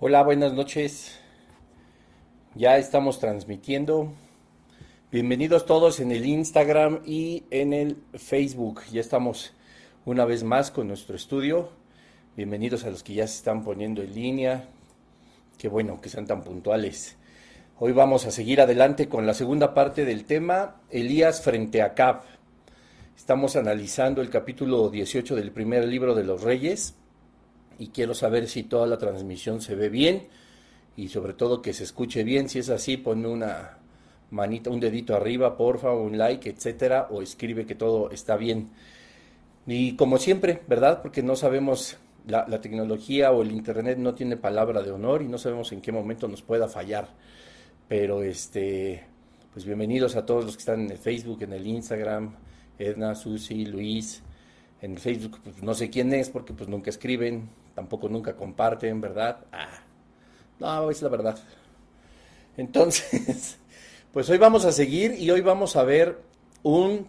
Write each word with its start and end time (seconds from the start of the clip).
Hola, 0.00 0.24
buenas 0.24 0.52
noches. 0.52 1.20
Ya 2.56 2.78
estamos 2.78 3.20
transmitiendo. 3.20 4.12
Bienvenidos 5.12 5.66
todos 5.66 6.00
en 6.00 6.10
el 6.10 6.26
Instagram 6.26 7.02
y 7.06 7.44
en 7.52 7.72
el 7.72 8.02
Facebook. 8.12 8.80
Ya 8.90 9.00
estamos 9.00 9.52
una 10.04 10.24
vez 10.24 10.42
más 10.42 10.72
con 10.72 10.88
nuestro 10.88 11.14
estudio. 11.14 11.70
Bienvenidos 12.36 12.84
a 12.84 12.90
los 12.90 13.04
que 13.04 13.14
ya 13.14 13.28
se 13.28 13.36
están 13.36 13.62
poniendo 13.62 14.02
en 14.02 14.14
línea. 14.14 14.68
Qué 15.58 15.68
bueno 15.68 16.00
que 16.00 16.08
sean 16.08 16.26
tan 16.26 16.42
puntuales. 16.42 17.16
Hoy 17.78 17.92
vamos 17.92 18.26
a 18.26 18.32
seguir 18.32 18.60
adelante 18.60 19.08
con 19.08 19.28
la 19.28 19.32
segunda 19.32 19.74
parte 19.74 20.04
del 20.04 20.24
tema, 20.24 20.80
Elías 20.90 21.40
frente 21.40 21.82
a 21.82 21.94
Cap. 21.94 22.24
Estamos 23.16 23.54
analizando 23.54 24.22
el 24.22 24.28
capítulo 24.28 24.88
18 24.90 25.36
del 25.36 25.52
primer 25.52 25.84
libro 25.84 26.16
de 26.16 26.24
los 26.24 26.42
Reyes 26.42 26.96
y 27.78 27.88
quiero 27.88 28.14
saber 28.14 28.48
si 28.48 28.64
toda 28.64 28.86
la 28.86 28.98
transmisión 28.98 29.60
se 29.60 29.74
ve 29.74 29.88
bien 29.88 30.28
y 30.96 31.08
sobre 31.08 31.34
todo 31.34 31.62
que 31.62 31.72
se 31.72 31.84
escuche 31.84 32.24
bien. 32.24 32.48
Si 32.48 32.58
es 32.58 32.70
así, 32.70 32.96
ponme 32.96 33.28
una 33.28 33.78
manita, 34.30 34.70
un 34.70 34.80
dedito 34.80 35.14
arriba, 35.14 35.56
porfa, 35.56 35.92
un 35.92 36.18
like, 36.18 36.48
etcétera, 36.48 37.08
o 37.10 37.22
escribe 37.22 37.66
que 37.66 37.74
todo 37.74 38.10
está 38.10 38.36
bien. 38.36 38.70
Y 39.66 39.96
como 39.96 40.18
siempre, 40.18 40.62
¿verdad? 40.68 41.00
Porque 41.02 41.22
no 41.22 41.36
sabemos, 41.36 41.96
la, 42.26 42.60
tecnología 42.60 43.32
o 43.32 43.42
el 43.42 43.52
internet 43.52 43.98
no 43.98 44.14
tiene 44.14 44.36
palabra 44.36 44.82
de 44.82 44.90
honor 44.90 45.22
y 45.22 45.28
no 45.28 45.38
sabemos 45.38 45.72
en 45.72 45.80
qué 45.80 45.92
momento 45.92 46.28
nos 46.28 46.42
pueda 46.42 46.68
fallar. 46.68 47.08
Pero 47.88 48.22
este, 48.22 49.04
pues 49.52 49.64
bienvenidos 49.64 50.16
a 50.16 50.26
todos 50.26 50.44
los 50.44 50.56
que 50.56 50.60
están 50.60 50.80
en 50.82 50.90
el 50.90 50.98
Facebook, 50.98 51.42
en 51.42 51.52
el 51.52 51.66
Instagram, 51.66 52.34
Edna, 52.78 53.14
Susi, 53.14 53.64
Luis. 53.66 54.22
En 54.82 54.92
el 54.92 54.98
Facebook, 54.98 55.40
pues 55.42 55.62
no 55.62 55.72
sé 55.72 55.88
quién 55.88 56.12
es 56.12 56.28
porque 56.28 56.52
pues 56.52 56.68
nunca 56.68 56.90
escriben, 56.90 57.48
tampoco 57.74 58.08
nunca 58.08 58.36
comparten, 58.36 59.00
¿verdad? 59.00 59.44
Ah, 59.52 59.80
no, 60.58 60.90
es 60.90 61.02
la 61.02 61.08
verdad. 61.08 61.38
Entonces, 62.56 63.58
pues 64.12 64.28
hoy 64.30 64.38
vamos 64.38 64.64
a 64.64 64.72
seguir 64.72 65.14
y 65.18 65.30
hoy 65.30 65.40
vamos 65.40 65.76
a 65.76 65.84
ver 65.84 66.20
un 66.62 67.06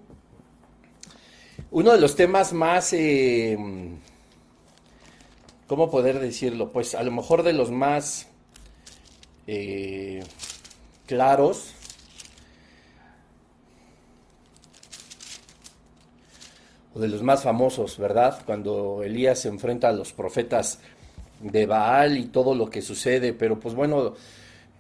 uno 1.72 1.92
de 1.92 2.00
los 2.00 2.16
temas 2.16 2.54
más, 2.54 2.94
eh, 2.94 3.58
¿cómo 5.68 5.90
poder 5.90 6.20
decirlo? 6.20 6.72
Pues 6.72 6.96
a 6.96 7.04
lo 7.04 7.12
mejor 7.12 7.44
de 7.44 7.54
los 7.54 7.72
más 7.72 8.28
eh, 9.48 10.24
claros. 11.06 11.74
O 16.96 17.00
de 17.00 17.08
los 17.08 17.22
más 17.22 17.44
famosos, 17.44 17.98
¿verdad? 18.00 18.42
Cuando 18.46 19.04
Elías 19.04 19.40
se 19.40 19.50
enfrenta 19.50 19.90
a 19.90 19.94
los 19.94 20.14
profetas 20.14 20.80
de 21.42 21.66
Baal 21.66 22.18
y 22.18 22.26
todo 22.26 22.56
lo 22.56 22.70
que 22.70 22.82
sucede, 22.82 23.34
pero 23.34 23.60
pues 23.60 23.76
bueno, 23.76 24.14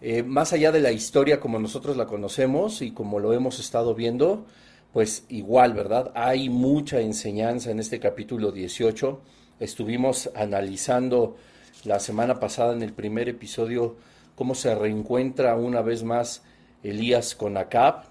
eh, 0.01 0.23
más 0.23 0.53
allá 0.53 0.71
de 0.71 0.79
la 0.79 0.91
historia 0.91 1.39
como 1.39 1.59
nosotros 1.59 1.97
la 1.97 2.05
conocemos 2.05 2.81
y 2.81 2.91
como 2.91 3.19
lo 3.19 3.33
hemos 3.33 3.59
estado 3.59 3.93
viendo, 3.93 4.45
pues 4.93 5.25
igual, 5.27 5.73
¿verdad? 5.73 6.11
Hay 6.15 6.47
mucha 6.49 7.01
enseñanza 7.01 7.69
en 7.69 7.79
este 7.79 7.99
capítulo 7.99 8.51
18. 8.51 9.21
Estuvimos 9.59 10.29
analizando 10.35 11.35
la 11.83 11.99
semana 11.99 12.39
pasada 12.39 12.73
en 12.73 12.81
el 12.81 12.93
primer 12.93 13.27
episodio 13.27 13.97
cómo 14.35 14.55
se 14.55 14.73
reencuentra 14.73 15.55
una 15.55 15.81
vez 15.81 16.03
más 16.03 16.43
Elías 16.81 17.35
con 17.35 17.57
Acab 17.57 18.05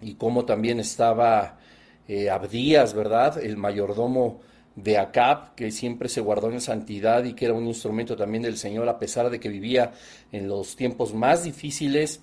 y 0.00 0.14
cómo 0.14 0.44
también 0.44 0.78
estaba 0.78 1.58
eh, 2.08 2.30
Abdías, 2.30 2.94
¿verdad? 2.94 3.38
El 3.42 3.56
mayordomo 3.56 4.40
de 4.74 4.98
Acab, 4.98 5.54
que 5.54 5.70
siempre 5.70 6.08
se 6.08 6.20
guardó 6.20 6.50
en 6.50 6.60
santidad 6.60 7.24
y 7.24 7.34
que 7.34 7.44
era 7.46 7.54
un 7.54 7.66
instrumento 7.66 8.16
también 8.16 8.42
del 8.42 8.56
Señor, 8.56 8.88
a 8.88 8.98
pesar 8.98 9.28
de 9.30 9.40
que 9.40 9.48
vivía 9.48 9.92
en 10.32 10.48
los 10.48 10.76
tiempos 10.76 11.14
más 11.14 11.44
difíciles 11.44 12.22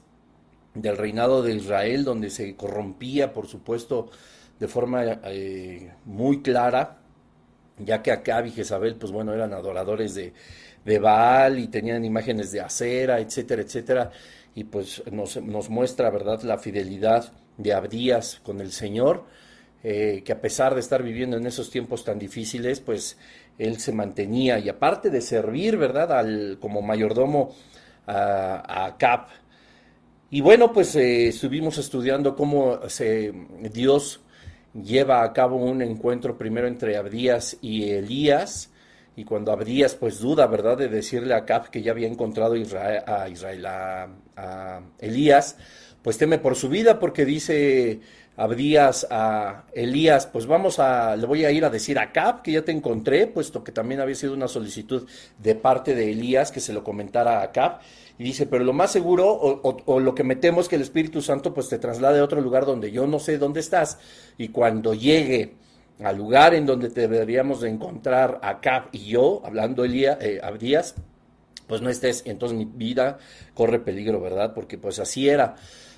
del 0.73 0.97
reinado 0.97 1.41
de 1.41 1.53
Israel, 1.53 2.03
donde 2.03 2.29
se 2.29 2.55
corrompía, 2.55 3.33
por 3.33 3.47
supuesto, 3.47 4.09
de 4.59 4.67
forma 4.67 5.03
eh, 5.25 5.91
muy 6.05 6.41
clara, 6.41 6.99
ya 7.77 8.01
que 8.01 8.11
Acab 8.11 8.45
y 8.45 8.51
Jezabel, 8.51 8.95
pues 8.95 9.11
bueno, 9.11 9.33
eran 9.33 9.53
adoradores 9.53 10.15
de, 10.15 10.33
de 10.85 10.99
Baal 10.99 11.59
y 11.59 11.67
tenían 11.67 12.05
imágenes 12.05 12.51
de 12.51 12.61
acera, 12.61 13.19
etcétera, 13.19 13.61
etcétera, 13.61 14.11
y 14.53 14.63
pues 14.63 15.03
nos, 15.11 15.37
nos 15.43 15.69
muestra, 15.69 16.09
¿verdad?, 16.09 16.41
la 16.43 16.57
fidelidad 16.57 17.33
de 17.57 17.73
Abdías 17.73 18.39
con 18.43 18.61
el 18.61 18.71
Señor, 18.71 19.25
eh, 19.87 20.23
que 20.25 20.31
a 20.31 20.41
pesar 20.41 20.73
de 20.73 20.79
estar 20.79 21.03
viviendo 21.03 21.37
en 21.37 21.45
esos 21.45 21.69
tiempos 21.69 22.03
tan 22.03 22.17
difíciles, 22.17 22.79
pues 22.79 23.19
él 23.59 23.79
se 23.79 23.91
mantenía, 23.91 24.57
y 24.57 24.67
aparte 24.67 25.11
de 25.11 25.21
servir, 25.21 25.77
¿verdad?, 25.77 26.11
al, 26.11 26.57
como 26.59 26.81
mayordomo 26.81 27.53
a, 28.07 28.85
a 28.87 28.97
Cap. 28.97 29.27
Y 30.31 30.41
bueno, 30.41 30.73
pues 30.73 30.95
eh, 30.95 31.27
estuvimos 31.27 31.77
estudiando 31.77 32.35
cómo 32.35 32.89
se, 32.89 33.31
Dios 33.71 34.21
lleva 34.73 35.21
a 35.21 35.31
cabo 35.33 35.57
un 35.57 35.83
encuentro 35.83 36.35
primero 36.35 36.67
entre 36.67 36.97
Abdías 36.97 37.55
y 37.61 37.91
Elías, 37.91 38.71
y 39.15 39.23
cuando 39.23 39.51
Abdías 39.51 39.93
pues 39.93 40.19
duda, 40.19 40.47
¿verdad?, 40.47 40.79
de 40.79 40.87
decirle 40.87 41.35
a 41.35 41.45
Cap 41.45 41.69
que 41.69 41.83
ya 41.83 41.91
había 41.91 42.07
encontrado 42.07 42.55
Israel, 42.55 43.03
a 43.05 43.29
Israel, 43.29 43.63
a, 43.67 44.07
a 44.35 44.81
Elías, 44.97 45.57
pues 46.01 46.17
teme 46.17 46.39
por 46.39 46.55
su 46.55 46.69
vida 46.69 46.99
porque 46.99 47.23
dice 47.23 47.99
Abdías 48.37 49.07
a 49.09 49.63
Elías, 49.73 50.27
pues 50.27 50.45
vamos 50.45 50.79
a, 50.79 51.15
le 51.15 51.25
voy 51.25 51.45
a 51.45 51.51
ir 51.51 51.63
a 51.63 51.69
decir 51.69 51.97
a 51.97 52.11
Cap 52.11 52.41
que 52.41 52.51
ya 52.51 52.63
te 52.63 52.71
encontré, 52.71 53.27
puesto 53.27 53.63
que 53.63 53.71
también 53.71 54.01
había 54.01 54.15
sido 54.15 54.33
una 54.33 54.47
solicitud 54.47 55.07
de 55.39 55.55
parte 55.55 55.95
de 55.95 56.11
Elías 56.11 56.51
que 56.51 56.59
se 56.59 56.73
lo 56.73 56.83
comentara 56.83 57.41
a 57.41 57.51
Cap. 57.51 57.81
Y 58.17 58.23
dice, 58.23 58.45
pero 58.45 58.63
lo 58.63 58.73
más 58.73 58.91
seguro, 58.91 59.29
o, 59.29 59.99
lo 59.99 60.15
que 60.15 60.23
me 60.23 60.35
temo 60.35 60.61
es 60.61 60.67
que 60.67 60.75
el 60.75 60.81
Espíritu 60.81 61.21
Santo 61.21 61.53
pues 61.53 61.69
te 61.69 61.79
traslade 61.79 62.19
a 62.19 62.23
otro 62.23 62.41
lugar 62.41 62.65
donde 62.65 62.91
yo 62.91 63.07
no 63.07 63.19
sé 63.19 63.37
dónde 63.37 63.59
estás. 63.59 63.99
Y 64.37 64.49
cuando 64.49 64.93
llegue 64.93 65.55
al 66.01 66.17
lugar 66.17 66.53
en 66.53 66.65
donde 66.65 66.89
te 66.89 67.01
deberíamos 67.01 67.61
de 67.61 67.69
encontrar 67.69 68.39
a 68.41 68.59
Cap 68.59 68.89
y 68.91 69.07
yo, 69.07 69.41
hablando 69.45 69.83
Elías, 69.83 70.17
eh, 70.21 70.39
Abdías, 70.43 70.95
pues 71.67 71.81
no 71.81 71.89
estés, 71.89 72.23
entonces 72.25 72.57
mi 72.57 72.65
vida 72.65 73.17
corre 73.53 73.79
peligro, 73.79 74.21
¿verdad? 74.21 74.53
Porque 74.53 74.77
pues 74.77 74.99
así 74.99 75.27
era. 75.29 75.55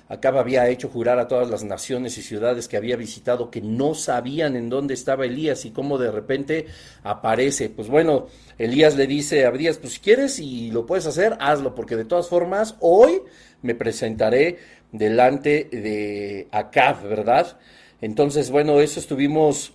Acab 0.08 0.38
había 0.38 0.68
hecho 0.68 0.88
jurar 0.88 1.18
a 1.18 1.28
todas 1.28 1.50
las 1.50 1.64
naciones 1.64 2.16
y 2.16 2.22
ciudades 2.22 2.66
que 2.66 2.76
había 2.76 2.96
visitado 2.96 3.50
que 3.50 3.60
no 3.60 3.94
sabían 3.94 4.56
en 4.56 4.70
dónde 4.70 4.94
estaba 4.94 5.26
Elías 5.26 5.64
y 5.66 5.70
cómo 5.70 5.98
de 5.98 6.10
repente 6.10 6.66
aparece. 7.02 7.68
Pues 7.68 7.88
bueno, 7.88 8.26
Elías 8.56 8.96
le 8.96 9.06
dice 9.06 9.44
a 9.44 9.48
Abdías, 9.48 9.76
pues 9.76 9.94
si 9.94 10.00
quieres 10.00 10.38
y 10.38 10.70
lo 10.70 10.86
puedes 10.86 11.06
hacer, 11.06 11.36
hazlo, 11.40 11.74
porque 11.74 11.96
de 11.96 12.06
todas 12.06 12.28
formas 12.28 12.76
hoy 12.80 13.20
me 13.60 13.74
presentaré 13.74 14.58
delante 14.92 15.68
de 15.70 16.48
Acab, 16.52 17.02
¿verdad? 17.02 17.58
Entonces, 18.00 18.50
bueno, 18.50 18.80
eso 18.80 19.00
estuvimos 19.00 19.72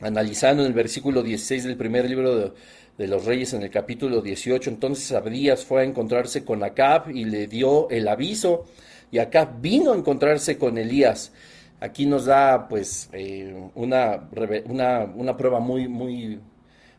analizando 0.00 0.62
en 0.62 0.68
el 0.68 0.74
versículo 0.74 1.22
16 1.22 1.64
del 1.64 1.76
primer 1.76 2.08
libro 2.08 2.36
de, 2.36 2.52
de, 2.98 3.06
los 3.06 3.24
Reyes, 3.24 3.52
en 3.52 3.62
el 3.62 3.70
capítulo 3.70 4.20
18. 4.22 4.70
Entonces 4.70 5.12
Abdías 5.12 5.64
fue 5.64 5.82
a 5.82 5.84
encontrarse 5.84 6.44
con 6.44 6.64
Acab 6.64 7.10
y 7.10 7.24
le 7.24 7.46
dio 7.46 7.88
el 7.90 8.08
aviso 8.08 8.66
y 9.10 9.18
acá 9.18 9.50
vino 9.60 9.92
a 9.92 9.96
encontrarse 9.96 10.58
con 10.58 10.78
Elías. 10.78 11.32
Aquí 11.80 12.06
nos 12.06 12.24
da 12.24 12.68
pues 12.68 13.08
eh, 13.12 13.54
una, 13.74 14.28
una, 14.64 15.36
prueba 15.36 15.60
muy, 15.60 15.88
muy, 15.88 16.40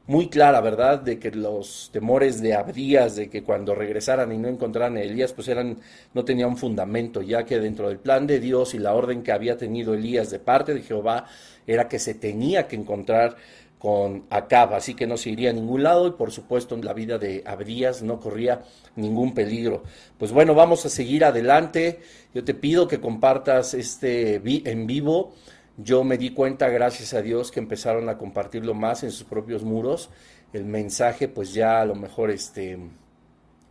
muy 0.06 0.30
clara, 0.30 0.62
¿verdad? 0.62 1.02
De 1.02 1.18
que 1.18 1.32
los 1.32 1.90
temores 1.92 2.42
de 2.42 2.54
Abdías, 2.54 3.16
de 3.16 3.30
que 3.30 3.44
cuando 3.44 3.74
regresaran 3.74 4.32
y 4.32 4.38
no 4.38 4.48
encontraran 4.48 4.98
a 4.98 5.02
Elías, 5.02 5.34
pues 5.34 5.48
eran, 5.48 5.80
no 6.14 6.24
tenían 6.24 6.58
fundamento, 6.58 7.24
ya 7.24 7.44
que 7.44 7.60
dentro 7.60 7.90
del 7.90 7.98
plan 7.98 8.28
de 8.28 8.40
Dios 8.40 8.76
y 8.76 8.80
la 8.80 8.94
orden 8.94 9.24
que 9.24 9.32
había 9.32 9.58
tenido 9.58 9.96
Elías 9.96 10.30
de 10.30 10.40
parte 10.40 10.74
de 10.76 10.84
Jehová 10.84 11.26
era 11.66 11.88
que 11.88 12.00
se 12.00 12.14
tenía 12.14 12.68
que 12.68 12.76
encontrar 12.76 13.36
con 13.80 14.26
Acab, 14.32 14.74
así 14.74 14.96
que 14.96 15.06
no 15.06 15.18
se 15.18 15.30
iría 15.30 15.52
a 15.52 15.54
ningún 15.54 15.84
lado 15.84 16.08
y 16.08 16.12
por 16.12 16.32
supuesto 16.32 16.74
en 16.74 16.84
la 16.84 16.94
vida 16.94 17.18
de 17.20 17.44
Abdías 17.46 18.02
no 18.02 18.20
corría 18.20 18.64
ningún 18.96 19.34
peligro. 19.34 19.84
Pues 20.18 20.32
bueno, 20.32 20.56
vamos 20.56 20.86
a 20.86 20.90
seguir 20.90 21.24
adelante. 21.24 22.00
Yo 22.34 22.44
te 22.44 22.54
pido 22.54 22.88
que 22.88 23.00
compartas 23.00 23.74
este 23.74 24.42
en 24.44 24.88
vivo. 24.88 25.34
Yo 25.78 26.04
me 26.04 26.18
di 26.18 26.32
cuenta, 26.32 26.70
gracias 26.70 27.14
a 27.14 27.22
Dios, 27.22 27.52
que 27.52 27.60
empezaron 27.60 28.10
a 28.10 28.18
compartirlo 28.18 28.74
más 28.74 29.04
en 29.04 29.12
sus 29.12 29.26
propios 29.26 29.64
muros. 29.64 30.10
El 30.54 30.66
mensaje, 30.66 31.28
pues 31.28 31.54
ya 31.54 31.80
a 31.82 31.86
lo 31.86 31.94
mejor 31.94 32.32
este 32.32 32.80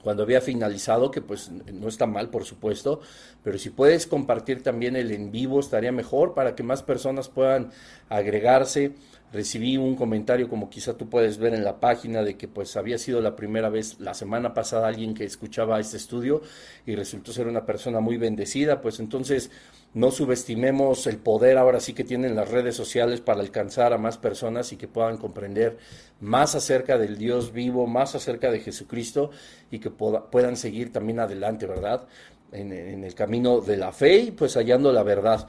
cuando 0.06 0.22
había 0.22 0.40
finalizado, 0.40 1.10
que 1.10 1.20
pues 1.20 1.50
no 1.50 1.88
está 1.88 2.06
mal, 2.06 2.30
por 2.30 2.44
supuesto, 2.44 3.00
pero 3.42 3.58
si 3.58 3.70
puedes 3.70 4.06
compartir 4.06 4.62
también 4.62 4.94
el 4.94 5.10
en 5.10 5.32
vivo 5.32 5.58
estaría 5.58 5.90
mejor 5.90 6.32
para 6.32 6.54
que 6.54 6.62
más 6.62 6.84
personas 6.84 7.28
puedan 7.28 7.72
agregarse 8.08 8.92
recibí 9.36 9.76
un 9.76 9.96
comentario 9.96 10.48
como 10.48 10.70
quizá 10.70 10.96
tú 10.96 11.10
puedes 11.10 11.36
ver 11.36 11.52
en 11.52 11.62
la 11.62 11.78
página 11.78 12.22
de 12.22 12.38
que 12.38 12.48
pues 12.48 12.74
había 12.74 12.96
sido 12.96 13.20
la 13.20 13.36
primera 13.36 13.68
vez 13.68 14.00
la 14.00 14.14
semana 14.14 14.54
pasada 14.54 14.88
alguien 14.88 15.12
que 15.12 15.24
escuchaba 15.24 15.78
este 15.78 15.98
estudio 15.98 16.40
y 16.86 16.94
resultó 16.96 17.32
ser 17.32 17.46
una 17.46 17.66
persona 17.66 18.00
muy 18.00 18.16
bendecida, 18.16 18.80
pues 18.80 18.98
entonces 18.98 19.50
no 19.92 20.10
subestimemos 20.10 21.06
el 21.06 21.18
poder 21.18 21.58
ahora 21.58 21.80
sí 21.80 21.92
que 21.92 22.02
tienen 22.02 22.34
las 22.34 22.50
redes 22.50 22.74
sociales 22.74 23.20
para 23.20 23.40
alcanzar 23.40 23.92
a 23.92 23.98
más 23.98 24.16
personas 24.16 24.72
y 24.72 24.76
que 24.76 24.88
puedan 24.88 25.18
comprender 25.18 25.76
más 26.20 26.54
acerca 26.54 26.96
del 26.96 27.18
Dios 27.18 27.52
vivo, 27.52 27.86
más 27.86 28.14
acerca 28.14 28.50
de 28.50 28.60
Jesucristo 28.60 29.30
y 29.70 29.80
que 29.80 29.90
puedan 29.90 30.56
seguir 30.56 30.92
también 30.92 31.20
adelante, 31.20 31.66
¿verdad? 31.66 32.06
En, 32.52 32.72
en 32.72 33.04
el 33.04 33.14
camino 33.14 33.60
de 33.60 33.76
la 33.76 33.92
fe 33.92 34.16
y 34.16 34.30
pues 34.30 34.54
hallando 34.54 34.92
la 34.92 35.02
verdad. 35.02 35.46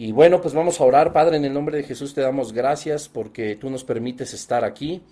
Y 0.00 0.12
bueno, 0.12 0.40
pues 0.40 0.54
vamos 0.54 0.80
a 0.80 0.84
orar, 0.84 1.12
Padre, 1.12 1.38
en 1.38 1.44
el 1.44 1.52
nombre 1.52 1.76
de 1.76 1.82
Jesús 1.82 2.14
te 2.14 2.20
damos 2.20 2.52
gracias 2.52 3.08
porque 3.08 3.56
tú 3.56 3.68
nos 3.68 3.82
permites 3.82 4.32
estar 4.32 4.64
aquí, 4.64 5.02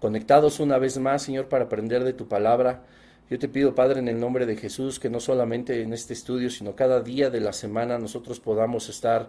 conectados 0.00 0.58
una 0.58 0.76
vez 0.76 0.98
más, 0.98 1.22
Señor, 1.22 1.48
para 1.48 1.66
aprender 1.66 2.02
de 2.02 2.14
tu 2.14 2.26
palabra. 2.26 2.82
Yo 3.30 3.38
te 3.38 3.48
pido, 3.48 3.76
Padre, 3.76 4.00
en 4.00 4.08
el 4.08 4.18
nombre 4.18 4.44
de 4.44 4.56
Jesús, 4.56 4.98
que 4.98 5.08
no 5.08 5.20
solamente 5.20 5.80
en 5.82 5.92
este 5.92 6.14
estudio, 6.14 6.50
sino 6.50 6.74
cada 6.74 7.00
día 7.00 7.30
de 7.30 7.38
la 7.38 7.52
semana 7.52 7.96
nosotros 7.96 8.40
podamos 8.40 8.88
estar 8.88 9.28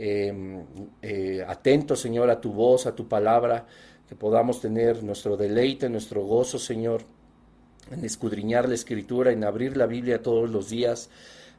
em, 0.00 0.64
eh, 1.00 1.44
atentos, 1.46 2.00
Señor, 2.00 2.28
a 2.28 2.40
tu 2.40 2.52
voz, 2.52 2.86
a 2.86 2.96
tu 2.96 3.06
palabra, 3.06 3.66
que 4.08 4.16
podamos 4.16 4.60
tener 4.60 5.04
nuestro 5.04 5.36
deleite, 5.36 5.88
nuestro 5.88 6.24
gozo, 6.24 6.58
Señor, 6.58 7.02
en 7.88 8.04
escudriñar 8.04 8.68
la 8.68 8.74
escritura, 8.74 9.30
en 9.30 9.44
abrir 9.44 9.76
la 9.76 9.86
Biblia 9.86 10.22
todos 10.22 10.50
los 10.50 10.68
días 10.68 11.08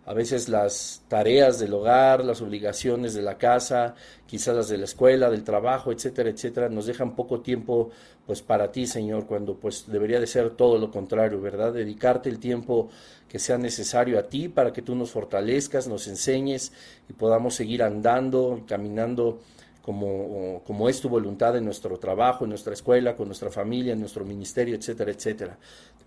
a 0.06 0.13
veces 0.13 0.50
las 0.50 1.03
tareas 1.07 1.59
del 1.59 1.74
hogar, 1.74 2.25
las 2.25 2.42
obligaciones 2.42 3.13
de 3.13 3.21
la 3.21 3.38
casa, 3.38 3.95
quizás 4.25 4.56
las 4.56 4.69
de 4.69 4.77
la 4.77 4.86
escuela, 4.86 5.30
del 5.30 5.44
trabajo, 5.44 5.92
etcétera, 5.92 6.30
etcétera, 6.30 6.69
nos 6.69 6.88
dejan 6.88 7.15
poco 7.15 7.42
tiempo 7.42 7.92
pues 8.25 8.42
para 8.42 8.71
ti, 8.71 8.88
Señor, 8.88 9.27
cuando 9.27 9.56
pues 9.56 9.86
debería 9.88 10.19
de 10.19 10.27
ser 10.27 10.51
todo 10.51 10.77
lo 10.77 10.89
contrario, 10.92 11.42
¿verdad? 11.42 11.74
Dedicarte 11.74 12.30
el 12.30 12.39
tiempo 12.39 12.89
que 13.27 13.39
sea 13.39 13.57
necesario 13.57 14.19
a 14.19 14.24
ti 14.24 14.50
para 14.50 14.74
que 14.74 14.81
tú 14.81 14.95
nos 14.95 15.12
fortalezcas, 15.12 15.88
nos 15.88 16.07
enseñes 16.07 16.71
y 17.09 17.13
podamos 17.13 17.56
seguir 17.56 17.83
andando, 17.83 18.63
caminando 18.68 19.39
como, 19.81 20.62
como 20.65 20.89
es 20.89 21.01
tu 21.01 21.09
voluntad 21.09 21.57
en 21.57 21.65
nuestro 21.65 21.98
trabajo, 21.98 22.44
en 22.45 22.50
nuestra 22.50 22.74
escuela, 22.74 23.15
con 23.15 23.27
nuestra 23.27 23.50
familia, 23.50 23.94
en 23.94 24.00
nuestro 24.00 24.24
ministerio, 24.25 24.75
etcétera, 24.75 25.12
etcétera. 25.12 25.57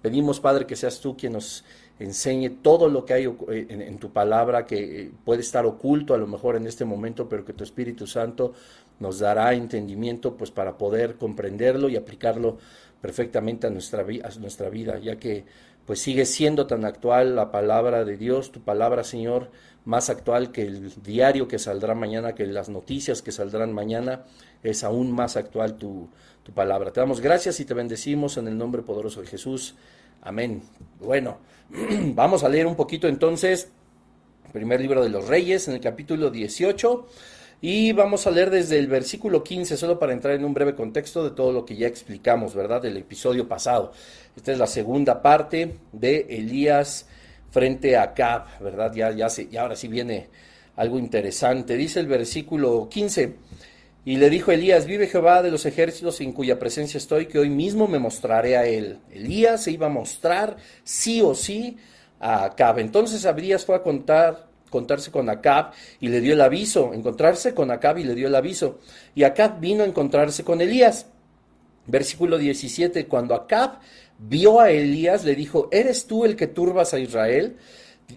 pedimos, 0.00 0.38
Padre, 0.40 0.66
que 0.66 0.76
seas 0.76 1.00
tú 1.00 1.16
quien 1.16 1.32
nos 1.32 1.64
enseñe 1.98 2.50
todo 2.50 2.88
lo 2.88 3.04
que 3.04 3.14
hay 3.14 3.24
eh, 3.24 3.66
en, 3.68 3.98
tu 3.98 4.10
palabra 4.10 4.66
que 4.66 5.02
eh, 5.02 5.12
puede 5.24 5.42
estar 5.42 5.64
oculto 5.66 6.14
a 6.14 6.18
lo 6.18 6.26
mejor 6.26 6.56
en 6.56 6.66
este 6.66 6.84
momento, 6.84 7.28
pero 7.28 7.44
que 7.44 7.52
tu 7.52 7.64
Espíritu 7.64 8.06
Santo 8.06 8.52
nos 9.00 9.18
dará 9.18 9.54
entendimiento 9.54 10.36
pues 10.36 10.50
para 10.50 10.76
poder 10.78 11.16
comprenderlo 11.16 11.88
y 11.88 11.96
aplicarlo 11.96 12.58
perfectamente 13.00 13.66
a 13.66 13.70
nuestra, 13.70 14.02
a 14.02 14.38
nuestra 14.38 14.70
vida, 14.70 14.98
ya 14.98 15.16
que 15.16 15.44
pues 15.86 16.00
sigue 16.00 16.24
siendo 16.24 16.66
tan 16.66 16.84
actual 16.84 17.36
la 17.36 17.50
palabra 17.50 18.04
de 18.04 18.16
Dios, 18.16 18.50
tu 18.50 18.60
palabra, 18.60 19.04
Señor, 19.04 19.50
más 19.84 20.08
actual 20.08 20.50
que 20.50 20.62
el 20.62 20.90
diario 21.02 21.46
que 21.46 21.58
saldrá 21.58 21.94
mañana, 21.94 22.34
que 22.34 22.46
las 22.46 22.70
noticias 22.70 23.20
que 23.20 23.32
saldrán 23.32 23.72
mañana, 23.72 24.24
es 24.62 24.82
aún 24.82 25.12
más 25.12 25.36
actual 25.36 25.76
tu, 25.76 26.08
tu 26.42 26.52
palabra. 26.52 26.92
Te 26.92 27.00
damos 27.00 27.20
gracias 27.20 27.60
y 27.60 27.66
te 27.66 27.74
bendecimos 27.74 28.38
en 28.38 28.48
el 28.48 28.56
nombre 28.56 28.82
poderoso 28.82 29.20
de 29.20 29.26
Jesús. 29.26 29.74
Amén. 30.24 30.62
Bueno, 31.00 31.36
vamos 32.14 32.44
a 32.44 32.48
leer 32.48 32.66
un 32.66 32.76
poquito 32.76 33.06
entonces, 33.08 33.68
primer 34.54 34.80
libro 34.80 35.02
de 35.02 35.10
los 35.10 35.28
Reyes, 35.28 35.68
en 35.68 35.74
el 35.74 35.80
capítulo 35.80 36.30
18. 36.30 37.06
Y 37.60 37.92
vamos 37.92 38.26
a 38.26 38.30
leer 38.30 38.50
desde 38.50 38.78
el 38.78 38.86
versículo 38.86 39.44
15, 39.44 39.76
solo 39.76 39.98
para 39.98 40.14
entrar 40.14 40.34
en 40.34 40.44
un 40.44 40.54
breve 40.54 40.74
contexto 40.74 41.24
de 41.24 41.30
todo 41.30 41.52
lo 41.52 41.66
que 41.66 41.76
ya 41.76 41.86
explicamos, 41.86 42.54
¿verdad? 42.54 42.80
Del 42.80 42.96
episodio 42.96 43.46
pasado. 43.46 43.92
Esta 44.34 44.52
es 44.52 44.58
la 44.58 44.66
segunda 44.66 45.20
parte 45.20 45.76
de 45.92 46.26
Elías 46.30 47.06
frente 47.50 47.96
a 47.96 48.04
Acab, 48.04 48.60
¿verdad? 48.60 48.92
Ya, 48.94 49.12
ya, 49.12 49.28
se, 49.28 49.48
y 49.50 49.56
ahora 49.58 49.76
sí 49.76 49.88
viene 49.88 50.28
algo 50.76 50.98
interesante. 50.98 51.76
Dice 51.76 52.00
el 52.00 52.06
versículo 52.06 52.88
15. 52.88 53.34
Y 54.04 54.16
le 54.16 54.28
dijo 54.28 54.52
Elías, 54.52 54.86
vive 54.86 55.06
Jehová 55.06 55.42
de 55.42 55.50
los 55.50 55.64
ejércitos 55.64 56.20
en 56.20 56.32
cuya 56.32 56.58
presencia 56.58 56.98
estoy, 56.98 57.26
que 57.26 57.38
hoy 57.38 57.48
mismo 57.48 57.88
me 57.88 57.98
mostraré 57.98 58.56
a 58.56 58.66
él. 58.66 58.98
Elías 59.10 59.62
se 59.62 59.70
iba 59.70 59.86
a 59.86 59.90
mostrar 59.90 60.56
sí 60.82 61.22
o 61.22 61.34
sí 61.34 61.78
a 62.20 62.44
Acab. 62.44 62.78
Entonces 62.80 63.24
Abdías 63.24 63.64
fue 63.64 63.76
a 63.76 63.82
contar, 63.82 64.48
contarse 64.68 65.10
con 65.10 65.30
Acab 65.30 65.72
y 66.00 66.08
le 66.08 66.20
dio 66.20 66.34
el 66.34 66.42
aviso, 66.42 66.92
encontrarse 66.92 67.54
con 67.54 67.70
Acab 67.70 67.96
y 67.96 68.04
le 68.04 68.14
dio 68.14 68.28
el 68.28 68.34
aviso. 68.34 68.78
Y 69.14 69.24
Acab 69.24 69.58
vino 69.58 69.84
a 69.84 69.86
encontrarse 69.86 70.44
con 70.44 70.60
Elías. 70.60 71.06
Versículo 71.86 72.36
17, 72.36 73.06
cuando 73.06 73.34
Acab 73.34 73.78
vio 74.18 74.60
a 74.60 74.70
Elías, 74.70 75.24
le 75.24 75.34
dijo, 75.34 75.68
¿eres 75.70 76.06
tú 76.06 76.24
el 76.24 76.36
que 76.36 76.46
turbas 76.46 76.92
a 76.92 76.98
Israel? 76.98 77.56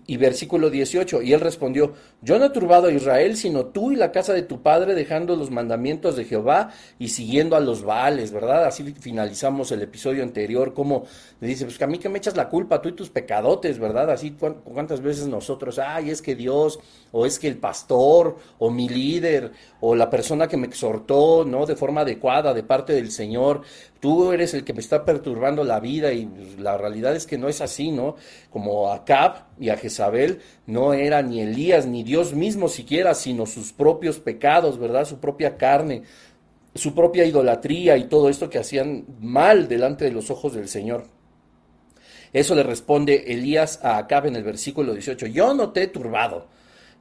Y 0.06 0.18
versículo 0.18 0.70
18, 0.70 1.22
y 1.22 1.34
él 1.34 1.40
respondió, 1.40 1.94
yo 2.22 2.40
no 2.40 2.46
he 2.46 2.50
turbado 2.50 2.88
a 2.88 2.92
Israel, 2.92 3.38
sino 3.38 3.68
tú 3.68 3.92
y 3.92 3.96
la 3.96 4.12
casa 4.12 4.34
de 4.34 4.42
tu 4.42 4.64
padre, 4.64 4.96
dejando 4.96 5.36
los 5.36 5.52
mandamientos 5.52 6.16
de 6.16 6.26
Jehová 6.26 6.72
y 6.98 7.10
siguiendo 7.10 7.56
a 7.56 7.60
los 7.60 7.84
Baales, 7.84 8.32
¿verdad? 8.32 8.66
Así 8.66 8.84
finalizamos 9.00 9.72
el 9.72 9.84
episodio 9.84 10.24
anterior, 10.24 10.74
como 10.74 11.06
le 11.40 11.48
dice, 11.48 11.66
pues 11.66 11.78
que 11.78 11.84
a 11.84 11.88
mí 11.88 12.00
que 12.00 12.10
me 12.10 12.18
echas 12.18 12.36
la 12.36 12.50
culpa, 12.50 12.82
tú 12.82 12.90
y 12.90 12.94
tus 12.94 13.12
pecadotes, 13.12 13.78
¿verdad? 13.78 14.10
Así 14.10 14.36
cuántas 14.64 15.02
veces 15.02 15.28
nosotros, 15.28 15.78
ay, 15.78 16.10
es 16.10 16.24
que 16.24 16.36
Dios, 16.36 16.80
o 17.12 17.28
es 17.28 17.38
que 17.38 17.48
el 17.48 17.58
pastor, 17.58 18.38
o 18.58 18.72
mi 18.72 18.90
líder, 18.90 19.52
o 19.80 19.94
la 19.94 20.10
persona 20.10 20.48
que 20.48 20.58
me 20.58 20.66
exhortó, 20.66 21.46
¿no? 21.46 21.68
De 21.68 21.76
forma 21.76 22.02
adecuada, 22.02 22.56
de 22.56 22.64
parte 22.64 22.94
del 22.94 23.12
Señor, 23.12 23.62
tú 24.00 24.32
eres 24.32 24.56
el 24.56 24.64
que 24.64 24.74
me 24.74 24.80
está 24.80 25.06
perturbando 25.06 25.64
la 25.64 25.80
vida 25.80 26.12
y 26.14 26.28
la 26.58 26.78
realidad 26.78 27.16
es 27.16 27.28
que 27.28 27.38
no 27.38 27.48
es 27.48 27.62
así, 27.62 27.92
¿no? 27.92 28.16
Como 28.50 28.92
Acab 28.92 29.46
y 29.60 29.70
a 29.70 29.78
Jezabel 29.78 30.42
no 30.68 30.94
era 30.94 31.22
ni 31.22 31.42
Elías 31.42 31.88
ni 31.88 32.04
Dios 32.04 32.34
mismo 32.34 32.68
siquiera, 32.68 33.16
sino 33.16 33.46
sus 33.46 33.74
propios 33.74 34.20
pecados, 34.20 34.78
¿verdad? 34.78 35.06
Su 35.06 35.20
propia 35.20 35.58
carne, 35.58 36.04
su 36.76 36.94
propia 36.94 37.26
idolatría 37.26 37.98
y 37.98 38.04
todo 38.04 38.30
esto 38.30 38.50
que 38.50 38.60
hacían 38.60 39.06
mal 39.20 39.68
delante 39.68 40.06
de 40.06 40.12
los 40.12 40.30
ojos 40.30 40.54
del 40.54 40.68
Señor. 40.68 41.06
Eso 42.34 42.54
le 42.54 42.64
responde 42.64 43.32
Elías 43.34 43.80
a 43.82 43.98
Acab 43.98 44.28
en 44.28 44.36
el 44.36 44.44
versículo 44.44 44.94
18, 44.94 45.28
yo 45.28 45.54
no 45.54 45.72
te 45.72 45.84
he 45.84 45.88
turbado 45.88 46.48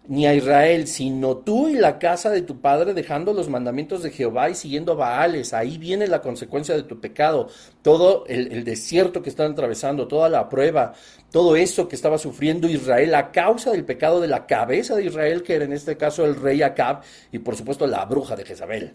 ni 0.09 0.27
a 0.27 0.35
Israel, 0.35 0.87
sino 0.87 1.39
tú 1.39 1.69
y 1.69 1.75
la 1.75 1.99
casa 1.99 2.31
de 2.31 2.43
tu 2.43 2.61
padre 2.61 2.95
dejando 2.95 3.33
los 3.33 3.49
mandamientos 3.49 4.03
de 4.03 4.11
Jehová 4.11 4.51
y 4.51 4.55
siguiendo 4.55 4.93
a 4.93 4.97
Baales. 4.97 5.53
Ahí 5.53 5.79
viene 5.79 6.07
la 6.07 6.23
consecuencia 6.23 6.75
de 6.75 6.83
tu 6.83 7.01
pecado. 7.01 7.49
Todo 7.83 8.25
el, 8.27 8.65
desierto 8.65 9.23
que 9.23 9.31
están 9.31 9.53
atravesando, 9.53 10.07
toda 10.07 10.29
la 10.29 10.49
prueba, 10.49 10.95
todo 11.31 11.57
eso 11.57 11.89
que 11.89 11.97
estaba 11.97 12.19
sufriendo 12.19 12.69
Israel 12.69 13.15
a 13.15 13.33
causa 13.33 13.73
del 13.73 13.85
pecado 13.85 14.21
de 14.21 14.29
la 14.29 14.47
cabeza 14.47 14.95
de 14.95 15.05
Israel, 15.05 15.43
que 15.43 15.55
era 15.55 15.65
en 15.65 15.73
este 15.73 15.97
caso 15.97 16.25
el 16.25 16.37
rey 16.37 16.63
Acab 16.63 17.03
y 17.33 17.39
por 17.39 17.57
supuesto 17.57 17.87
la 17.87 18.05
bruja 18.05 18.37
de 18.37 18.45
Jezabel. 18.45 18.93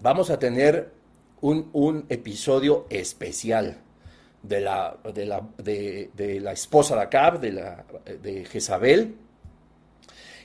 Vamos 0.00 0.30
a 0.30 0.38
tener 0.38 0.92
un, 1.40 2.06
episodio 2.08 2.86
especial 2.88 3.78
de 4.42 4.60
la, 4.60 4.96
de 5.12 5.26
la, 5.26 5.42
de 5.58 6.38
la 6.40 6.52
esposa 6.52 6.94
de 6.94 7.02
Acab, 7.02 7.40
de, 7.40 7.52
la, 7.52 7.84
de 8.22 8.44
Jezabel 8.44 9.16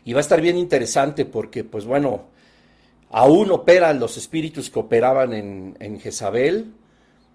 y 0.05 0.13
va 0.13 0.19
a 0.19 0.21
estar 0.21 0.41
bien 0.41 0.57
interesante 0.57 1.25
porque, 1.25 1.63
pues 1.63 1.85
bueno, 1.85 2.25
aún 3.09 3.51
operan 3.51 3.99
los 3.99 4.17
espíritus 4.17 4.69
que 4.69 4.79
operaban 4.79 5.33
en, 5.33 5.77
en 5.79 5.99
Jezabel 5.99 6.73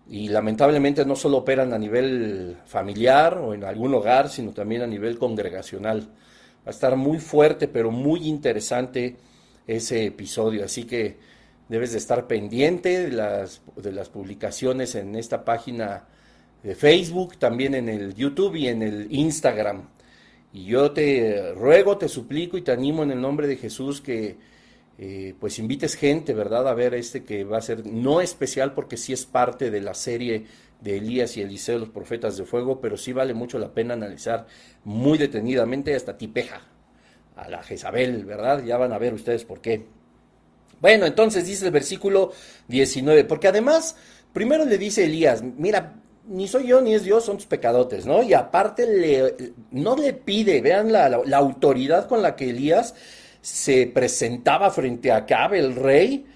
y 0.09 0.29
lamentablemente 0.29 1.05
no 1.05 1.17
solo 1.17 1.39
operan 1.39 1.73
a 1.73 1.79
nivel 1.79 2.59
familiar 2.67 3.39
o 3.39 3.55
en 3.55 3.65
algún 3.65 3.95
hogar, 3.95 4.29
sino 4.29 4.53
también 4.53 4.83
a 4.83 4.87
nivel 4.87 5.19
congregacional. 5.19 6.01
Va 6.01 6.69
a 6.69 6.71
estar 6.71 6.97
muy 6.97 7.19
fuerte, 7.19 7.69
pero 7.69 7.91
muy 7.91 8.29
interesante 8.29 9.17
ese 9.67 10.07
episodio. 10.07 10.65
Así 10.65 10.85
que 10.85 11.19
debes 11.69 11.93
de 11.93 11.99
estar 11.99 12.27
pendiente 12.27 13.05
de 13.05 13.13
las, 13.13 13.63
de 13.77 13.93
las 13.93 14.09
publicaciones 14.09 14.95
en 14.95 15.15
esta 15.15 15.45
página 15.45 16.05
de 16.63 16.75
Facebook, 16.75 17.37
también 17.39 17.75
en 17.75 17.89
el 17.89 18.15
YouTube 18.15 18.57
y 18.57 18.69
en 18.69 18.83
el 18.83 19.07
Instagram. 19.11 19.89
Y 20.55 20.67
yo 20.67 20.93
te 20.93 21.53
ruego, 21.53 21.99
te 21.99 22.09
suplico 22.09 22.57
y 22.57 22.63
te 22.63 22.71
animo 22.71 23.03
en 23.03 23.11
el 23.11 23.21
nombre 23.21 23.49
de 23.49 23.57
Jesús 23.57 24.01
que 24.01 24.37
eh, 24.99 25.35
pues 25.41 25.59
invites 25.59 25.97
gente, 25.97 26.33
¿verdad?, 26.33 26.69
a 26.69 26.75
ver 26.75 26.95
este 26.95 27.25
que 27.25 27.43
va 27.43 27.59
a 27.59 27.61
ser 27.61 27.85
no 27.85 28.21
especial 28.21 28.73
porque 28.73 28.97
sí 28.97 29.13
es 29.13 29.27
parte 29.27 29.73
de 29.73 29.81
la 29.81 29.95
serie 29.95 30.47
de 30.81 30.99
Elías 30.99 31.37
y 31.37 31.43
Eliseo, 31.43 31.81
los 31.81 31.89
profetas 31.89 32.37
de 32.37 32.45
fuego, 32.45 32.81
pero 32.81 32.97
sí 32.97 33.13
vale 33.13 33.35
mucho 33.35 33.59
la 33.59 33.75
pena 33.75 33.95
analizar 33.95 34.47
muy 34.85 35.19
detenidamente 35.19 35.93
hasta 35.97 36.17
Tipeja, 36.17 36.61
a 37.35 37.49
la 37.49 37.65
Jezabel, 37.65 38.25
¿verdad? 38.25 38.63
Ya 38.63 38.77
van 38.77 38.93
a 38.93 38.99
ver 38.99 39.13
ustedes 39.13 39.45
por 39.45 39.61
qué. 39.61 39.87
Bueno, 40.81 41.05
entonces 41.05 41.47
dice 41.47 41.67
el 41.67 41.73
versículo 41.73 42.31
19, 42.69 43.25
porque 43.25 43.49
además, 43.49 43.97
primero 44.33 44.65
le 44.65 44.79
dice 44.79 45.05
Elías, 45.05 45.43
mira, 45.43 46.04
ni 46.29 46.49
soy 46.49 46.67
yo 46.67 46.81
ni 46.81 46.95
es 46.95 47.05
Dios, 47.05 47.25
son 47.25 47.37
tus 47.37 47.47
pecadotes, 47.47 48.07
¿no? 48.07 48.23
Y 48.23 48.35
aparte 48.35 48.87
le, 48.87 49.53
no 49.71 49.97
le 49.97 50.13
pide, 50.13 50.61
vean 50.61 50.93
la, 50.93 51.09
la, 51.09 51.37
autoridad 51.37 52.09
con 52.09 52.23
la 52.23 52.37
que 52.37 52.51
Elías 52.51 52.95
se 53.41 53.87
presentaba 53.87 54.71
frente 54.71 55.13
a 55.13 55.17
Acab, 55.17 55.55
el 55.55 55.75
rey, 55.75 56.27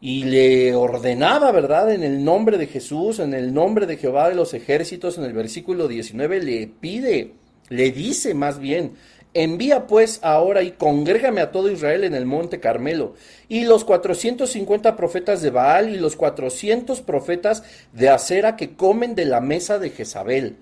y 0.00 0.24
le 0.24 0.74
ordenaba, 0.74 1.50
¿verdad? 1.50 1.92
En 1.92 2.02
el 2.02 2.24
nombre 2.24 2.58
de 2.58 2.66
Jesús, 2.66 3.20
en 3.20 3.32
el 3.34 3.54
nombre 3.54 3.86
de 3.86 3.96
Jehová 3.96 4.28
de 4.28 4.34
los 4.34 4.54
ejércitos, 4.54 5.18
en 5.18 5.24
el 5.24 5.32
versículo 5.32 5.88
19 5.88 6.42
le 6.42 6.66
pide, 6.66 7.32
le 7.68 7.90
dice 7.90 8.34
más 8.34 8.58
bien, 8.58 8.92
envía 9.34 9.86
pues 9.86 10.20
ahora 10.22 10.62
y 10.62 10.70
congrégame 10.72 11.40
a 11.40 11.52
todo 11.52 11.70
Israel 11.70 12.04
en 12.04 12.14
el 12.14 12.24
monte 12.24 12.60
Carmelo, 12.60 13.14
y 13.48 13.64
los 13.64 13.84
450 13.84 14.96
profetas 14.96 15.42
de 15.42 15.50
Baal 15.50 15.90
y 15.90 15.98
los 15.98 16.16
400 16.16 17.02
profetas 17.02 17.64
de 17.92 18.08
Acera 18.08 18.56
que 18.56 18.74
comen 18.74 19.14
de 19.14 19.26
la 19.26 19.40
mesa 19.40 19.78
de 19.78 19.90
Jezabel. 19.90 20.56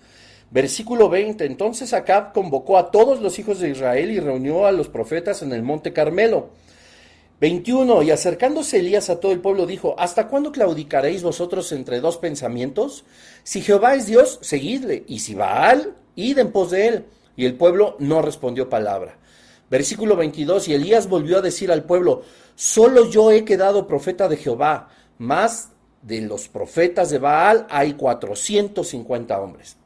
Versículo 0.50 1.08
20. 1.08 1.46
Entonces 1.46 1.94
Acab 1.94 2.32
convocó 2.32 2.76
a 2.76 2.90
todos 2.90 3.20
los 3.20 3.38
hijos 3.38 3.58
de 3.60 3.70
Israel 3.70 4.10
y 4.10 4.20
reunió 4.20 4.66
a 4.66 4.72
los 4.72 4.88
profetas 4.88 5.42
en 5.42 5.52
el 5.52 5.62
monte 5.62 5.92
Carmelo. 5.92 6.50
21. 7.40 8.02
Y 8.02 8.10
acercándose 8.10 8.78
Elías 8.78 9.10
a 9.10 9.18
todo 9.18 9.32
el 9.32 9.40
pueblo 9.40 9.66
dijo, 9.66 9.96
¿hasta 9.98 10.28
cuándo 10.28 10.52
claudicaréis 10.52 11.22
vosotros 11.22 11.72
entre 11.72 12.00
dos 12.00 12.18
pensamientos? 12.18 13.04
Si 13.42 13.62
Jehová 13.62 13.94
es 13.94 14.06
Dios, 14.06 14.38
seguidle, 14.42 15.04
y 15.08 15.20
si 15.20 15.34
Baal, 15.34 15.94
id 16.14 16.38
en 16.38 16.52
pos 16.52 16.70
de 16.70 16.86
él. 16.86 17.04
Y 17.36 17.46
el 17.46 17.54
pueblo 17.54 17.96
no 17.98 18.22
respondió 18.22 18.68
palabra. 18.68 19.18
Versículo 19.70 20.16
22. 20.16 20.68
Y 20.68 20.74
Elías 20.74 21.08
volvió 21.08 21.38
a 21.38 21.42
decir 21.42 21.72
al 21.72 21.84
pueblo, 21.84 22.22
solo 22.54 23.08
yo 23.08 23.30
he 23.30 23.44
quedado 23.44 23.86
profeta 23.86 24.28
de 24.28 24.36
Jehová, 24.36 24.88
más 25.18 25.70
de 26.02 26.20
los 26.20 26.48
profetas 26.48 27.10
de 27.10 27.18
Baal 27.18 27.66
hay 27.70 27.94
450 27.94 29.40
hombres. 29.40 29.76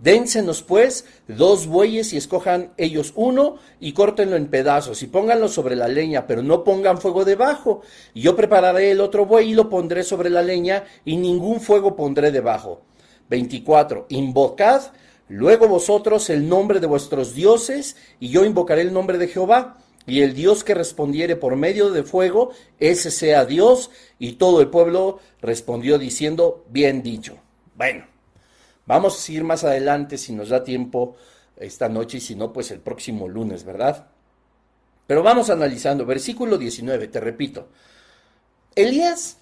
Dénsenos 0.00 0.62
pues 0.62 1.04
dos 1.28 1.66
bueyes 1.66 2.14
y 2.14 2.16
escojan 2.16 2.72
ellos 2.78 3.12
uno 3.16 3.56
y 3.80 3.92
córtenlo 3.92 4.36
en 4.36 4.48
pedazos 4.48 5.02
y 5.02 5.06
pónganlo 5.06 5.46
sobre 5.48 5.76
la 5.76 5.88
leña, 5.88 6.26
pero 6.26 6.42
no 6.42 6.64
pongan 6.64 6.98
fuego 6.98 7.26
debajo. 7.26 7.82
Y 8.14 8.22
yo 8.22 8.34
prepararé 8.34 8.92
el 8.92 9.02
otro 9.02 9.26
buey 9.26 9.50
y 9.50 9.54
lo 9.54 9.68
pondré 9.68 10.02
sobre 10.02 10.30
la 10.30 10.42
leña 10.42 10.84
y 11.04 11.18
ningún 11.18 11.60
fuego 11.60 11.96
pondré 11.96 12.30
debajo. 12.30 12.80
24. 13.28 14.06
Invocad 14.08 14.84
luego 15.30 15.66
vosotros 15.66 16.28
el 16.28 16.48
nombre 16.48 16.80
de 16.80 16.86
vuestros 16.86 17.34
dioses 17.34 17.96
y 18.18 18.28
yo 18.28 18.44
invocaré 18.44 18.82
el 18.82 18.92
nombre 18.92 19.16
de 19.16 19.28
Jehová. 19.28 19.78
Y 20.06 20.22
el 20.22 20.34
Dios 20.34 20.64
que 20.64 20.74
respondiere 20.74 21.36
por 21.36 21.56
medio 21.56 21.90
de 21.90 22.02
fuego, 22.02 22.50
ese 22.78 23.10
sea 23.10 23.44
Dios. 23.44 23.90
Y 24.18 24.32
todo 24.32 24.60
el 24.60 24.68
pueblo 24.68 25.20
respondió 25.40 25.98
diciendo, 25.98 26.64
bien 26.68 27.02
dicho. 27.02 27.38
Bueno. 27.76 28.10
Vamos 28.90 29.16
a 29.16 29.20
seguir 29.20 29.44
más 29.44 29.62
adelante 29.62 30.18
si 30.18 30.32
nos 30.32 30.48
da 30.48 30.64
tiempo 30.64 31.14
esta 31.56 31.88
noche 31.88 32.18
y 32.18 32.20
si 32.20 32.34
no, 32.34 32.52
pues 32.52 32.72
el 32.72 32.80
próximo 32.80 33.28
lunes, 33.28 33.62
¿verdad? 33.62 34.08
Pero 35.06 35.22
vamos 35.22 35.48
analizando. 35.48 36.04
Versículo 36.04 36.58
19, 36.58 37.06
te 37.06 37.20
repito. 37.20 37.68
Elías, 38.74 39.36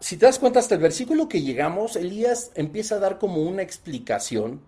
si 0.00 0.18
te 0.18 0.26
das 0.26 0.38
cuenta 0.38 0.58
hasta 0.58 0.74
el 0.74 0.82
versículo 0.82 1.30
que 1.30 1.40
llegamos, 1.40 1.96
Elías 1.96 2.50
empieza 2.54 2.96
a 2.96 2.98
dar 2.98 3.18
como 3.18 3.40
una 3.42 3.62
explicación 3.62 4.60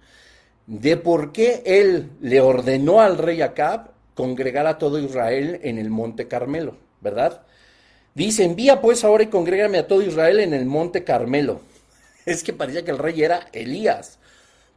de 0.67 0.97
por 0.97 1.33
qué 1.33 1.63
él 1.65 2.11
le 2.21 2.41
ordenó 2.41 3.01
al 3.01 3.19
rey 3.19 3.43
Acab 3.43 3.91
congregar 4.15 4.67
a 4.67 4.79
todo 4.79 4.99
Israel 4.99 5.61
en 5.63 5.79
el 5.79 5.91
monte 5.91 6.29
Carmelo, 6.29 6.77
¿verdad? 7.01 7.43
Dice, 8.15 8.45
envía 8.45 8.81
pues 8.81 9.05
ahora 9.05 9.25
y 9.25 9.29
congrégame 9.29 9.79
a 9.79 9.87
todo 9.87 10.03
Israel 10.03 10.41
en 10.41 10.53
el 10.55 10.67
monte 10.67 11.05
Carmelo. 11.05 11.61
Es 12.27 12.45
que 12.45 12.53
parecía 12.53 12.85
que 12.85 12.91
el 12.91 12.99
rey 12.99 13.23
era 13.23 13.49
Elías. 13.53 14.19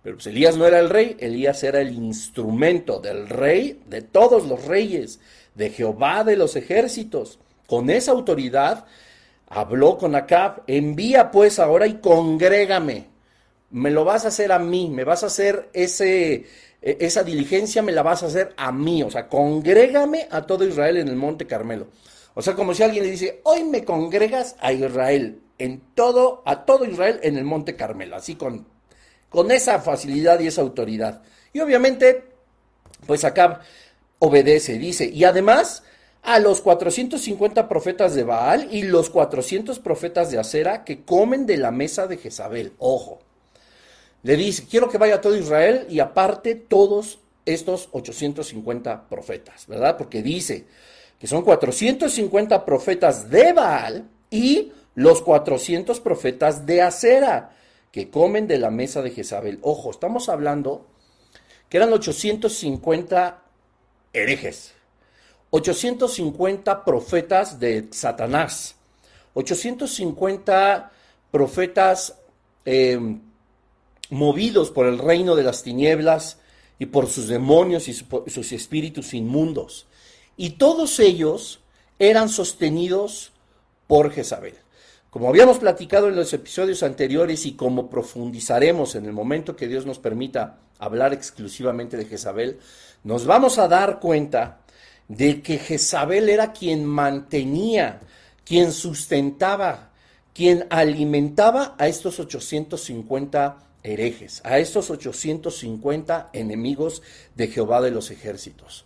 Pero 0.02 0.18
pues 0.18 0.28
Elías 0.28 0.56
no 0.56 0.66
era 0.66 0.80
el 0.80 0.90
rey, 0.90 1.18
Elías 1.20 1.64
era 1.64 1.82
el 1.82 1.94
instrumento 1.94 3.00
del 3.00 3.28
rey, 3.28 3.82
de 3.88 4.02
todos 4.02 4.48
los 4.48 4.66
reyes, 4.66 5.20
de 5.56 5.70
Jehová 5.70 6.24
de 6.24 6.38
los 6.38 6.56
ejércitos. 6.56 7.40
Con 7.68 7.90
esa 7.90 8.12
autoridad 8.12 8.86
habló 9.48 9.98
con 9.98 10.16
Acab, 10.16 10.64
envía 10.68 11.32
pues 11.32 11.60
ahora 11.60 11.88
y 11.88 11.96
congrégame. 11.96 13.15
Me 13.72 13.92
lo 13.92 14.06
vas 14.06 14.26
a 14.26 14.30
hacer 14.30 14.52
a 14.52 14.60
mí, 14.60 14.90
me 14.90 15.04
vas 15.04 15.24
a 15.24 15.28
hacer 15.28 15.70
ese, 15.74 16.46
e, 16.82 16.98
esa 17.00 17.24
diligencia, 17.24 17.82
me 17.82 17.92
la 17.92 18.04
vas 18.04 18.24
a 18.24 18.28
hacer 18.28 18.54
a 18.58 18.72
mí. 18.72 19.04
O 19.04 19.12
sea, 19.12 19.28
congrégame 19.28 20.28
a 20.32 20.44
todo 20.44 20.66
Israel 20.66 20.98
en 20.98 21.08
el 21.08 21.16
monte 21.16 21.48
Carmelo. 21.48 21.88
O 22.34 22.42
sea, 22.42 22.54
como 22.54 22.74
si 22.74 22.84
alguien 22.84 23.04
le 23.04 23.12
dice, 23.12 23.42
hoy 23.44 23.64
me 23.64 23.84
congregas 23.86 24.56
a 24.60 24.74
Israel, 24.74 25.42
en 25.58 25.82
todo, 25.96 26.44
a 26.46 26.66
todo 26.66 26.86
Israel 26.86 27.20
en 27.24 27.38
el 27.38 27.46
monte 27.46 27.76
Carmelo, 27.76 28.16
así 28.16 28.36
con 28.36 28.68
con 29.36 29.52
esa 29.52 29.80
facilidad 29.80 30.40
y 30.40 30.48
esa 30.48 30.62
autoridad. 30.62 31.22
Y 31.52 31.60
obviamente, 31.60 32.24
pues 33.06 33.26
acá 33.26 33.60
obedece, 34.20 34.78
dice, 34.78 35.10
y 35.10 35.26
además 35.26 35.84
a 36.22 36.40
los 36.40 36.62
450 36.62 37.68
profetas 37.68 38.16
de 38.16 38.24
Baal 38.24 38.70
y 38.72 38.84
los 38.84 39.10
400 39.10 39.80
profetas 39.80 40.32
de 40.32 40.40
Acera 40.40 40.86
que 40.86 41.04
comen 41.04 41.46
de 41.46 41.58
la 41.58 41.72
mesa 41.72 42.08
de 42.08 42.16
Jezabel. 42.16 42.74
Ojo. 42.80 43.20
Le 44.26 44.36
dice, 44.38 44.66
quiero 44.68 44.90
que 44.90 44.98
vaya 44.98 45.22
todo 45.22 45.38
Israel 45.38 45.86
y 45.88 46.00
aparte 46.00 46.56
todos 46.56 47.20
estos 47.46 47.90
850 47.92 49.08
profetas, 49.08 49.68
¿verdad? 49.68 49.98
Porque 49.98 50.24
dice 50.24 50.66
que 51.20 51.28
son 51.28 51.44
450 51.44 52.66
profetas 52.66 53.30
de 53.30 53.54
Baal 53.54 54.10
y 54.32 54.72
los 54.96 55.22
400 55.22 56.00
profetas 56.00 56.66
de 56.66 56.82
Acera 56.82 57.52
que 57.92 58.10
comen 58.10 58.48
de 58.48 58.58
la 58.58 58.72
mesa 58.72 59.04
de 59.04 59.12
Jezabel. 59.12 59.60
Ojo, 59.62 59.92
estamos 59.92 60.28
hablando 60.28 60.88
que 61.70 61.78
eran 61.78 61.94
850 61.94 63.44
herejes, 64.12 64.74
850 65.52 66.84
profetas 66.84 67.60
de 67.60 67.90
Satanás, 67.92 68.76
850 69.36 70.92
profetas 71.30 72.18
eh, 72.66 73.20
movidos 74.10 74.72
por 74.72 74.86
el 74.88 74.98
reino 74.98 75.36
de 75.36 75.44
las 75.44 75.64
tinieblas 75.64 76.40
y 76.80 76.88
por 76.88 77.08
sus 77.08 77.28
demonios 77.28 77.88
y 77.88 77.94
sus 77.94 78.52
espíritus 78.52 79.14
inmundos. 79.14 79.88
Y 80.38 80.52
todos 80.52 81.00
ellos 81.00 81.62
eran 82.00 82.30
sostenidos 82.30 83.32
por 83.88 84.12
Jezabel. 84.12 84.56
Como 85.10 85.30
habíamos 85.30 85.60
platicado 85.60 86.10
en 86.10 86.16
los 86.18 86.34
episodios 86.34 86.84
anteriores 86.84 87.46
y 87.46 87.54
como 87.54 87.90
profundizaremos 87.90 88.96
en 88.96 89.06
el 89.06 89.14
momento 89.14 89.56
que 89.56 89.68
Dios 89.68 89.86
nos 89.86 89.98
permita 89.98 90.58
hablar 90.78 91.14
exclusivamente 91.14 91.96
de 91.96 92.06
Jezabel, 92.06 92.60
nos 93.04 93.26
vamos 93.26 93.58
a 93.58 93.70
dar 93.70 94.02
cuenta 94.02 94.60
de 95.08 95.42
que 95.42 95.58
Jezabel 95.58 96.28
era 96.28 96.52
quien 96.52 96.84
mantenía, 96.84 98.02
quien 98.44 98.74
sustentaba, 98.74 99.92
quien 100.34 100.68
alimentaba 100.70 101.76
a 101.78 101.88
estos 101.88 102.20
850 102.20 103.65
herejes, 103.86 104.42
a 104.44 104.60
estos 104.60 104.90
850 104.90 106.30
enemigos 106.34 107.02
de 107.36 107.48
Jehová 107.48 107.82
de 107.82 107.92
los 107.92 108.12
ejércitos. 108.12 108.86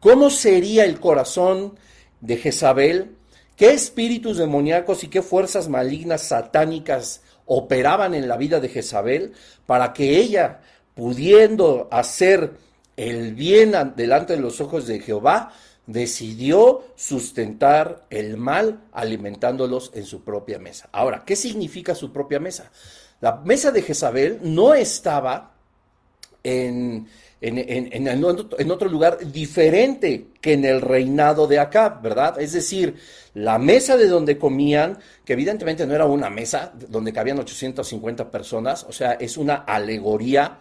¿Cómo 0.00 0.30
sería 0.30 0.84
el 0.84 1.00
corazón 1.00 1.78
de 2.20 2.36
Jezabel? 2.36 3.16
qué 3.60 3.74
espíritus 3.74 4.38
demoníacos 4.38 5.04
y 5.04 5.08
qué 5.08 5.20
fuerzas 5.20 5.68
malignas 5.68 6.22
satánicas 6.22 7.20
operaban 7.44 8.14
en 8.14 8.26
la 8.26 8.38
vida 8.38 8.58
de 8.58 8.70
Jezabel 8.70 9.34
para 9.66 9.92
que 9.92 10.16
ella, 10.16 10.62
pudiendo 10.94 11.86
hacer 11.92 12.54
el 12.96 13.34
bien 13.34 13.74
delante 13.96 14.34
de 14.34 14.40
los 14.40 14.62
ojos 14.62 14.86
de 14.86 15.00
Jehová, 15.00 15.52
decidió 15.86 16.84
sustentar 16.96 18.06
el 18.08 18.38
mal 18.38 18.80
alimentándolos 18.92 19.90
en 19.92 20.06
su 20.06 20.24
propia 20.24 20.58
mesa. 20.58 20.88
Ahora, 20.90 21.24
¿qué 21.26 21.36
significa 21.36 21.94
su 21.94 22.14
propia 22.14 22.40
mesa? 22.40 22.70
La 23.20 23.36
mesa 23.36 23.70
de 23.70 23.82
Jezabel 23.82 24.38
no 24.42 24.74
estaba 24.74 25.52
en, 26.42 27.06
en, 27.40 28.70
otro 28.70 28.88
lugar 28.88 29.18
diferente 29.30 30.28
que 30.40 30.54
en 30.54 30.64
el 30.64 30.80
reinado 30.80 31.46
de 31.46 31.58
Acab, 31.58 32.02
¿verdad? 32.02 32.40
Es 32.40 32.52
decir, 32.52 32.96
la 33.34 33.58
mesa 33.58 33.96
de 33.96 34.08
donde 34.08 34.38
comían, 34.38 34.98
que 35.24 35.34
evidentemente 35.34 35.86
no 35.86 35.94
era 35.94 36.06
una 36.06 36.30
mesa 36.30 36.72
donde 36.88 37.12
cabían 37.12 37.38
850 37.38 38.30
personas, 38.30 38.84
o 38.88 38.92
sea, 38.92 39.12
es 39.12 39.36
una 39.36 39.56
alegoría 39.56 40.60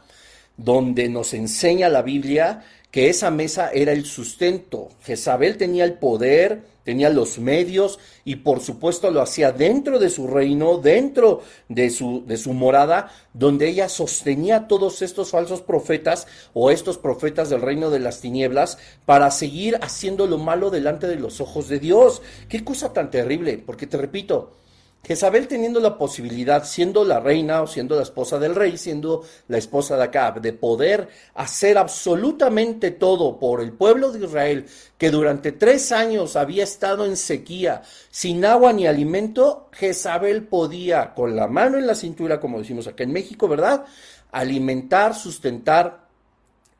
donde 0.58 1.08
nos 1.08 1.34
enseña 1.34 1.88
la 1.88 2.02
Biblia 2.02 2.64
que 2.92 3.10
esa 3.10 3.30
mesa 3.30 3.70
era 3.72 3.92
el 3.92 4.06
sustento. 4.06 4.90
Jezabel 5.04 5.58
tenía 5.58 5.84
el 5.84 5.94
poder, 5.94 6.64
tenía 6.84 7.10
los 7.10 7.38
medios 7.38 8.00
y 8.26 8.38
por 8.38 8.62
supuesto 8.62 9.12
lo 9.12 9.22
hacía 9.22 9.52
dentro 9.52 10.00
de 10.00 10.10
su 10.10 10.26
reino, 10.26 10.80
dentro 10.80 11.42
de 11.68 11.92
su, 11.92 12.26
de 12.26 12.38
su 12.38 12.54
morada, 12.54 13.12
donde 13.34 13.70
ella 13.70 13.90
sostenía 13.90 14.56
a 14.56 14.68
todos 14.68 15.04
estos 15.04 15.30
falsos 15.30 15.62
profetas 15.62 16.26
o 16.54 16.72
estos 16.72 16.98
profetas 16.98 17.50
del 17.50 17.62
reino 17.62 17.92
de 17.92 18.00
las 18.00 18.22
tinieblas 18.22 18.80
para 19.06 19.30
seguir 19.30 19.78
haciendo 19.82 20.26
lo 20.26 20.40
malo 20.40 20.72
delante 20.72 21.08
de 21.08 21.18
los 21.18 21.42
ojos 21.42 21.68
de 21.68 21.80
Dios. 21.80 22.24
Qué 22.48 22.64
cosa 22.64 22.92
tan 22.92 23.12
terrible, 23.12 23.62
porque 23.64 23.86
te 23.86 23.98
repito, 23.98 24.54
Jezabel 25.04 25.48
teniendo 25.48 25.80
la 25.80 25.98
posibilidad, 25.98 26.64
siendo 26.66 27.04
la 27.04 27.20
reina 27.20 27.62
o 27.62 27.68
siendo 27.68 27.96
la 27.96 28.04
esposa 28.04 28.38
del 28.38 28.54
rey, 28.54 28.78
siendo 28.78 29.24
la 29.48 29.58
esposa 29.58 29.98
de 29.98 30.04
Acab, 30.04 30.42
de 30.42 30.54
poder 30.54 31.08
hacer 31.36 31.78
absolutamente 31.78 32.92
todo 32.92 33.40
por 33.40 33.62
el 33.62 33.72
pueblo 33.72 34.12
de 34.12 34.26
Israel, 34.26 34.66
que 34.98 35.10
durante 35.10 35.54
tres 35.54 35.92
años 35.92 36.36
había 36.36 36.64
estado 36.64 37.06
en 37.06 37.18
sequía, 37.18 37.82
sin 38.12 38.44
agua 38.46 38.74
ni 38.74 38.88
alimento, 38.88 39.70
Jezabel 39.72 40.44
podía, 40.44 41.14
con 41.14 41.36
la 41.36 41.48
mano 41.48 41.78
en 41.78 41.88
la 41.88 41.96
cintura, 41.96 42.40
como 42.40 42.60
decimos 42.60 42.86
acá 42.86 43.04
en 43.04 43.14
México, 43.14 43.48
¿verdad? 43.48 43.86
Alimentar, 44.32 45.16
sustentar 45.16 46.08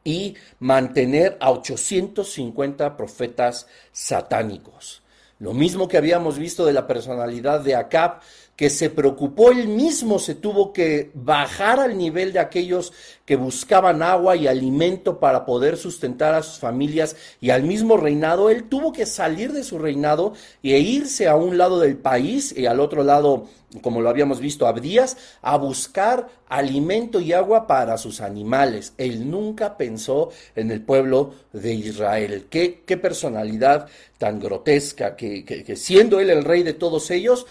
y 0.04 0.36
mantener 0.60 1.38
a 1.40 1.52
850 1.52 2.96
profetas 2.96 3.68
satánicos. 3.92 4.99
Lo 5.40 5.54
mismo 5.54 5.88
que 5.88 5.98
habíamos 5.98 6.38
visto 6.38 6.66
de 6.66 6.74
la 6.74 6.86
personalidad 6.86 7.62
de 7.62 7.76
Acab, 7.76 8.20
que 8.60 8.70
se 8.70 8.90
preocupó 8.90 9.52
él 9.52 9.70
mismo, 9.70 10.20
se 10.20 10.36
tuvo 10.36 10.74
que 10.74 11.12
bajar 11.14 11.80
al 11.80 11.98
nivel 11.98 12.34
de 12.34 12.40
aquellos 12.40 12.92
que 13.24 13.38
buscaban 13.38 14.04
agua 14.04 14.36
y 14.36 14.48
alimento 14.48 15.18
para 15.18 15.46
poder 15.46 15.78
sustentar 15.78 16.36
a 16.36 16.44
sus 16.44 16.60
familias 16.60 17.16
y 17.40 17.52
al 17.52 17.64
mismo 17.64 17.96
reinado. 17.96 18.50
Él 18.50 18.66
tuvo 18.66 18.92
que 18.92 19.06
salir 19.06 19.54
de 19.54 19.64
su 19.64 19.80
reinado 19.80 20.34
e 20.62 20.78
irse 20.78 21.30
a 21.30 21.38
un 21.38 21.58
lado 21.58 21.80
del 21.80 21.96
país 21.96 22.54
y 22.54 22.66
al 22.66 22.82
otro 22.82 23.06
lado, 23.06 23.46
como 23.82 24.02
lo 24.02 24.10
habíamos 24.10 24.42
visto, 24.42 24.68
Abdías, 24.68 25.16
a 25.42 25.56
buscar 25.56 26.28
alimento 26.50 27.22
y 27.22 27.32
agua 27.32 27.66
para 27.66 27.98
sus 27.98 28.20
animales. 28.20 28.92
Él 28.98 29.32
nunca 29.32 29.78
pensó 29.78 30.32
en 30.58 30.70
el 30.72 30.82
pueblo 30.82 31.34
de 31.54 31.76
Israel. 31.76 32.48
Qué, 32.50 32.84
qué 32.86 32.98
personalidad 32.98 33.88
tan 34.18 34.38
grotesca 34.38 35.16
que, 35.16 35.46
que 35.46 35.76
siendo 35.78 36.20
él 36.20 36.30
el 36.30 36.44
rey 36.44 36.64
de 36.64 36.74
todos 36.74 37.10
ellos, 37.10 37.46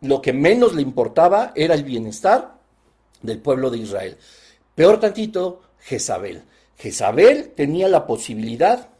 lo 0.00 0.22
que 0.22 0.32
menos 0.32 0.74
le 0.74 0.82
importaba 0.82 1.52
era 1.54 1.74
el 1.74 1.84
bienestar 1.84 2.54
del 3.22 3.38
pueblo 3.38 3.70
de 3.70 3.78
Israel. 3.78 4.16
Peor 4.74 5.00
tantito, 5.00 5.62
Jezabel. 5.80 6.42
Jezabel 6.76 7.52
tenía 7.56 7.88
la 7.88 8.06
posibilidad, 8.06 8.90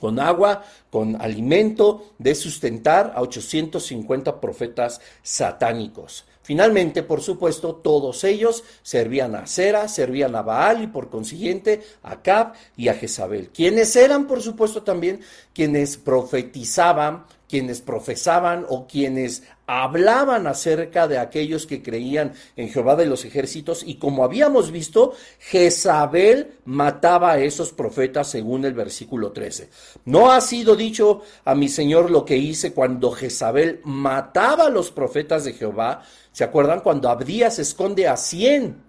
con 0.00 0.18
agua, 0.18 0.64
con 0.90 1.20
alimento, 1.20 2.12
de 2.18 2.34
sustentar 2.34 3.12
a 3.14 3.22
850 3.22 4.40
profetas 4.40 5.00
satánicos. 5.22 6.24
Finalmente, 6.42 7.02
por 7.02 7.22
supuesto, 7.22 7.74
todos 7.74 8.22
ellos 8.22 8.62
servían 8.82 9.34
a 9.34 9.48
Cera, 9.48 9.88
servían 9.88 10.36
a 10.36 10.42
Baal 10.42 10.82
y 10.82 10.86
por 10.86 11.10
consiguiente 11.10 11.82
a 12.04 12.22
Cab 12.22 12.52
y 12.76 12.86
a 12.86 12.94
Jezabel, 12.94 13.48
quienes 13.48 13.96
eran, 13.96 14.28
por 14.28 14.40
supuesto, 14.40 14.84
también 14.84 15.20
quienes 15.52 15.96
profetizaban, 15.96 17.24
quienes 17.48 17.80
profesaban 17.80 18.64
o 18.68 18.86
quienes 18.86 19.42
hablaban 19.66 20.46
acerca 20.46 21.08
de 21.08 21.18
aquellos 21.18 21.66
que 21.66 21.82
creían 21.82 22.32
en 22.56 22.68
Jehová 22.68 22.96
de 22.96 23.06
los 23.06 23.24
ejércitos 23.24 23.82
y 23.84 23.96
como 23.96 24.24
habíamos 24.24 24.70
visto, 24.70 25.14
Jezabel 25.38 26.52
mataba 26.64 27.32
a 27.32 27.38
esos 27.38 27.72
profetas 27.72 28.28
según 28.30 28.64
el 28.64 28.74
versículo 28.74 29.32
13. 29.32 29.68
No 30.04 30.30
ha 30.30 30.40
sido 30.40 30.76
dicho 30.76 31.22
a 31.44 31.54
mi 31.54 31.68
Señor 31.68 32.10
lo 32.10 32.24
que 32.24 32.36
hice 32.36 32.72
cuando 32.72 33.10
Jezabel 33.10 33.80
mataba 33.84 34.66
a 34.66 34.70
los 34.70 34.90
profetas 34.90 35.44
de 35.44 35.52
Jehová, 35.52 36.02
¿Se 36.36 36.44
acuerdan 36.44 36.80
cuando 36.80 37.08
Abdías 37.08 37.58
esconde 37.58 38.06
a 38.06 38.14
100? 38.14 38.85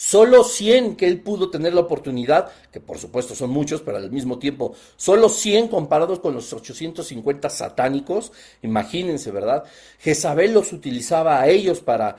Solo 0.00 0.44
100 0.44 0.94
que 0.94 1.08
él 1.08 1.20
pudo 1.22 1.50
tener 1.50 1.74
la 1.74 1.80
oportunidad, 1.80 2.52
que 2.70 2.78
por 2.78 2.98
supuesto 2.98 3.34
son 3.34 3.50
muchos, 3.50 3.80
pero 3.80 3.96
al 3.96 4.12
mismo 4.12 4.38
tiempo, 4.38 4.76
solo 4.96 5.28
100 5.28 5.66
comparados 5.66 6.20
con 6.20 6.34
los 6.34 6.52
850 6.52 7.50
satánicos, 7.50 8.30
imagínense, 8.62 9.32
¿verdad? 9.32 9.64
Jezabel 9.98 10.54
los 10.54 10.72
utilizaba 10.72 11.40
a 11.40 11.48
ellos 11.48 11.80
para, 11.80 12.14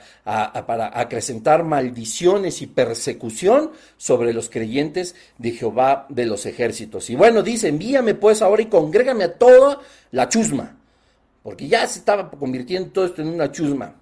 para 0.66 1.00
acrecentar 1.00 1.64
maldiciones 1.64 2.60
y 2.60 2.66
persecución 2.66 3.70
sobre 3.96 4.34
los 4.34 4.50
creyentes 4.50 5.14
de 5.38 5.52
Jehová 5.52 6.04
de 6.10 6.26
los 6.26 6.44
ejércitos. 6.44 7.08
Y 7.08 7.16
bueno, 7.16 7.42
dice, 7.42 7.68
envíame 7.68 8.12
pues 8.12 8.42
ahora 8.42 8.60
y 8.60 8.66
congrégame 8.66 9.24
a 9.24 9.38
toda 9.38 9.80
la 10.10 10.28
chusma, 10.28 10.76
porque 11.42 11.66
ya 11.66 11.86
se 11.86 12.00
estaba 12.00 12.30
convirtiendo 12.30 12.90
todo 12.90 13.06
esto 13.06 13.22
en 13.22 13.28
una 13.28 13.50
chusma. 13.50 13.99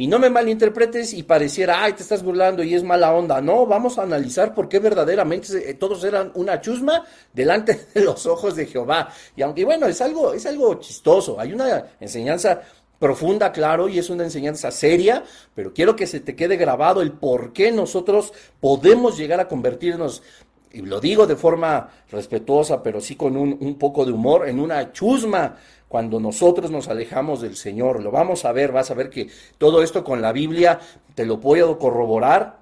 Y 0.00 0.06
no 0.06 0.18
me 0.18 0.30
malinterpretes 0.30 1.12
y 1.12 1.24
pareciera, 1.24 1.84
ay, 1.84 1.92
te 1.92 2.02
estás 2.02 2.22
burlando 2.22 2.62
y 2.62 2.74
es 2.74 2.82
mala 2.82 3.12
onda. 3.12 3.42
No, 3.42 3.66
vamos 3.66 3.98
a 3.98 4.04
analizar 4.04 4.54
por 4.54 4.66
qué 4.66 4.78
verdaderamente 4.78 5.68
eh, 5.68 5.74
todos 5.74 6.02
eran 6.04 6.32
una 6.36 6.58
chusma 6.58 7.04
delante 7.34 7.88
de 7.94 8.00
los 8.00 8.24
ojos 8.24 8.56
de 8.56 8.64
Jehová. 8.64 9.10
Y 9.36 9.42
aunque 9.42 9.62
bueno, 9.62 9.86
es 9.86 10.00
algo, 10.00 10.32
es 10.32 10.46
algo 10.46 10.80
chistoso, 10.80 11.38
hay 11.38 11.52
una 11.52 11.84
enseñanza 12.00 12.62
profunda, 12.98 13.52
claro, 13.52 13.90
y 13.90 13.98
es 13.98 14.08
una 14.08 14.24
enseñanza 14.24 14.70
seria, 14.70 15.22
pero 15.54 15.74
quiero 15.74 15.94
que 15.94 16.06
se 16.06 16.20
te 16.20 16.34
quede 16.34 16.56
grabado 16.56 17.02
el 17.02 17.12
por 17.12 17.52
qué 17.52 17.70
nosotros 17.70 18.32
podemos 18.58 19.18
llegar 19.18 19.38
a 19.38 19.48
convertirnos, 19.48 20.22
y 20.72 20.82
lo 20.82 21.00
digo 21.00 21.26
de 21.26 21.36
forma 21.36 21.88
respetuosa, 22.10 22.82
pero 22.82 23.00
sí 23.00 23.16
con 23.16 23.36
un, 23.36 23.56
un 23.60 23.76
poco 23.76 24.04
de 24.04 24.12
humor, 24.12 24.48
en 24.48 24.60
una 24.60 24.92
chusma 24.92 25.56
cuando 25.88 26.20
nosotros 26.20 26.70
nos 26.70 26.86
alejamos 26.86 27.40
del 27.40 27.56
Señor. 27.56 28.00
Lo 28.00 28.12
vamos 28.12 28.44
a 28.44 28.52
ver, 28.52 28.70
vas 28.70 28.92
a 28.92 28.94
ver 28.94 29.10
que 29.10 29.28
todo 29.58 29.82
esto 29.82 30.04
con 30.04 30.22
la 30.22 30.32
Biblia 30.32 30.78
te 31.16 31.26
lo 31.26 31.40
puedo 31.40 31.78
corroborar. 31.78 32.60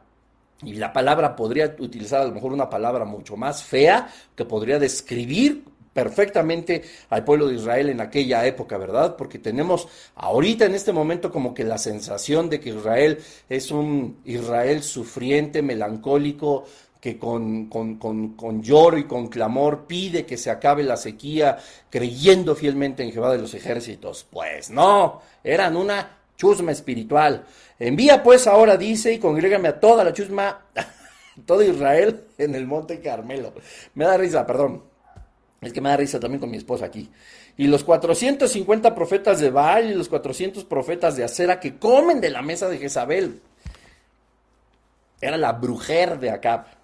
Y 0.63 0.75
la 0.75 0.93
palabra 0.93 1.37
podría 1.37 1.77
utilizar 1.79 2.23
a 2.23 2.25
lo 2.25 2.33
mejor 2.33 2.53
una 2.53 2.71
palabra 2.71 3.05
mucho 3.05 3.37
más 3.37 3.63
fea 3.63 4.09
que 4.35 4.45
podría 4.45 4.79
describir 4.79 5.63
perfectamente 5.93 6.83
al 7.11 7.25
pueblo 7.25 7.49
de 7.49 7.57
Israel 7.57 7.89
en 7.89 8.01
aquella 8.01 8.47
época, 8.47 8.79
¿verdad? 8.79 9.17
Porque 9.17 9.41
tenemos 9.41 9.89
ahorita 10.15 10.65
en 10.65 10.75
este 10.75 10.93
momento 10.93 11.33
como 11.33 11.53
que 11.53 11.65
la 11.65 11.77
sensación 11.77 12.49
de 12.49 12.61
que 12.61 12.71
Israel 12.71 13.19
es 13.49 13.71
un 13.71 14.19
Israel 14.25 14.83
sufriente, 14.83 15.61
melancólico, 15.61 16.65
que 17.01 17.19
con, 17.19 17.67
con, 17.67 18.63
lloro 18.63 18.99
y 18.99 19.05
con 19.05 19.29
clamor 19.29 19.87
pide 19.87 20.27
que 20.27 20.37
se 20.37 20.51
acabe 20.51 20.83
la 20.83 20.97
sequía, 20.97 21.59
creyendo 21.91 22.57
fielmente 22.57 23.03
en 23.03 23.13
Jehová 23.13 23.33
de 23.33 23.39
los 23.39 23.55
ejércitos. 23.55 24.27
Pues 24.31 24.71
no, 24.71 25.23
eran 25.45 25.77
una 25.77 26.19
chusma 26.37 26.73
espiritual. 26.73 27.45
Envía 27.79 28.23
pues 28.23 28.47
ahora, 28.47 28.77
dice, 28.77 29.13
y 29.13 29.19
congrégame 29.19 29.69
a 29.69 29.79
toda 29.79 30.03
la 30.03 30.13
chusma, 30.13 30.67
todo 31.47 31.63
Israel 31.63 32.25
en 32.37 32.55
el 32.55 32.67
monte 32.67 33.01
Carmelo. 33.01 33.53
Me 33.95 34.05
da 34.05 34.17
risa, 34.17 34.45
perdón. 34.47 34.83
Es 35.61 35.73
que 35.73 35.81
me 35.81 35.89
da 35.89 35.97
risa 35.97 36.21
también 36.21 36.41
con 36.41 36.51
mi 36.51 36.57
esposa 36.57 36.87
aquí. 36.87 37.11
Y 37.57 37.67
los 37.67 37.83
450 37.83 38.95
profetas 38.95 39.41
de 39.41 39.51
Baal 39.51 39.91
y 39.91 39.95
los 39.95 40.09
400 40.09 40.65
profetas 40.65 41.17
de 41.17 41.25
Acera 41.25 41.59
que 41.59 41.77
comen 41.77 42.21
de 42.21 42.31
la 42.31 42.43
mesa 42.43 42.69
de 42.69 42.79
Jezabel. 42.79 43.41
Era 45.21 45.37
la 45.37 45.53
brujer 45.53 46.21
de 46.21 46.31
Acab. 46.31 46.78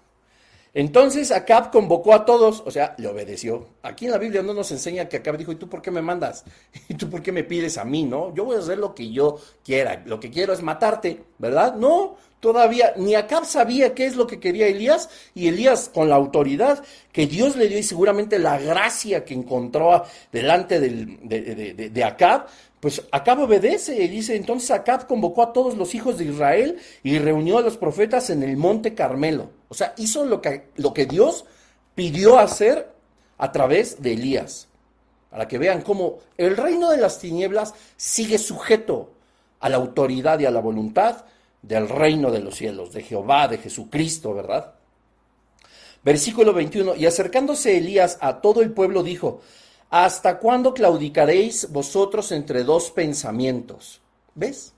Entonces 0.75 1.31
Acab 1.31 1.71
convocó 1.71 2.13
a 2.13 2.25
todos, 2.25 2.61
o 2.65 2.69
sea, 2.69 2.95
le 2.97 3.07
obedeció. 3.07 3.65
Aquí 3.81 4.05
en 4.05 4.11
la 4.11 4.17
Biblia 4.17 4.43
no 4.43 4.53
nos 4.53 4.69
enseña 4.71 5.07
que 5.07 5.15
Acab 5.15 5.37
dijo, 5.37 5.53
¿y 5.53 5.55
tú 5.55 5.69
por 5.69 5.81
qué 5.81 5.89
me 5.89 6.01
mandas? 6.01 6.43
¿Y 6.89 6.95
tú 6.95 7.09
por 7.09 7.21
qué 7.21 7.31
me 7.31 7.45
pides 7.45 7.77
a 7.77 7.85
mí, 7.85 8.03
no? 8.03 8.35
Yo 8.35 8.43
voy 8.43 8.57
a 8.57 8.59
hacer 8.59 8.77
lo 8.77 8.93
que 8.93 9.09
yo 9.09 9.39
quiera, 9.63 10.03
lo 10.05 10.19
que 10.19 10.29
quiero 10.29 10.51
es 10.51 10.61
matarte, 10.61 11.23
¿verdad? 11.37 11.75
No, 11.75 12.17
todavía 12.41 12.91
ni 12.97 13.15
Acab 13.15 13.45
sabía 13.45 13.93
qué 13.93 14.05
es 14.05 14.17
lo 14.17 14.27
que 14.27 14.41
quería 14.41 14.67
Elías 14.67 15.09
y 15.33 15.47
Elías 15.47 15.89
con 15.93 16.09
la 16.09 16.15
autoridad 16.15 16.83
que 17.13 17.25
Dios 17.25 17.55
le 17.55 17.69
dio 17.69 17.79
y 17.79 17.83
seguramente 17.83 18.37
la 18.37 18.59
gracia 18.59 19.23
que 19.23 19.33
encontró 19.33 20.03
delante 20.33 20.81
de, 20.81 21.89
de 21.89 22.03
Acab, 22.03 22.47
pues 22.81 23.01
Acab 23.13 23.39
obedece 23.39 24.03
y 24.03 24.09
dice, 24.09 24.35
entonces 24.35 24.71
Acab 24.71 25.07
convocó 25.07 25.41
a 25.41 25.53
todos 25.53 25.77
los 25.77 25.95
hijos 25.95 26.17
de 26.17 26.25
Israel 26.25 26.79
y 27.01 27.17
reunió 27.17 27.59
a 27.59 27.61
los 27.61 27.77
profetas 27.77 28.29
en 28.29 28.43
el 28.43 28.57
monte 28.57 28.93
Carmelo. 28.93 29.54
O 29.69 29.73
sea, 29.73 29.93
hizo 29.97 30.25
lo 30.25 30.41
que, 30.41 30.69
lo 30.75 30.93
que 30.93 31.05
Dios 31.05 31.45
pidió 31.95 32.39
hacer 32.39 32.91
a 33.37 33.51
través 33.51 34.01
de 34.01 34.13
Elías. 34.13 34.67
Para 35.29 35.47
que 35.47 35.57
vean 35.57 35.81
cómo 35.81 36.19
el 36.37 36.55
reino 36.55 36.89
de 36.89 36.97
las 36.97 37.19
tinieblas 37.19 37.73
sigue 37.97 38.37
sujeto 38.37 39.11
a 39.59 39.69
la 39.69 39.77
autoridad 39.77 40.39
y 40.39 40.45
a 40.45 40.51
la 40.51 40.61
voluntad 40.61 41.25
del 41.61 41.89
reino 41.89 42.31
de 42.31 42.39
los 42.39 42.55
cielos, 42.55 42.93
de 42.93 43.01
Jehová, 43.01 43.47
de 43.47 43.57
Jesucristo, 43.57 44.33
¿verdad? 44.33 44.75
Versículo 46.03 46.53
21, 46.53 46.95
y 46.95 47.07
acercándose 47.07 47.77
Elías 47.77 48.19
a 48.21 48.39
todo 48.39 48.61
el 48.61 48.71
pueblo 48.71 49.01
dijo, 49.01 49.41
¿Hasta 49.89 50.37
cuándo 50.37 50.73
claudicaréis 50.73 51.71
vosotros 51.71 52.31
entre 52.31 52.63
dos 52.63 52.91
pensamientos? 52.91 54.01
¿Ves? 54.35 54.74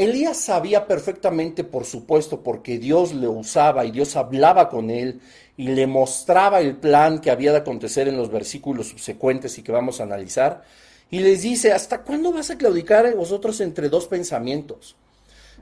Elías 0.00 0.38
sabía 0.38 0.86
perfectamente, 0.86 1.62
por 1.62 1.84
supuesto, 1.84 2.42
porque 2.42 2.78
Dios 2.78 3.12
le 3.12 3.28
usaba 3.28 3.84
y 3.84 3.90
Dios 3.90 4.16
hablaba 4.16 4.70
con 4.70 4.88
él 4.88 5.20
y 5.58 5.68
le 5.68 5.86
mostraba 5.86 6.60
el 6.60 6.76
plan 6.76 7.20
que 7.20 7.30
había 7.30 7.52
de 7.52 7.58
acontecer 7.58 8.08
en 8.08 8.16
los 8.16 8.30
versículos 8.30 8.88
subsecuentes 8.88 9.58
y 9.58 9.62
que 9.62 9.72
vamos 9.72 10.00
a 10.00 10.04
analizar. 10.04 10.62
Y 11.10 11.18
les 11.18 11.42
dice, 11.42 11.74
¿hasta 11.74 12.02
cuándo 12.02 12.32
vas 12.32 12.50
a 12.50 12.56
claudicar 12.56 13.14
vosotros 13.14 13.60
entre 13.60 13.90
dos 13.90 14.06
pensamientos? 14.06 14.96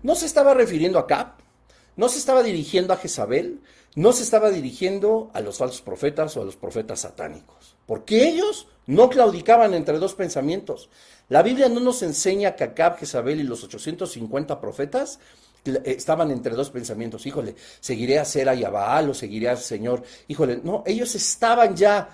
No 0.04 0.14
se 0.14 0.26
estaba 0.26 0.54
refiriendo 0.54 1.00
a 1.00 1.08
Cap, 1.08 1.40
no 1.96 2.08
se 2.08 2.18
estaba 2.18 2.44
dirigiendo 2.44 2.92
a 2.92 2.96
Jezabel, 2.98 3.60
no 3.96 4.12
se 4.12 4.22
estaba 4.22 4.50
dirigiendo 4.50 5.32
a 5.34 5.40
los 5.40 5.58
falsos 5.58 5.80
profetas 5.80 6.36
o 6.36 6.42
a 6.42 6.44
los 6.44 6.54
profetas 6.54 7.00
satánicos, 7.00 7.74
porque 7.86 8.28
ellos 8.28 8.68
no 8.88 9.10
claudicaban 9.10 9.74
entre 9.74 9.98
dos 9.98 10.14
pensamientos. 10.14 10.88
La 11.28 11.42
Biblia 11.42 11.68
no 11.68 11.78
nos 11.78 12.02
enseña 12.02 12.56
que 12.56 12.64
Acab, 12.64 12.96
Jezabel 12.96 13.38
y 13.38 13.44
los 13.44 13.62
850 13.62 14.60
profetas 14.60 15.20
estaban 15.84 16.30
entre 16.30 16.54
dos 16.54 16.70
pensamientos. 16.70 17.26
Híjole, 17.26 17.54
seguiré 17.80 18.18
a 18.18 18.24
Sera 18.24 18.54
y 18.54 18.64
a 18.64 18.70
Baal 18.70 19.10
o 19.10 19.14
seguiré 19.14 19.50
al 19.50 19.58
Señor. 19.58 20.02
Híjole, 20.26 20.60
no, 20.64 20.82
ellos 20.86 21.14
estaban 21.14 21.76
ya 21.76 22.08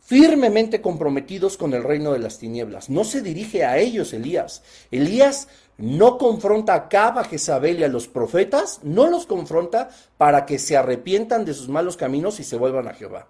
firmemente 0.00 0.80
comprometidos 0.80 1.56
con 1.56 1.74
el 1.74 1.84
reino 1.84 2.12
de 2.12 2.18
las 2.18 2.38
tinieblas. 2.38 2.90
No 2.90 3.04
se 3.04 3.22
dirige 3.22 3.64
a 3.64 3.78
ellos 3.78 4.12
Elías. 4.12 4.64
Elías 4.90 5.46
no 5.78 6.18
confronta 6.18 6.74
a 6.74 6.88
Caba, 6.88 7.22
Jezabel 7.22 7.78
y 7.78 7.84
a 7.84 7.88
los 7.88 8.08
profetas, 8.08 8.80
no 8.82 9.08
los 9.08 9.26
confronta 9.26 9.90
para 10.18 10.44
que 10.44 10.58
se 10.58 10.76
arrepientan 10.76 11.44
de 11.44 11.54
sus 11.54 11.68
malos 11.68 11.96
caminos 11.96 12.40
y 12.40 12.44
se 12.44 12.56
vuelvan 12.56 12.88
a 12.88 12.94
Jehová, 12.94 13.28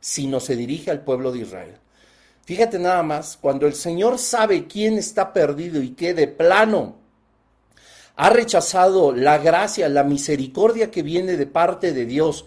sino 0.00 0.40
se 0.40 0.56
dirige 0.56 0.90
al 0.90 1.04
pueblo 1.04 1.30
de 1.30 1.40
Israel. 1.40 1.76
Fíjate 2.44 2.78
nada 2.78 3.02
más, 3.02 3.38
cuando 3.40 3.66
el 3.66 3.74
Señor 3.74 4.18
sabe 4.18 4.66
quién 4.66 4.98
está 4.98 5.32
perdido 5.32 5.80
y 5.80 5.90
que 5.90 6.12
de 6.12 6.26
plano 6.26 6.96
ha 8.16 8.30
rechazado 8.30 9.12
la 9.12 9.38
gracia, 9.38 9.88
la 9.88 10.02
misericordia 10.02 10.90
que 10.90 11.02
viene 11.02 11.36
de 11.36 11.46
parte 11.46 11.92
de 11.92 12.04
Dios, 12.04 12.44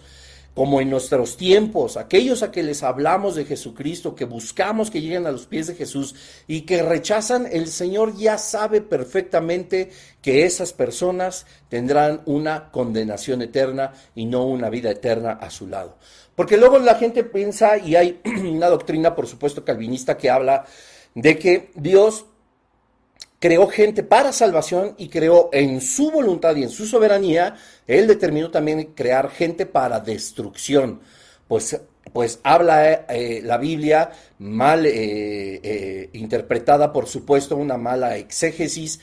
como 0.56 0.80
en 0.80 0.88
nuestros 0.88 1.36
tiempos, 1.36 1.98
aquellos 1.98 2.42
a 2.42 2.50
que 2.50 2.62
les 2.62 2.82
hablamos 2.82 3.34
de 3.34 3.44
Jesucristo, 3.44 4.14
que 4.14 4.24
buscamos 4.24 4.90
que 4.90 5.02
lleguen 5.02 5.26
a 5.26 5.30
los 5.30 5.44
pies 5.44 5.66
de 5.66 5.74
Jesús 5.74 6.14
y 6.46 6.62
que 6.62 6.82
rechazan, 6.82 7.46
el 7.52 7.66
Señor 7.66 8.16
ya 8.16 8.38
sabe 8.38 8.80
perfectamente 8.80 9.90
que 10.22 10.46
esas 10.46 10.72
personas 10.72 11.44
tendrán 11.68 12.22
una 12.24 12.70
condenación 12.70 13.42
eterna 13.42 13.92
y 14.14 14.24
no 14.24 14.46
una 14.46 14.70
vida 14.70 14.90
eterna 14.90 15.32
a 15.32 15.50
su 15.50 15.66
lado. 15.66 15.98
Porque 16.34 16.56
luego 16.56 16.78
la 16.78 16.94
gente 16.94 17.22
piensa, 17.22 17.76
y 17.76 17.94
hay 17.94 18.22
una 18.24 18.68
doctrina, 18.68 19.14
por 19.14 19.26
supuesto, 19.26 19.62
calvinista 19.62 20.16
que 20.16 20.30
habla 20.30 20.64
de 21.14 21.38
que 21.38 21.70
Dios 21.74 22.24
creó 23.46 23.68
gente 23.68 24.02
para 24.02 24.32
salvación 24.32 24.96
y 24.98 25.08
creó 25.08 25.50
en 25.52 25.80
su 25.80 26.10
voluntad 26.10 26.56
y 26.56 26.64
en 26.64 26.68
su 26.68 26.84
soberanía, 26.84 27.54
él 27.86 28.08
determinó 28.08 28.50
también 28.50 28.86
crear 28.86 29.30
gente 29.30 29.66
para 29.66 30.00
destrucción. 30.00 30.98
Pues, 31.46 31.80
pues 32.12 32.40
habla 32.42 33.04
eh, 33.08 33.42
la 33.44 33.56
Biblia 33.56 34.10
mal 34.40 34.84
eh, 34.84 35.60
eh, 35.62 36.10
interpretada, 36.14 36.92
por 36.92 37.06
supuesto, 37.06 37.54
una 37.56 37.76
mala 37.76 38.16
exégesis 38.16 38.98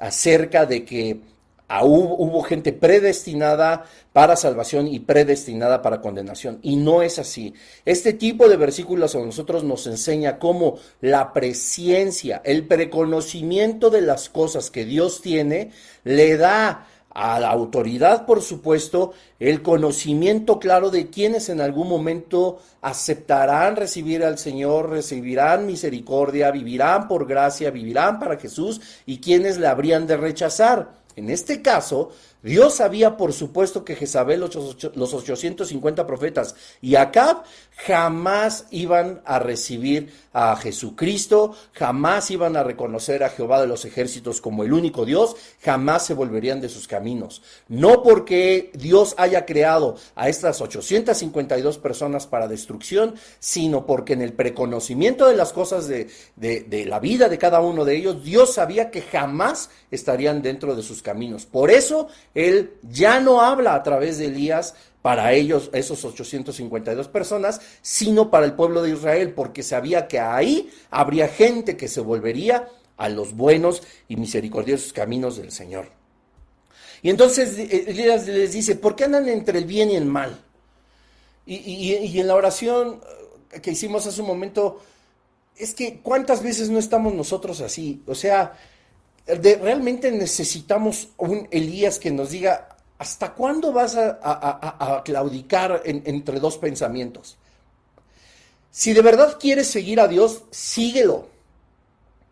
acerca 0.00 0.66
de 0.66 0.84
que 0.84 1.20
hubo, 1.68 2.42
gente 2.42 2.72
predestinada 2.72 3.84
para 4.12 4.36
salvación 4.36 4.86
y 4.86 5.00
predestinada 5.00 5.82
para 5.82 6.00
condenación. 6.00 6.58
Y 6.62 6.76
no 6.76 7.02
es 7.02 7.18
así. 7.18 7.54
Este 7.84 8.12
tipo 8.12 8.48
de 8.48 8.56
versículos 8.56 9.14
a 9.14 9.18
nosotros 9.20 9.64
nos 9.64 9.86
enseña 9.86 10.38
cómo 10.38 10.78
la 11.00 11.32
presencia, 11.32 12.40
el 12.44 12.66
preconocimiento 12.66 13.90
de 13.90 14.02
las 14.02 14.28
cosas 14.28 14.70
que 14.70 14.84
Dios 14.84 15.20
tiene, 15.20 15.70
le 16.04 16.36
da 16.36 16.86
a 17.18 17.40
la 17.40 17.48
autoridad, 17.48 18.26
por 18.26 18.42
supuesto, 18.42 19.14
el 19.40 19.62
conocimiento 19.62 20.58
claro 20.58 20.90
de 20.90 21.08
quienes 21.08 21.48
en 21.48 21.62
algún 21.62 21.88
momento 21.88 22.60
aceptarán 22.82 23.74
recibir 23.74 24.22
al 24.22 24.36
Señor, 24.36 24.90
recibirán 24.90 25.64
misericordia, 25.64 26.50
vivirán 26.50 27.08
por 27.08 27.26
gracia, 27.26 27.70
vivirán 27.70 28.18
para 28.18 28.36
Jesús 28.36 28.82
y 29.06 29.18
quienes 29.18 29.56
le 29.56 29.66
habrían 29.66 30.06
de 30.06 30.18
rechazar. 30.18 31.05
En 31.16 31.30
este 31.30 31.62
caso, 31.62 32.12
Dios 32.46 32.74
sabía, 32.74 33.16
por 33.16 33.32
supuesto, 33.32 33.84
que 33.84 33.96
Jezabel, 33.96 34.38
los 34.38 35.14
850 35.14 36.06
profetas 36.06 36.54
y 36.80 36.94
Acab 36.94 37.42
jamás 37.72 38.66
iban 38.70 39.20
a 39.24 39.40
recibir 39.40 40.12
a 40.32 40.54
Jesucristo, 40.54 41.56
jamás 41.72 42.30
iban 42.30 42.56
a 42.56 42.62
reconocer 42.62 43.24
a 43.24 43.30
Jehová 43.30 43.60
de 43.60 43.66
los 43.66 43.84
ejércitos 43.84 44.40
como 44.40 44.62
el 44.62 44.72
único 44.72 45.04
Dios, 45.04 45.34
jamás 45.60 46.06
se 46.06 46.14
volverían 46.14 46.60
de 46.60 46.68
sus 46.68 46.86
caminos. 46.86 47.42
No 47.66 48.04
porque 48.04 48.70
Dios 48.74 49.16
haya 49.18 49.44
creado 49.44 49.96
a 50.14 50.28
estas 50.28 50.60
852 50.60 51.78
personas 51.78 52.28
para 52.28 52.46
destrucción, 52.46 53.16
sino 53.40 53.86
porque 53.86 54.12
en 54.12 54.22
el 54.22 54.34
preconocimiento 54.34 55.26
de 55.26 55.34
las 55.34 55.52
cosas 55.52 55.88
de, 55.88 56.10
de 56.36 56.84
la 56.86 57.00
vida 57.00 57.28
de 57.28 57.38
cada 57.38 57.60
uno 57.60 57.84
de 57.84 57.96
ellos, 57.96 58.22
Dios 58.22 58.54
sabía 58.54 58.92
que 58.92 59.02
jamás 59.02 59.68
estarían 59.90 60.42
dentro 60.42 60.76
de 60.76 60.84
sus 60.84 61.02
caminos. 61.02 61.44
Por 61.44 61.72
eso 61.72 62.06
él 62.36 62.74
ya 62.82 63.18
no 63.18 63.40
habla 63.40 63.74
a 63.74 63.82
través 63.82 64.18
de 64.18 64.26
Elías 64.26 64.74
para 65.00 65.32
ellos, 65.32 65.70
esos 65.72 66.04
852 66.04 67.08
personas, 67.08 67.60
sino 67.80 68.30
para 68.30 68.44
el 68.44 68.52
pueblo 68.52 68.82
de 68.82 68.90
Israel, 68.90 69.32
porque 69.32 69.62
sabía 69.62 70.06
que 70.06 70.20
ahí 70.20 70.70
habría 70.90 71.28
gente 71.28 71.76
que 71.76 71.88
se 71.88 72.00
volvería 72.00 72.68
a 72.98 73.08
los 73.08 73.34
buenos 73.34 73.82
y 74.06 74.16
misericordiosos 74.16 74.92
caminos 74.92 75.38
del 75.38 75.50
Señor. 75.50 75.88
Y 77.02 77.08
entonces 77.08 77.56
Elías 77.58 78.26
les 78.26 78.52
dice, 78.52 78.74
¿por 78.74 78.96
qué 78.96 79.04
andan 79.04 79.28
entre 79.28 79.58
el 79.58 79.64
bien 79.64 79.90
y 79.90 79.96
el 79.96 80.04
mal? 80.06 80.38
Y, 81.46 82.18
en 82.18 82.26
la 82.26 82.34
oración 82.34 83.00
que 83.62 83.70
hicimos 83.70 84.06
hace 84.06 84.20
un 84.20 84.26
momento, 84.26 84.82
es 85.56 85.72
que 85.72 86.00
¿cuántas 86.02 86.42
veces 86.42 86.68
no 86.68 86.78
estamos 86.78 87.14
nosotros 87.14 87.60
así? 87.62 88.02
O 88.06 88.14
sea, 88.14 88.58
realmente 89.26 90.10
necesitamos 90.12 91.08
un 91.16 91.48
Elías 91.50 91.98
que 91.98 92.10
nos 92.10 92.30
diga, 92.30 92.68
¿hasta 92.98 93.34
cuándo 93.34 93.72
vas 93.72 93.96
a, 93.96 95.02
claudicar 95.04 95.82
entre 95.84 96.40
dos 96.40 96.58
pensamientos? 96.58 97.36
Si 98.70 98.92
de 98.92 99.02
verdad 99.02 99.38
quieres 99.40 99.66
seguir 99.68 100.00
a 100.00 100.08
Dios, 100.08 100.42
síguelo, 100.50 101.28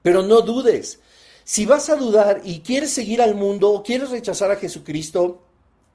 pero 0.03 0.23
no 0.23 0.43
dudes. 0.43 1.01
Si 1.43 1.67
vas 1.67 1.91
a 1.91 1.97
dudar 1.97 2.43
y 2.45 2.61
quieres 2.61 2.91
seguir 2.91 3.21
al 3.23 3.35
mundo, 3.35 3.71
o 3.71 3.83
quieres 3.83 4.11
rechazar 4.11 4.51
a 4.51 4.57
Jesucristo, 4.57 5.43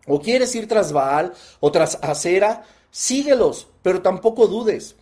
o 0.08 0.20
quieres 0.20 0.54
ir 0.56 0.68
tras 0.68 0.92
Baal 0.92 1.34
o 1.60 1.72
tras 1.72 2.00
Acera, 2.02 2.66
síguelos, 2.92 3.68
pero 3.84 4.02
tampoco 4.02 4.48
dudes. 4.48 4.96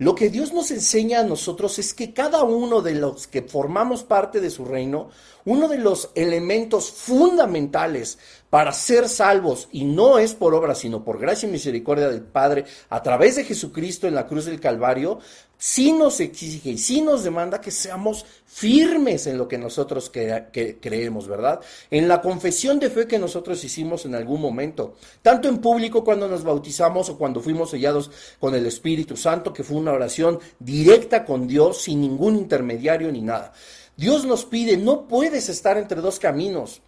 Lo 0.00 0.14
que 0.14 0.30
Dios 0.30 0.54
nos 0.54 0.70
enseña 0.70 1.20
a 1.20 1.24
nosotros 1.24 1.78
es 1.78 1.92
que 1.92 2.14
cada 2.14 2.42
uno 2.42 2.80
de 2.80 2.94
los 2.94 3.26
que 3.26 3.42
formamos 3.42 4.02
parte 4.02 4.40
de 4.40 4.48
su 4.48 4.64
reino, 4.64 5.10
uno 5.44 5.68
de 5.68 5.76
los 5.76 6.10
elementos 6.14 6.90
fundamentales 6.90 8.18
para 8.48 8.72
ser 8.72 9.10
salvos, 9.10 9.68
y 9.72 9.84
no 9.84 10.18
es 10.18 10.32
por 10.32 10.54
obra, 10.54 10.74
sino 10.74 11.04
por 11.04 11.18
gracia 11.18 11.46
y 11.46 11.52
misericordia 11.52 12.08
del 12.08 12.22
Padre, 12.22 12.64
a 12.88 13.02
través 13.02 13.36
de 13.36 13.44
Jesucristo 13.44 14.08
en 14.08 14.14
la 14.14 14.26
cruz 14.26 14.46
del 14.46 14.58
Calvario, 14.58 15.18
sí 15.60 15.92
nos 15.92 16.20
exige 16.20 16.70
y 16.70 16.78
sí 16.78 17.02
nos 17.02 17.22
demanda 17.22 17.60
que 17.60 17.70
seamos 17.70 18.24
firmes 18.46 19.26
en 19.26 19.36
lo 19.36 19.46
que 19.46 19.58
nosotros 19.58 20.10
creemos, 20.10 21.28
¿verdad? 21.28 21.60
En 21.90 22.08
la 22.08 22.22
confesión 22.22 22.78
de 22.78 22.88
fe 22.88 23.06
que 23.06 23.18
nosotros 23.18 23.62
hicimos 23.62 24.06
en 24.06 24.14
algún 24.14 24.40
momento, 24.40 24.96
tanto 25.20 25.48
en 25.48 25.58
público 25.58 26.02
cuando 26.02 26.26
nos 26.28 26.42
bautizamos 26.42 27.10
o 27.10 27.18
cuando 27.18 27.40
fuimos 27.40 27.70
sellados 27.70 28.10
con 28.40 28.54
el 28.54 28.64
Espíritu 28.64 29.18
Santo, 29.18 29.52
que 29.52 29.62
fue 29.62 29.76
una 29.76 29.92
oración 29.92 30.40
directa 30.58 31.26
con 31.26 31.46
Dios 31.46 31.82
sin 31.82 32.00
ningún 32.00 32.36
intermediario 32.36 33.12
ni 33.12 33.20
nada. 33.20 33.52
Dios 33.98 34.24
nos 34.24 34.46
pide, 34.46 34.78
no 34.78 35.06
puedes 35.06 35.50
estar 35.50 35.76
entre 35.76 36.00
dos 36.00 36.18
caminos. 36.18 36.80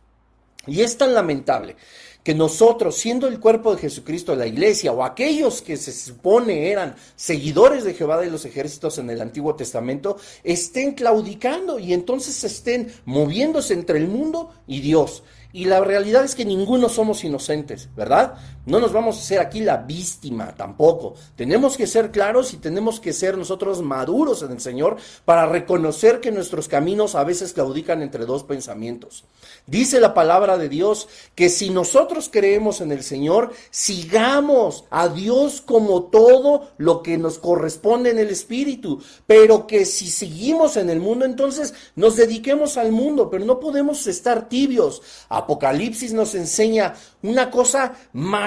Y 0.67 0.81
es 0.81 0.97
tan 0.97 1.13
lamentable 1.13 1.77
que 2.23 2.35
nosotros, 2.35 2.97
siendo 2.97 3.27
el 3.27 3.41
cuerpo 3.41 3.75
de 3.75 3.81
Jesucristo, 3.81 4.37
la 4.37 4.47
iglesia, 4.47 4.93
o 4.93 5.03
aquellos 5.03 5.61
que 5.61 5.77
se 5.77 5.93
supone 5.93 6.71
eran 6.71 6.95
seguidores 7.17 7.85
de 7.85 7.95
Jehová 7.95 8.21
de 8.21 8.31
los 8.31 8.45
ejércitos 8.45 8.99
en 8.99 9.11
el 9.11 9.21
Antiguo 9.21 9.55
Testamento, 9.57 10.17
estén 10.45 10.93
claudicando 10.93 11.79
y 11.79 11.93
entonces 11.93 12.45
estén 12.45 12.93
moviéndose 13.05 13.75
entre 13.75 13.99
el 13.99 14.09
mundo 14.09 14.51
y 14.67 14.81
Dios. 14.81 15.25
Y 15.55 15.67
la 15.67 15.81
realidad 15.81 16.25
es 16.25 16.35
que 16.35 16.47
ninguno 16.47 16.89
somos 16.89 17.25
inocentes, 17.25 17.91
¿verdad? 17.95 18.35
No 18.65 18.79
nos 18.79 18.93
vamos 18.93 19.17
a 19.17 19.21
hacer 19.21 19.41
aquí 19.41 19.61
la 19.61 19.79
víctima 19.79 20.55
tampoco. 20.57 21.15
Tenemos 21.35 21.77
que 21.77 21.89
ser 21.89 22.13
claros 22.13 22.55
y 22.55 22.59
tenemos 22.59 23.01
que 23.01 23.13
ser 23.13 23.37
nosotros 23.37 23.83
maduros 23.83 24.43
en 24.43 24.53
el 24.53 24.61
Señor 24.61 24.99
para 25.25 25.47
reconocer 25.47 26.21
que 26.21 26.31
nuestros 26.31 26.69
caminos 26.69 27.17
a 27.17 27.25
veces 27.25 27.53
claudican 27.55 28.03
entre 28.03 28.25
dos 28.25 28.45
pensamientos. 28.45 29.25
Dice 29.67 29.99
la 29.99 30.15
palabra 30.15 30.59
de 30.59 30.69
Dios 30.69 31.09
que 31.35 31.49
si 31.49 31.71
nosotros 31.71 32.29
creemos 32.33 32.81
en 32.81 32.93
el 32.93 33.03
Señor, 33.03 33.53
sigamos 33.71 34.85
a 34.91 35.09
Dios 35.09 35.61
como 35.61 36.05
todo 36.05 36.71
lo 36.79 37.03
que 37.03 37.19
nos 37.19 37.39
corresponde 37.39 38.11
en 38.11 38.21
el 38.21 38.31
Espíritu, 38.31 39.03
pero 39.27 39.67
que 39.67 39.85
si 39.85 40.09
seguimos 40.09 40.77
en 40.77 40.89
el 40.89 41.01
mundo, 41.01 41.25
entonces 41.25 41.75
nos 41.97 42.15
dediquemos 42.15 42.77
al 42.77 42.93
mundo, 42.93 43.29
pero 43.29 43.45
no 43.45 43.59
podemos 43.59 44.07
estar 44.07 44.49
tibios. 44.49 45.03
Apocalipsis 45.29 46.13
nos 46.13 46.37
enseña 46.37 46.95
una 47.23 47.51
cosa 47.51 47.95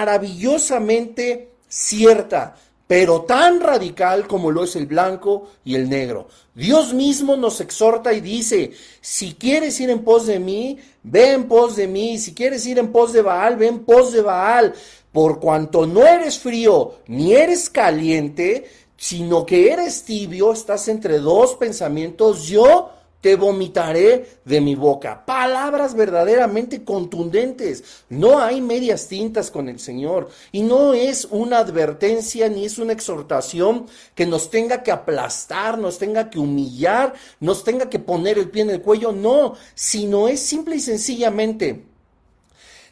maravillosamente 0.06 1.56
cierta, 1.68 2.54
pero 2.86 3.22
tan 3.22 3.58
radical 3.58 4.28
como 4.28 4.52
lo 4.52 4.62
es 4.62 4.76
el 4.76 4.86
blanco 4.86 5.48
y 5.64 5.74
el 5.74 5.90
negro. 5.90 6.28
Dios 6.54 6.94
mismo 6.94 7.34
nos 7.36 7.60
exhorta 7.60 8.12
y 8.12 8.20
dice, 8.20 8.70
si 9.00 9.34
quieres 9.34 9.80
ir 9.80 9.90
en 9.90 10.04
pos 10.04 10.26
de 10.26 10.38
mí, 10.38 10.78
ve 11.02 11.32
en 11.32 11.48
pos 11.48 11.74
de 11.74 11.88
mí, 11.88 12.18
si 12.18 12.34
quieres 12.34 12.64
ir 12.66 12.78
en 12.78 12.92
pos 12.92 13.12
de 13.12 13.22
Baal, 13.22 13.56
ve 13.56 13.66
en 13.66 13.80
pos 13.80 14.12
de 14.12 14.22
Baal, 14.22 14.74
por 15.10 15.40
cuanto 15.40 15.86
no 15.86 16.06
eres 16.06 16.38
frío 16.38 17.00
ni 17.08 17.32
eres 17.32 17.68
caliente, 17.68 18.64
sino 18.96 19.44
que 19.44 19.72
eres 19.72 20.04
tibio, 20.04 20.52
estás 20.52 20.86
entre 20.86 21.18
dos 21.18 21.56
pensamientos, 21.56 22.46
yo 22.46 22.92
te 23.26 23.34
vomitaré 23.34 24.38
de 24.44 24.60
mi 24.60 24.76
boca. 24.76 25.26
Palabras 25.26 25.96
verdaderamente 25.96 26.84
contundentes. 26.84 28.04
No 28.08 28.38
hay 28.38 28.60
medias 28.60 29.08
tintas 29.08 29.50
con 29.50 29.68
el 29.68 29.80
Señor. 29.80 30.28
Y 30.52 30.62
no 30.62 30.94
es 30.94 31.26
una 31.32 31.58
advertencia 31.58 32.48
ni 32.48 32.64
es 32.64 32.78
una 32.78 32.92
exhortación 32.92 33.86
que 34.14 34.26
nos 34.26 34.48
tenga 34.48 34.84
que 34.84 34.92
aplastar, 34.92 35.76
nos 35.76 35.98
tenga 35.98 36.30
que 36.30 36.38
humillar, 36.38 37.14
nos 37.40 37.64
tenga 37.64 37.90
que 37.90 37.98
poner 37.98 38.38
el 38.38 38.48
pie 38.48 38.62
en 38.62 38.70
el 38.70 38.80
cuello. 38.80 39.10
No, 39.10 39.54
sino 39.74 40.28
es 40.28 40.38
simple 40.38 40.76
y 40.76 40.80
sencillamente 40.80 41.82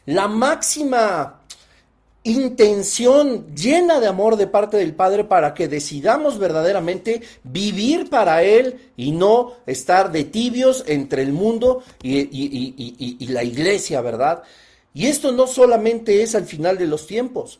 la 0.05 0.27
máxima 0.27 1.44
intención 2.25 3.55
llena 3.55 3.99
de 3.99 4.07
amor 4.07 4.35
de 4.35 4.47
parte 4.47 4.77
del 4.77 4.95
Padre 4.95 5.23
para 5.23 5.53
que 5.53 5.67
decidamos 5.67 6.39
verdaderamente 6.39 7.21
vivir 7.43 8.09
para 8.09 8.41
Él 8.41 8.91
y 8.97 9.11
no 9.11 9.53
estar 9.67 10.11
de 10.11 10.23
tibios 10.23 10.83
entre 10.87 11.21
el 11.21 11.31
mundo 11.31 11.83
y, 12.01 13.27
la 13.27 13.43
iglesia, 13.43 14.01
¿verdad? 14.01 14.41
Y 14.93 15.05
esto 15.05 15.31
no 15.31 15.45
solamente 15.45 16.23
es 16.23 16.33
al 16.33 16.45
final 16.45 16.79
de 16.79 16.87
los 16.87 17.05
tiempos. 17.05 17.59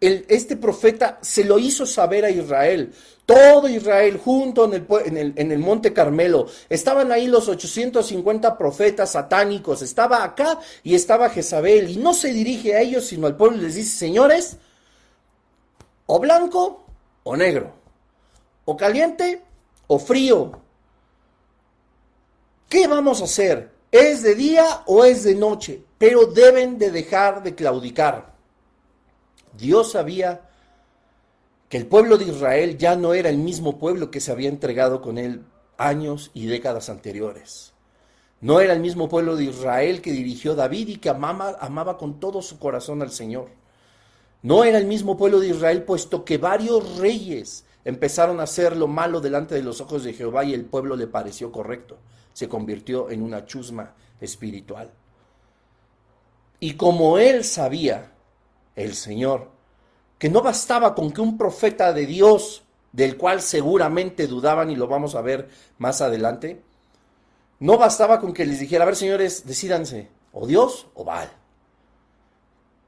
este 0.00 0.56
profeta 0.56 1.18
se 1.20 1.44
lo 1.44 1.58
hizo 1.58 1.84
saber 1.84 2.24
a 2.24 2.30
Israel 2.30 2.92
todo 3.30 3.68
Israel 3.68 4.20
junto 4.22 4.64
en 4.64 4.74
el, 5.16 5.34
en, 5.36 5.52
el, 5.52 5.58
monte 5.60 5.92
Carmelo. 5.92 6.48
Estaban 6.68 7.12
ahí 7.12 7.28
los 7.28 7.46
850 7.46 8.58
profetas 8.58 9.12
satánicos. 9.12 9.82
Estaba 9.82 10.24
acá 10.24 10.58
y 10.82 10.96
estaba 10.96 11.30
Jezabel. 11.30 11.90
Y 11.90 11.96
no 11.98 12.12
se 12.12 12.32
dirige 12.32 12.74
a 12.74 12.80
ellos, 12.80 13.06
sino 13.06 13.28
al 13.28 13.36
pueblo 13.36 13.58
y 13.58 13.60
les 13.60 13.76
dice, 13.76 13.96
señores, 13.96 14.56
o 16.06 16.18
blanco 16.18 16.84
o 17.22 17.36
negro, 17.36 17.72
o 18.64 18.76
caliente 18.76 19.44
o 19.86 20.00
frío. 20.00 20.60
¿Qué 22.68 22.88
vamos 22.88 23.20
a 23.20 23.26
hacer? 23.26 23.70
¿Es 23.92 24.22
de 24.22 24.34
día 24.34 24.82
o 24.86 25.04
es 25.04 25.22
de 25.22 25.36
noche? 25.36 25.84
Pero 25.98 26.26
deben 26.26 26.78
de 26.78 26.90
dejar 26.90 27.44
de 27.44 27.54
claudicar. 27.54 28.32
Dios 29.56 29.92
sabía 29.92 30.49
que 31.70 31.76
el 31.78 31.86
pueblo 31.86 32.18
de 32.18 32.24
Israel 32.24 32.76
ya 32.76 32.96
no 32.96 33.14
era 33.14 33.30
el 33.30 33.38
mismo 33.38 33.78
pueblo 33.78 34.10
que 34.10 34.20
se 34.20 34.32
había 34.32 34.48
entregado 34.48 35.00
con 35.00 35.18
él 35.18 35.44
años 35.78 36.32
y 36.34 36.46
décadas 36.46 36.90
anteriores. 36.90 37.72
No 38.40 38.60
era 38.60 38.72
el 38.72 38.80
mismo 38.80 39.08
pueblo 39.08 39.36
de 39.36 39.44
Israel 39.44 40.02
que 40.02 40.10
dirigió 40.10 40.56
David 40.56 40.88
y 40.88 40.96
que 40.96 41.10
amaba, 41.10 41.56
amaba 41.60 41.96
con 41.96 42.18
todo 42.18 42.42
su 42.42 42.58
corazón 42.58 43.02
al 43.02 43.12
Señor. 43.12 43.50
No 44.42 44.64
era 44.64 44.78
el 44.78 44.86
mismo 44.86 45.16
pueblo 45.16 45.38
de 45.38 45.46
Israel, 45.46 45.84
puesto 45.84 46.24
que 46.24 46.38
varios 46.38 46.98
reyes 46.98 47.64
empezaron 47.84 48.40
a 48.40 48.44
hacer 48.44 48.76
lo 48.76 48.88
malo 48.88 49.20
delante 49.20 49.54
de 49.54 49.62
los 49.62 49.80
ojos 49.80 50.02
de 50.02 50.12
Jehová 50.12 50.42
y 50.42 50.54
el 50.54 50.64
pueblo 50.64 50.96
le 50.96 51.06
pareció 51.06 51.52
correcto. 51.52 51.98
Se 52.32 52.48
convirtió 52.48 53.10
en 53.10 53.22
una 53.22 53.46
chusma 53.46 53.94
espiritual. 54.20 54.90
Y 56.58 56.74
como 56.74 57.18
él 57.18 57.44
sabía, 57.44 58.10
el 58.74 58.94
Señor, 58.94 59.59
que 60.20 60.28
no 60.28 60.42
bastaba 60.42 60.94
con 60.94 61.10
que 61.12 61.22
un 61.22 61.38
profeta 61.38 61.94
de 61.94 62.04
Dios, 62.04 62.62
del 62.92 63.16
cual 63.16 63.40
seguramente 63.40 64.26
dudaban 64.26 64.70
y 64.70 64.76
lo 64.76 64.86
vamos 64.86 65.14
a 65.14 65.22
ver 65.22 65.48
más 65.78 66.02
adelante, 66.02 66.62
no 67.58 67.78
bastaba 67.78 68.20
con 68.20 68.34
que 68.34 68.44
les 68.44 68.60
dijera, 68.60 68.84
a 68.84 68.86
ver 68.86 68.96
señores, 68.96 69.46
decídanse, 69.46 70.10
o 70.32 70.46
Dios 70.46 70.88
o 70.92 71.04
Baal. 71.04 71.30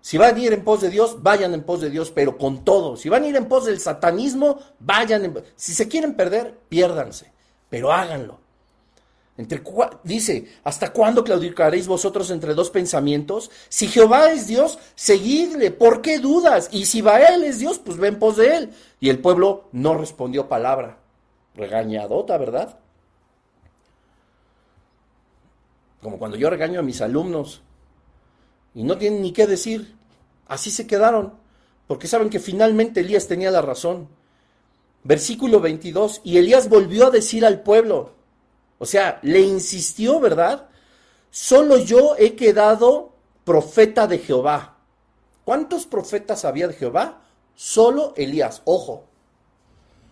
Si 0.03 0.19
van 0.19 0.37
a 0.37 0.39
ir 0.39 0.53
en 0.53 0.63
pos 0.63 0.83
de 0.83 0.91
Dios, 0.91 1.23
vayan 1.23 1.55
en 1.55 1.63
pos 1.63 1.81
de 1.81 1.89
Dios, 1.89 2.11
pero 2.11 2.37
con 2.37 2.67
todo. 2.67 2.99
Si 2.99 3.09
van 3.09 3.23
a 3.25 3.29
ir 3.29 3.37
en 3.37 3.47
pos 3.47 3.65
del 3.65 3.81
satanismo, 3.81 4.59
vayan 4.79 5.25
en... 5.25 5.43
Si 5.57 5.73
se 5.73 5.89
quieren 5.89 6.15
perder, 6.15 6.59
piérdanse, 6.69 7.33
pero 7.71 7.93
háganlo. 7.93 8.41
Dice, 10.05 10.47
¿hasta 10.63 10.93
cuándo 10.93 11.25
claudicaréis 11.25 11.87
vosotros 11.87 12.31
entre 12.31 12.55
dos 12.55 12.69
pensamientos? 12.71 13.51
Si 13.71 13.89
Jehová 13.89 14.31
es 14.31 14.47
Dios, 14.47 14.79
seguidle, 14.95 15.71
¿por 15.71 16.03
qué 16.03 16.19
dudas? 16.19 16.69
Y 16.71 16.85
si 16.85 17.01
Baal 17.01 17.43
es 17.43 17.59
Dios, 17.59 17.79
pues 17.79 17.97
ven 17.97 18.19
pos 18.19 18.37
de 18.37 18.57
él. 18.57 18.71
Y 19.01 19.09
el 19.09 19.21
pueblo 19.21 19.69
no 19.73 19.95
respondió 19.95 20.49
palabra. 20.49 20.99
Regañadota, 21.55 22.37
¿verdad? 22.37 22.79
Como 26.03 26.19
cuando 26.19 26.37
yo 26.37 26.51
regaño 26.51 26.81
a 26.81 26.83
mis 26.83 27.01
alumnos 27.01 27.63
y 28.75 28.83
no 28.83 28.99
tienen 28.99 29.23
ni 29.23 29.33
qué 29.33 29.47
decir. 29.47 29.97
Así 30.47 30.71
se 30.71 30.87
quedaron, 30.87 31.35
porque 31.87 32.07
saben 32.07 32.29
que 32.29 32.39
finalmente 32.39 33.01
Elías 33.01 33.29
tenía 33.29 33.51
la 33.51 33.63
razón. 33.63 34.09
Versículo 35.05 35.61
22, 35.61 36.21
y 36.23 36.37
Elías 36.37 36.69
volvió 36.69 37.07
a 37.07 37.11
decir 37.11 37.47
al 37.47 37.63
pueblo, 37.63 38.13
o 38.83 38.85
sea, 38.85 39.21
le 39.23 39.41
insistió, 39.41 40.19
¿verdad? 40.19 40.67
Solo 41.31 41.77
yo 41.77 42.17
he 42.19 42.35
quedado 42.35 43.13
profeta 43.45 44.09
de 44.09 44.19
Jehová. 44.19 44.77
¿Cuántos 45.45 45.87
profetas 45.87 46.45
había 46.45 46.67
de 46.67 46.75
Jehová? 46.75 47.23
Solo 47.55 48.13
Elías, 48.17 48.61
ojo. 48.65 49.05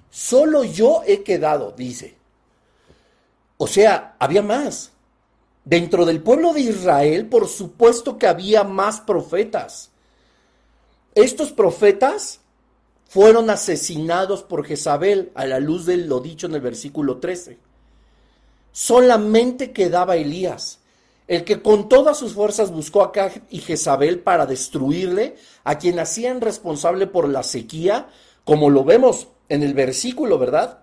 Solo 0.09 0.63
yo 0.63 1.03
he 1.05 1.25
quedado, 1.25 1.73
dice. 1.73 2.15
O 3.57 3.67
sea, 3.67 4.15
había 4.21 4.43
más. 4.43 4.93
Dentro 5.65 6.07
del 6.07 6.23
pueblo 6.23 6.53
de 6.53 6.61
Israel, 6.61 7.27
por 7.27 7.49
supuesto 7.49 8.19
que 8.19 8.29
había 8.29 8.63
más 8.63 9.01
profetas. 9.01 9.91
Estos 11.17 11.51
profetas 11.51 12.39
fueron 13.09 13.51
asesinados 13.51 14.45
por 14.45 14.65
Jezabel 14.65 15.33
a 15.35 15.45
la 15.45 15.59
luz 15.59 15.87
de 15.87 15.97
lo 15.97 16.21
dicho 16.21 16.47
en 16.47 16.55
el 16.55 16.61
versículo 16.61 17.19
13. 17.19 17.70
Solamente 18.73 19.73
quedaba 19.73 20.17
Elías, 20.17 20.81
el 21.27 21.45
que 21.45 21.63
con 21.63 21.89
todas 21.89 22.19
sus 22.19 22.35
fuerzas 22.35 22.73
buscó 22.73 23.03
a 23.03 23.07
Acab 23.07 23.33
y 23.51 23.59
Jezabel 23.59 24.21
para 24.21 24.47
destruirle, 24.47 25.37
a 25.65 25.79
quien 25.79 25.99
hacían 25.99 26.41
responsable 26.41 27.07
por 27.07 27.29
la 27.29 27.43
sequía, 27.43 28.09
como 28.45 28.71
lo 28.71 28.85
vemos 28.85 29.29
en 29.49 29.63
el 29.63 29.75
versículo, 29.75 30.39
¿verdad? 30.39 30.81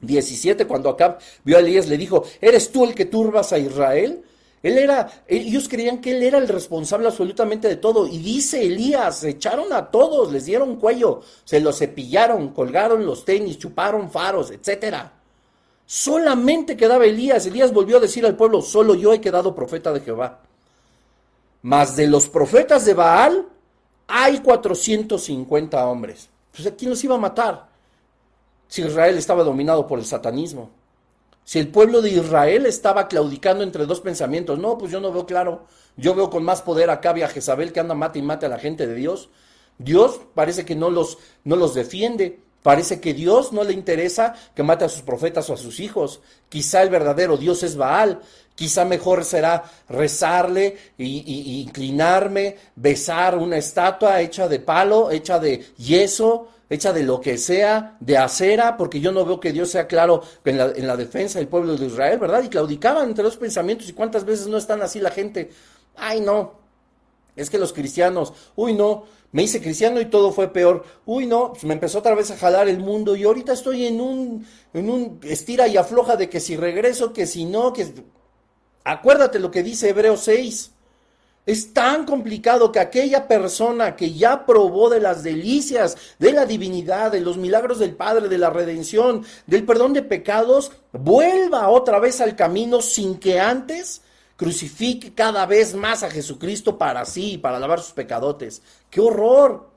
17, 0.00 0.66
cuando 0.66 0.90
Acab 0.90 1.18
vio 1.44 1.56
a 1.56 1.60
Elías, 1.60 1.88
le 1.88 1.96
dijo, 1.96 2.24
¿eres 2.40 2.70
tú 2.70 2.84
el 2.84 2.94
que 2.94 3.06
turbas 3.06 3.52
a 3.52 3.58
Israel? 3.58 4.24
Él 4.62 4.78
era, 4.78 5.24
ellos 5.26 5.68
creían 5.68 6.00
que 6.00 6.12
él 6.12 6.22
era 6.22 6.38
el 6.38 6.48
responsable 6.48 7.08
absolutamente 7.08 7.66
de 7.66 7.76
todo. 7.76 8.06
Y 8.06 8.18
dice 8.18 8.64
Elías, 8.64 9.24
echaron 9.24 9.72
a 9.72 9.90
todos, 9.90 10.32
les 10.32 10.46
dieron 10.46 10.76
cuello, 10.76 11.22
se 11.44 11.60
los 11.60 11.78
cepillaron, 11.78 12.50
colgaron 12.50 13.04
los 13.04 13.24
tenis, 13.24 13.58
chuparon 13.58 14.10
faros, 14.10 14.50
etcétera. 14.52 15.21
Solamente 15.86 16.76
quedaba 16.76 17.04
Elías. 17.04 17.46
Elías 17.46 17.72
volvió 17.72 17.98
a 17.98 18.00
decir 18.00 18.24
al 18.24 18.36
pueblo, 18.36 18.62
solo 18.62 18.94
yo 18.94 19.12
he 19.12 19.20
quedado 19.20 19.54
profeta 19.54 19.92
de 19.92 20.00
Jehová. 20.00 20.40
Mas 21.62 21.96
de 21.96 22.06
los 22.06 22.28
profetas 22.28 22.84
de 22.84 22.94
Baal 22.94 23.46
hay 24.06 24.38
450 24.40 25.86
hombres. 25.86 26.28
Pues 26.54 26.66
¿a 26.66 26.74
quién 26.74 26.90
los 26.90 27.02
iba 27.04 27.14
a 27.14 27.18
matar? 27.18 27.68
Si 28.68 28.82
Israel 28.82 29.16
estaba 29.16 29.44
dominado 29.44 29.86
por 29.86 29.98
el 29.98 30.04
satanismo. 30.04 30.70
Si 31.44 31.58
el 31.58 31.68
pueblo 31.68 32.02
de 32.02 32.10
Israel 32.10 32.66
estaba 32.66 33.08
claudicando 33.08 33.64
entre 33.64 33.86
dos 33.86 34.00
pensamientos. 34.00 34.58
No, 34.58 34.78
pues 34.78 34.90
yo 34.92 35.00
no 35.00 35.12
veo 35.12 35.26
claro. 35.26 35.66
Yo 35.96 36.14
veo 36.14 36.30
con 36.30 36.44
más 36.44 36.62
poder 36.62 36.90
acá 36.90 37.10
a 37.10 37.28
Jezabel 37.28 37.72
que 37.72 37.80
anda 37.80 37.94
mate 37.94 38.18
y 38.18 38.22
mate 38.22 38.46
a 38.46 38.48
la 38.48 38.58
gente 38.58 38.86
de 38.86 38.94
Dios. 38.94 39.28
Dios 39.78 40.20
parece 40.34 40.64
que 40.64 40.74
no 40.74 40.90
los, 40.90 41.18
no 41.44 41.56
los 41.56 41.74
defiende. 41.74 42.40
Parece 42.62 43.00
que 43.00 43.12
Dios 43.12 43.52
no 43.52 43.64
le 43.64 43.72
interesa 43.72 44.34
que 44.54 44.62
mate 44.62 44.84
a 44.84 44.88
sus 44.88 45.02
profetas 45.02 45.50
o 45.50 45.54
a 45.54 45.56
sus 45.56 45.80
hijos. 45.80 46.20
Quizá 46.48 46.82
el 46.82 46.90
verdadero 46.90 47.36
Dios 47.36 47.62
es 47.62 47.76
Baal. 47.76 48.20
Quizá 48.54 48.84
mejor 48.84 49.24
será 49.24 49.64
rezarle 49.88 50.76
y, 50.96 51.62
inclinarme, 51.62 52.56
besar 52.76 53.36
una 53.36 53.56
estatua 53.56 54.20
hecha 54.20 54.46
de 54.46 54.60
palo, 54.60 55.10
hecha 55.10 55.38
de 55.38 55.64
yeso, 55.78 56.48
hecha 56.68 56.92
de 56.92 57.02
lo 57.02 57.20
que 57.20 57.38
sea, 57.38 57.96
de 57.98 58.18
acera, 58.18 58.76
porque 58.76 59.00
yo 59.00 59.10
no 59.10 59.24
veo 59.24 59.40
que 59.40 59.52
Dios 59.52 59.70
sea 59.70 59.86
claro 59.86 60.22
en 60.44 60.58
la, 60.58 60.66
en 60.66 60.86
la 60.86 60.96
defensa 60.96 61.38
del 61.38 61.48
pueblo 61.48 61.76
de 61.76 61.86
Israel, 61.86 62.18
¿verdad? 62.18 62.44
Y 62.44 62.48
claudicaban 62.48 63.08
entre 63.08 63.24
los 63.24 63.36
pensamientos. 63.36 63.88
¿Y 63.88 63.94
cuántas 63.94 64.24
veces 64.24 64.46
no 64.46 64.58
están 64.58 64.82
así 64.82 65.00
la 65.00 65.10
gente? 65.10 65.50
Ay, 65.96 66.20
no. 66.20 66.61
Es 67.34 67.48
que 67.48 67.58
los 67.58 67.72
cristianos, 67.72 68.32
uy, 68.56 68.74
no, 68.74 69.04
me 69.32 69.42
hice 69.42 69.62
cristiano 69.62 70.00
y 70.00 70.06
todo 70.06 70.32
fue 70.32 70.52
peor. 70.52 70.84
Uy, 71.06 71.26
no, 71.26 71.52
pues 71.52 71.64
me 71.64 71.74
empezó 71.74 71.98
otra 71.98 72.14
vez 72.14 72.30
a 72.30 72.36
jalar 72.36 72.68
el 72.68 72.78
mundo 72.78 73.16
y 73.16 73.24
ahorita 73.24 73.54
estoy 73.54 73.86
en 73.86 74.00
un, 74.00 74.46
en 74.74 74.90
un 74.90 75.20
estira 75.22 75.66
y 75.66 75.78
afloja 75.78 76.16
de 76.16 76.28
que 76.28 76.40
si 76.40 76.56
regreso, 76.56 77.12
que 77.12 77.26
si 77.26 77.44
no, 77.44 77.72
que... 77.72 77.92
Acuérdate 78.84 79.38
lo 79.38 79.50
que 79.50 79.62
dice 79.62 79.88
Hebreos 79.88 80.20
6. 80.24 80.72
Es 81.44 81.72
tan 81.72 82.04
complicado 82.04 82.70
que 82.70 82.78
aquella 82.78 83.26
persona 83.26 83.96
que 83.96 84.12
ya 84.12 84.44
probó 84.46 84.90
de 84.90 85.00
las 85.00 85.22
delicias, 85.24 85.96
de 86.18 86.32
la 86.32 86.46
divinidad, 86.46 87.10
de 87.10 87.20
los 87.20 87.36
milagros 87.36 87.78
del 87.78 87.96
Padre, 87.96 88.28
de 88.28 88.38
la 88.38 88.50
redención, 88.50 89.24
del 89.46 89.64
perdón 89.64 89.92
de 89.92 90.02
pecados, 90.02 90.70
vuelva 90.92 91.68
otra 91.68 91.98
vez 91.98 92.20
al 92.20 92.36
camino 92.36 92.80
sin 92.80 93.18
que 93.18 93.40
antes 93.40 94.02
crucifique 94.42 95.14
cada 95.14 95.46
vez 95.46 95.72
más 95.72 96.02
a 96.02 96.10
Jesucristo 96.10 96.76
para 96.76 97.04
sí, 97.04 97.38
para 97.38 97.60
lavar 97.60 97.80
sus 97.80 97.92
pecadotes. 97.92 98.60
¡Qué 98.90 99.00
horror! 99.00 99.70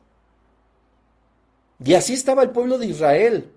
Y 1.83 1.93
así 1.93 2.13
estaba 2.13 2.41
el 2.41 2.49
pueblo 2.49 2.79
de 2.79 2.87
Israel. 2.87 3.51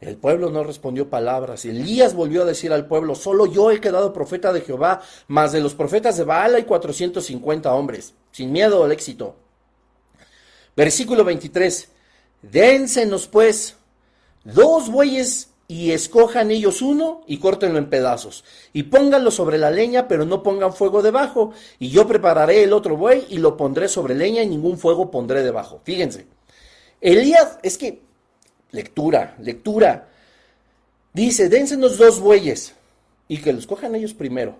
El 0.00 0.16
pueblo 0.16 0.48
no 0.50 0.62
respondió 0.62 1.10
palabras. 1.10 1.64
Y 1.64 1.70
Elías 1.70 2.14
volvió 2.14 2.42
a 2.42 2.44
decir 2.44 2.72
al 2.72 2.86
pueblo, 2.86 3.16
solo 3.16 3.46
yo 3.46 3.72
he 3.72 3.80
quedado 3.80 4.12
profeta 4.12 4.52
de 4.52 4.60
Jehová, 4.60 5.02
más 5.26 5.50
de 5.50 5.60
los 5.60 5.74
profetas 5.74 6.16
de 6.16 6.22
Baal 6.22 6.54
hay 6.54 6.62
450 6.62 7.74
hombres, 7.74 8.14
sin 8.30 8.52
miedo 8.52 8.84
al 8.84 8.92
éxito. 8.92 9.34
Versículo 10.76 11.24
23. 11.24 11.88
Dénsenos 12.42 13.26
pues 13.26 13.74
dos 14.44 14.92
bueyes 14.92 15.48
y 15.68 15.90
escojan 15.90 16.50
ellos 16.50 16.80
uno 16.82 17.22
y 17.26 17.38
córtenlo 17.38 17.78
en 17.78 17.90
pedazos 17.90 18.44
y 18.72 18.84
pónganlo 18.84 19.30
sobre 19.30 19.58
la 19.58 19.70
leña, 19.70 20.06
pero 20.06 20.24
no 20.24 20.42
pongan 20.42 20.72
fuego 20.72 21.02
debajo. 21.02 21.52
Y 21.78 21.88
yo 21.90 22.06
prepararé 22.06 22.62
el 22.62 22.72
otro 22.72 22.96
buey 22.96 23.26
y 23.28 23.38
lo 23.38 23.56
pondré 23.56 23.88
sobre 23.88 24.14
leña 24.14 24.42
y 24.42 24.46
ningún 24.46 24.78
fuego 24.78 25.10
pondré 25.10 25.42
debajo. 25.42 25.80
Fíjense. 25.84 26.26
Elías, 27.00 27.58
es 27.62 27.78
que, 27.78 28.02
lectura, 28.70 29.36
lectura. 29.40 30.08
Dice, 31.12 31.48
dénsenos 31.48 31.98
dos 31.98 32.20
bueyes 32.20 32.74
y 33.28 33.38
que 33.38 33.52
los 33.52 33.66
cojan 33.66 33.94
ellos 33.94 34.14
primero. 34.14 34.56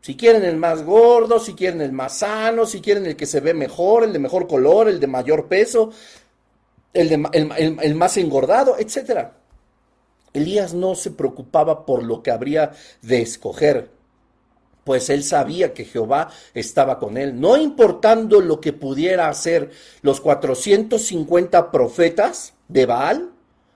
Si 0.00 0.16
quieren 0.16 0.42
el 0.44 0.56
más 0.56 0.82
gordo, 0.82 1.38
si 1.38 1.54
quieren 1.54 1.80
el 1.80 1.92
más 1.92 2.18
sano, 2.18 2.66
si 2.66 2.80
quieren 2.80 3.06
el 3.06 3.14
que 3.14 3.24
se 3.24 3.38
ve 3.38 3.54
mejor, 3.54 4.02
el 4.02 4.12
de 4.12 4.18
mejor 4.18 4.48
color, 4.48 4.88
el 4.88 4.98
de 4.98 5.06
mayor 5.06 5.46
peso, 5.46 5.92
el, 6.92 7.08
de, 7.08 7.78
el, 7.80 7.94
más 7.94 8.16
engordado, 8.16 8.76
etc. 8.78 9.28
Elías 10.32 10.74
no 10.74 10.94
se 10.94 11.10
preocupaba 11.10 11.84
por 11.84 12.02
lo 12.02 12.22
que 12.22 12.30
habría 12.30 12.72
de 13.02 13.22
escoger, 13.22 13.90
pues 14.84 15.10
él 15.10 15.22
sabía 15.22 15.74
que 15.74 15.84
Jehová 15.84 16.30
estaba 16.54 16.98
con 16.98 17.16
él, 17.16 17.40
no 17.40 17.56
importando 17.56 18.40
lo 18.40 18.60
que 18.60 18.72
pudiera 18.72 19.28
hacer 19.28 19.70
los 20.02 20.20
450 20.20 21.70
profetas 21.70 22.54
de 22.68 22.86
Baal, 22.86 23.30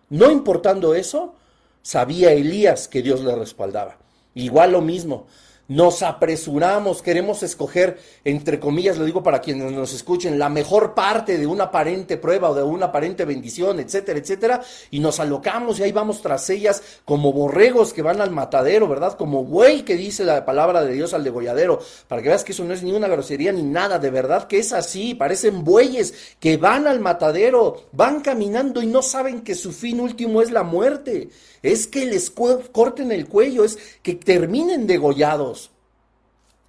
no 0.09 0.31
importando 0.31 0.95
eso, 0.95 1.35
sabía 1.83 2.33
Elías 2.33 2.89
que 2.89 3.03
Dios 3.03 3.21
le 3.21 3.35
respaldaba. 3.35 3.99
Igual 4.35 4.73
lo 4.73 4.83
mismo, 4.83 5.27
nos 5.69 6.03
apresuramos, 6.03 7.03
queremos 7.03 7.43
escoger, 7.43 7.99
entre 8.25 8.61
comillas, 8.61 8.99
lo 8.99 9.05
digo 9.05 9.23
para 9.23 9.41
quienes 9.41 9.73
nos 9.73 9.93
escuchen, 9.93 10.39
la 10.39 10.49
mejor 10.49 10.95
parte 10.95 11.39
de 11.39 11.47
una 11.47 11.65
aparente 11.65 12.17
prueba 12.17 12.51
o 12.51 12.55
de 12.55 12.63
una 12.63 12.87
aparente 12.87 13.25
bendición, 13.25 13.81
etcétera, 13.81 14.19
etcétera, 14.19 14.63
y 14.91 15.01
nos 15.01 15.19
alocamos 15.21 15.79
y 15.79 15.83
ahí 15.83 15.93
vamos 15.93 16.23
tras 16.23 16.49
ellas 16.51 16.83
como 17.05 17.33
borregos 17.33 17.93
que 17.93 18.03
van 18.03 18.21
al 18.21 18.31
matadero, 18.31 18.89
¿verdad? 18.89 19.17
Como 19.17 19.45
buey 19.45 19.83
que 19.83 19.97
dice 19.97 20.25
la 20.25 20.45
palabra 20.45 20.85
de 20.85 20.93
Dios 20.93 21.15
al 21.15 21.25
degolladero, 21.25 21.81
para 22.09 22.23
que 22.23 22.29
veas 22.29 22.45
que 22.45 22.53
eso 22.53 22.65
no 22.65 22.75
es 22.75 22.83
ni 22.83 22.93
una 22.93 23.09
grosería 23.09 23.53
ni 23.53 23.63
nada, 23.63 23.99
de 23.99 24.11
verdad 24.11 24.47
que 24.47 24.59
es 24.59 24.73
así, 24.73 25.15
parecen 25.15 25.65
bueyes 25.65 26.15
que 26.39 26.57
van 26.57 26.87
al 26.87 27.01
matadero, 27.01 27.89
van 27.93 28.21
caminando 28.21 28.83
y 28.83 28.87
no 28.87 29.03
saben 29.03 29.43
que 29.43 29.55
su 29.55 29.73
fin 29.73 30.01
último 30.01 30.43
es 30.43 30.51
la 30.51 30.63
muerte 30.63 31.31
es 31.67 31.87
que 31.87 32.07
les 32.07 32.31
corten 32.31 33.11
el 33.13 33.27
cuello, 33.27 33.65
es 33.65 33.79
que 34.03 34.15
terminen 34.15 34.87
degollados. 34.87 35.56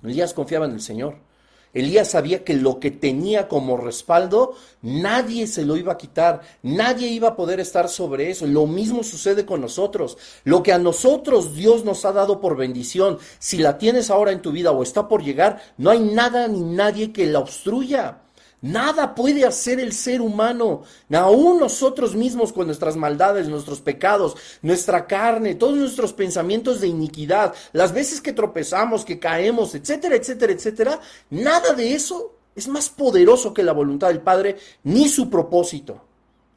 Elías 0.04 0.34
confiaba 0.34 0.66
en 0.66 0.74
el 0.74 0.82
Señor. 0.82 1.16
Elías 1.74 2.12
sabía 2.12 2.44
que 2.44 2.54
lo 2.56 2.80
que 2.80 2.92
tenía 2.92 3.48
como 3.48 3.78
respaldo, 3.78 4.56
nadie 4.82 5.48
se 5.48 5.66
lo 5.66 5.78
iba 5.78 5.94
a 5.94 5.98
quitar, 5.98 6.42
nadie 6.64 7.08
iba 7.08 7.30
a 7.30 7.36
poder 7.36 7.60
estar 7.60 7.90
sobre 7.90 8.32
eso. 8.32 8.48
Lo 8.48 8.66
mismo 8.66 9.04
sucede 9.04 9.46
con 9.46 9.62
nosotros. 9.62 10.18
Lo 10.44 10.64
que 10.64 10.74
a 10.74 10.80
nosotros 10.80 11.54
Dios 11.54 11.84
nos 11.86 12.06
ha 12.06 12.14
dado 12.14 12.42
por 12.42 12.56
bendición, 12.56 13.20
si 13.38 13.58
la 13.58 13.78
tienes 13.78 14.10
ahora 14.10 14.32
en 14.32 14.42
tu 14.42 14.52
vida 14.52 14.72
o 14.72 14.82
está 14.82 15.08
por 15.08 15.24
llegar, 15.24 15.62
no 15.78 15.92
hay 15.92 16.00
nada 16.00 16.48
ni 16.48 16.62
nadie 16.62 17.12
que 17.12 17.28
la 17.28 17.40
obstruya. 17.40 18.22
Nada 18.62 19.13
puede 19.13 19.46
hacer 19.46 19.80
el 19.80 19.93
ser 19.93 20.20
humano, 20.20 20.82
aún 21.12 21.60
nosotros 21.60 22.15
mismos 22.15 22.52
con 22.52 22.65
nuestras 22.65 22.96
maldades, 22.96 23.48
nuestros 23.48 23.82
pecados, 23.82 24.36
nuestra 24.63 25.06
carne, 25.06 25.54
todos 25.54 25.76
nuestros 25.76 26.12
pensamientos 26.12 26.82
de 26.82 26.88
iniquidad, 26.88 27.54
las 27.72 27.93
veces 27.93 28.20
que 28.20 28.34
tropezamos, 28.34 29.06
que 29.06 29.20
caemos, 29.20 29.76
etcétera, 29.76 30.15
etcétera, 30.15 30.54
etcétera, 30.54 31.00
nada 31.30 31.74
de 31.76 31.93
eso 31.93 32.34
es 32.56 32.67
más 32.67 32.89
poderoso 32.89 33.54
que 33.54 33.62
la 33.62 33.74
voluntad 33.74 34.08
del 34.08 34.22
Padre 34.22 34.58
ni 34.84 35.08
su 35.08 35.30
propósito. 35.30 36.02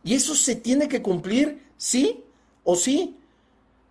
Y 0.02 0.14
eso 0.14 0.34
se 0.34 0.56
tiene 0.56 0.88
que 0.88 1.02
cumplir, 1.02 1.66
sí 1.76 2.24
o 2.64 2.76
sí. 2.76 3.18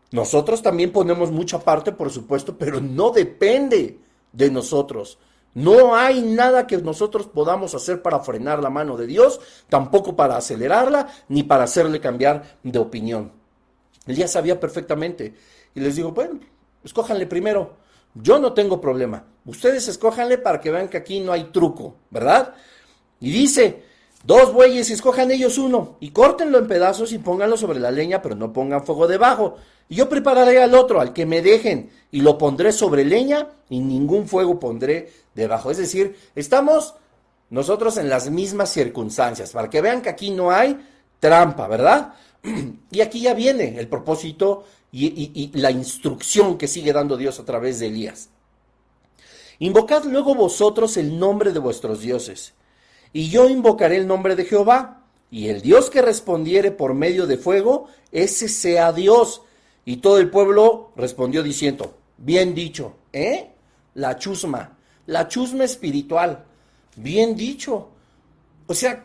Nosotros 0.10 0.64
también 0.64 0.92
ponemos 0.92 1.30
mucha 1.30 1.60
parte, 1.60 1.92
por 1.92 2.10
supuesto, 2.10 2.58
pero 2.58 2.82
no 2.82 3.12
depende 3.12 4.00
de 4.34 4.50
nosotros. 4.50 5.20
No 5.60 5.94
hay 5.94 6.22
nada 6.22 6.68
que 6.68 6.78
nosotros 6.78 7.28
podamos 7.28 7.76
hacer 7.76 8.02
para 8.02 8.22
frenar 8.22 8.64
la 8.64 8.70
mano 8.70 8.96
de 8.96 9.08
Dios, 9.08 9.42
tampoco 9.68 10.16
para 10.16 10.38
acelerarla, 10.38 11.10
ni 11.28 11.44
para 11.44 11.66
hacerle 11.66 12.00
cambiar 12.00 12.60
de 12.64 12.80
opinión. 12.80 13.34
Él 14.08 14.16
ya 14.16 14.30
sabía 14.30 14.58
perfectamente. 14.58 15.36
Y 15.76 15.82
les 15.82 15.98
digo, 15.98 16.14
bueno, 16.14 16.40
escójanle 16.82 17.28
primero. 17.28 17.76
Yo 18.14 18.40
no 18.40 18.54
tengo 18.54 18.80
problema. 18.80 19.26
Ustedes 19.44 19.90
escójanle 19.90 20.38
para 20.38 20.62
que 20.62 20.72
vean 20.72 20.88
que 20.88 20.96
aquí 20.96 21.20
no 21.20 21.34
hay 21.34 21.52
truco, 21.52 21.98
¿verdad? 22.10 22.56
Y 23.20 23.30
dice, 23.30 23.84
dos 24.24 24.54
bueyes 24.54 24.90
y 24.90 24.94
escojan 24.94 25.32
ellos 25.32 25.58
uno, 25.58 25.98
y 26.00 26.12
córtenlo 26.12 26.58
en 26.58 26.68
pedazos 26.68 27.12
y 27.12 27.20
pónganlo 27.20 27.58
sobre 27.58 27.80
la 27.80 27.92
leña, 27.92 28.22
pero 28.22 28.36
no 28.36 28.54
pongan 28.54 28.86
fuego 28.86 29.08
debajo. 29.08 29.56
Y 29.88 29.96
yo 29.96 30.10
prepararé 30.10 30.62
al 30.62 30.76
otro, 30.76 31.02
al 31.02 31.14
que 31.14 31.26
me 31.26 31.42
dejen, 31.42 31.90
y 32.12 32.22
lo 32.22 32.38
pondré 32.38 32.72
sobre 32.72 33.06
leña, 33.06 33.50
y 33.70 33.80
ningún 33.80 34.28
fuego 34.28 34.60
pondré 34.60 35.12
debajo. 35.34 35.72
Es 35.72 35.78
decir, 35.78 36.16
estamos 36.36 36.96
nosotros 37.50 37.98
en 37.98 38.10
las 38.10 38.30
mismas 38.30 38.72
circunstancias, 38.72 39.52
para 39.52 39.70
que 39.70 39.82
vean 39.82 40.02
que 40.02 40.10
aquí 40.10 40.30
no 40.30 40.52
hay 40.52 40.78
trampa, 41.20 41.68
¿verdad? 41.68 42.14
Y 42.92 43.02
aquí 43.02 43.22
ya 43.22 43.34
viene 43.34 43.78
el 43.78 43.88
propósito 43.88 44.64
y, 44.92 45.52
la 45.54 45.72
instrucción 45.72 46.58
que 46.58 46.68
sigue 46.68 46.94
dando 46.94 47.18
Dios 47.18 47.40
a 47.40 47.46
través 47.46 47.80
de 47.80 47.88
Elías. 47.88 48.30
Invocad 49.60 50.06
luego 50.06 50.36
vosotros 50.36 50.98
el 50.98 51.20
nombre 51.20 51.52
de 51.52 51.60
vuestros 51.60 52.02
dioses, 52.02 52.54
y 53.14 53.30
yo 53.30 53.50
invocaré 53.50 53.98
el 53.98 54.08
nombre 54.08 54.36
de 54.36 54.46
Jehová, 54.46 55.04
y 55.32 55.50
el 55.50 55.62
Dios 55.62 55.90
que 55.90 56.02
respondiere 56.02 56.72
por 56.72 56.94
medio 56.94 57.28
de 57.28 57.38
fuego, 57.38 57.88
ese 58.12 58.50
sea 58.50 58.92
Dios. 58.92 59.44
Y 59.86 59.98
todo 59.98 60.18
el 60.18 60.30
pueblo 60.30 60.92
respondió 60.96 61.44
diciendo, 61.44 61.94
bien 62.18 62.56
dicho, 62.56 62.96
¿eh? 63.14 63.52
La 63.94 64.18
chusma 64.18 64.80
la 65.10 65.28
chusma 65.28 65.64
espiritual. 65.64 66.46
Bien 66.96 67.36
dicho. 67.36 67.90
O 68.68 68.74
sea, 68.74 69.02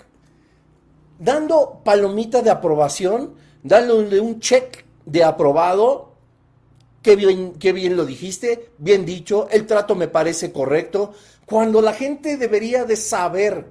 dando 1.18 1.80
palomita 1.82 2.42
de 2.42 2.50
aprobación, 2.50 3.34
dándole 3.62 4.20
un 4.20 4.38
check 4.38 4.84
de 5.06 5.24
aprobado. 5.24 6.12
Qué 7.02 7.16
bien, 7.16 7.54
qué 7.54 7.72
bien 7.72 7.96
lo 7.96 8.04
dijiste, 8.04 8.70
bien 8.78 9.04
dicho, 9.04 9.48
el 9.50 9.66
trato 9.66 9.94
me 9.94 10.08
parece 10.08 10.52
correcto. 10.52 11.14
Cuando 11.46 11.80
la 11.82 11.92
gente 11.92 12.36
debería 12.36 12.84
de 12.84 12.96
saber 12.96 13.66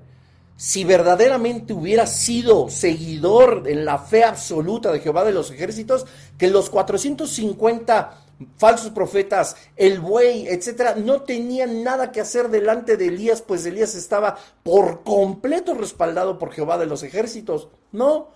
si 0.56 0.84
verdaderamente 0.84 1.74
hubiera 1.74 2.06
sido 2.08 2.70
seguidor 2.70 3.64
en 3.68 3.86
la 3.86 3.98
fe 3.98 4.24
absoluta 4.24 4.92
de 4.92 5.00
Jehová 5.00 5.24
de 5.24 5.34
los 5.34 5.52
ejércitos, 5.52 6.06
que 6.38 6.48
los 6.48 6.70
450 6.70 8.20
falsos 8.58 8.92
profetas, 8.92 9.56
el 9.76 10.00
buey, 10.00 10.48
etcétera, 10.48 10.96
no 10.96 11.22
tenían 11.22 11.84
nada 11.84 12.12
que 12.12 12.22
hacer 12.22 12.50
delante 12.50 12.98
de 12.98 13.08
Elías, 13.08 13.42
pues 13.42 13.66
Elías 13.66 13.96
estaba 13.96 14.38
por 14.64 15.04
completo 15.04 15.74
respaldado 15.74 16.38
por 16.38 16.52
Jehová 16.52 16.78
de 16.78 16.86
los 16.86 17.04
ejércitos. 17.04 17.70
No, 17.92 18.30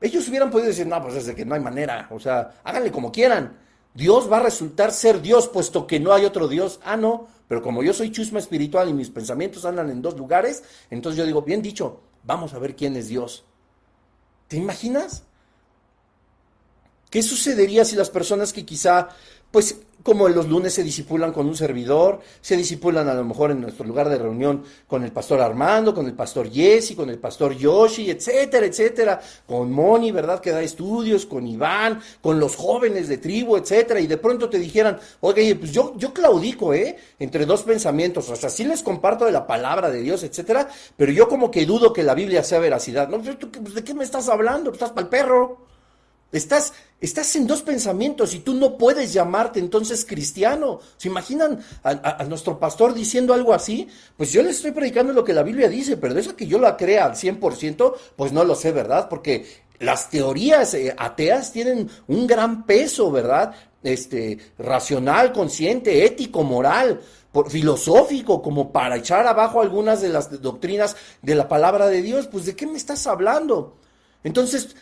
ellos 0.00 0.28
hubieran 0.28 0.50
podido 0.50 0.68
decir, 0.68 0.86
no, 0.86 1.02
pues 1.02 1.14
es 1.14 1.26
de 1.26 1.34
que 1.34 1.44
no 1.44 1.54
hay 1.54 1.60
manera, 1.60 2.08
o 2.10 2.20
sea, 2.20 2.60
háganle 2.64 2.92
como 2.92 3.12
quieran. 3.12 3.58
Dios 3.94 4.30
va 4.30 4.36
a 4.36 4.40
resultar 4.40 4.92
ser 4.92 5.20
Dios, 5.22 5.48
puesto 5.48 5.86
que 5.86 5.98
no 5.98 6.12
hay 6.12 6.24
otro 6.24 6.46
Dios. 6.46 6.78
Ah, 6.84 6.96
no, 6.96 7.26
pero 7.48 7.62
como 7.62 7.82
yo 7.82 7.92
soy 7.92 8.12
chusma 8.12 8.38
espiritual 8.38 8.88
y 8.88 8.92
mis 8.92 9.10
pensamientos 9.10 9.64
andan 9.64 9.90
en 9.90 10.02
dos 10.02 10.16
lugares, 10.16 10.62
entonces 10.90 11.18
yo 11.18 11.26
digo, 11.26 11.42
bien 11.42 11.62
dicho, 11.62 12.00
vamos 12.24 12.52
a 12.54 12.58
ver 12.58 12.76
quién 12.76 12.94
es 12.96 13.08
Dios. 13.08 13.44
¿Te 14.48 14.56
imaginas? 14.56 15.24
¿Qué 17.10 17.22
sucedería 17.22 17.84
si 17.84 17.96
las 17.96 18.10
personas 18.10 18.52
que 18.52 18.66
quizá 18.66 19.08
pues 19.50 19.80
como 20.02 20.28
los 20.28 20.48
lunes 20.48 20.74
se 20.74 20.82
disipulan 20.82 21.32
con 21.32 21.46
un 21.46 21.56
servidor, 21.56 22.20
se 22.40 22.56
disipulan 22.56 23.08
a 23.08 23.14
lo 23.14 23.24
mejor 23.24 23.50
en 23.50 23.60
nuestro 23.60 23.84
lugar 23.84 24.08
de 24.08 24.18
reunión 24.18 24.64
con 24.86 25.04
el 25.04 25.12
pastor 25.12 25.40
Armando, 25.40 25.94
con 25.94 26.06
el 26.06 26.14
pastor 26.14 26.50
Jesse, 26.50 26.94
con 26.94 27.10
el 27.10 27.18
pastor 27.18 27.56
Yoshi, 27.56 28.10
etcétera, 28.10 28.66
etcétera, 28.66 29.20
con 29.46 29.70
Moni, 29.72 30.12
¿verdad? 30.12 30.40
Que 30.40 30.50
da 30.50 30.62
estudios, 30.62 31.26
con 31.26 31.46
Iván, 31.46 32.00
con 32.20 32.38
los 32.38 32.56
jóvenes 32.56 33.08
de 33.08 33.18
tribu, 33.18 33.56
etcétera, 33.56 34.00
y 34.00 34.06
de 34.06 34.16
pronto 34.16 34.48
te 34.48 34.58
dijeran, 34.58 34.98
oye, 35.20 35.54
pues 35.56 35.72
yo, 35.72 35.94
yo 35.96 36.12
claudico, 36.12 36.72
¿eh? 36.72 36.96
Entre 37.18 37.44
dos 37.44 37.62
pensamientos, 37.62 38.28
o 38.30 38.36
sea, 38.36 38.50
sí 38.50 38.64
les 38.64 38.82
comparto 38.82 39.24
de 39.24 39.32
la 39.32 39.46
palabra 39.46 39.90
de 39.90 40.00
Dios, 40.00 40.22
etcétera, 40.22 40.68
pero 40.96 41.12
yo 41.12 41.28
como 41.28 41.50
que 41.50 41.66
dudo 41.66 41.92
que 41.92 42.02
la 42.02 42.14
Biblia 42.14 42.42
sea 42.42 42.60
veracidad. 42.60 43.08
No, 43.08 43.20
pues, 43.20 43.74
¿de 43.74 43.84
qué 43.84 43.94
me 43.94 44.04
estás 44.04 44.28
hablando? 44.28 44.72
Estás 44.72 44.90
para 44.90 45.02
el 45.02 45.08
perro. 45.08 45.68
Estás, 46.30 46.74
estás 47.00 47.34
en 47.36 47.46
dos 47.46 47.62
pensamientos 47.62 48.34
y 48.34 48.40
tú 48.40 48.54
no 48.54 48.76
puedes 48.76 49.14
llamarte 49.14 49.60
entonces 49.60 50.04
cristiano. 50.04 50.80
¿Se 50.98 51.08
imaginan 51.08 51.60
a, 51.82 52.22
nuestro 52.24 52.58
pastor 52.58 52.92
diciendo 52.92 53.32
algo 53.32 53.54
así? 53.54 53.88
Pues 54.16 54.30
yo 54.30 54.42
le 54.42 54.50
estoy 54.50 54.72
predicando 54.72 55.14
lo 55.14 55.24
que 55.24 55.32
la 55.32 55.42
Biblia 55.42 55.68
dice, 55.68 55.96
pero 55.96 56.18
eso 56.18 56.36
que 56.36 56.46
yo 56.46 56.58
la 56.58 56.76
crea 56.76 57.06
al 57.06 57.12
100%, 57.12 57.94
pues 58.14 58.32
no 58.32 58.44
lo 58.44 58.54
sé, 58.54 58.72
¿verdad? 58.72 59.08
Porque 59.08 59.46
las 59.78 60.10
teorías 60.10 60.74
eh, 60.74 60.94
ateas 60.98 61.50
tienen 61.52 61.88
un 62.08 62.26
gran 62.26 62.66
peso, 62.66 63.10
¿verdad? 63.10 63.54
Este, 63.82 64.38
racional, 64.58 65.32
consciente, 65.32 66.04
ético, 66.04 66.42
moral, 66.42 67.00
filosófico, 67.48 68.42
como 68.42 68.70
para 68.70 68.96
echar 68.96 69.26
abajo 69.26 69.62
algunas 69.62 70.02
de 70.02 70.10
las 70.10 70.42
doctrinas 70.42 70.96
de 71.22 71.34
la 71.34 71.48
palabra 71.48 71.86
de 71.86 72.02
Dios. 72.02 72.26
Pues, 72.26 72.44
¿de 72.44 72.54
qué 72.54 72.66
me 72.66 72.76
estás 72.76 73.06
hablando? 73.06 73.78
Entonces, 74.24 74.74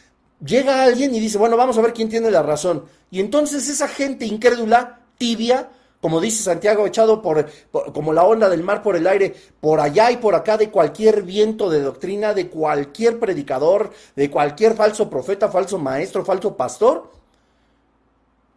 llega 0.45 0.83
alguien 0.83 1.15
y 1.15 1.21
dice, 1.21 1.39
bueno, 1.39 1.57
vamos 1.57 1.79
a 1.79 1.83
ver 1.83 1.93
quién 1.93 2.09
tiene 2.09 2.31
la 2.31 2.43
razón. 2.43 2.85
Y 3.11 3.21
entonces 3.21 3.69
esa 3.69 3.89
gente 3.89 4.27
incrédula, 4.27 5.01
tibia, 5.19 5.71
como 6.01 6.21
dice 6.21 6.43
Santiago, 6.43 6.87
echado 6.87 7.23
por, 7.23 7.51
como 7.93 8.13
la 8.13 8.25
onda 8.25 8.49
del 8.49 8.63
mar 8.63 8.83
por 8.83 8.97
el 8.97 9.07
aire, 9.07 9.35
por 9.61 9.81
allá 9.81 10.11
y 10.11 10.19
por 10.19 10.35
acá 10.35 10.57
de 10.57 10.71
cualquier 10.71 11.23
viento 11.23 11.71
de 11.71 11.81
doctrina, 11.81 12.35
de 12.35 12.49
cualquier 12.49 13.19
predicador, 13.19 13.93
de 14.15 14.31
cualquier 14.31 14.75
falso 14.75 15.09
profeta, 15.09 15.49
falso 15.49 15.79
maestro, 15.79 16.25
falso 16.25 16.57
pastor. 16.57 17.11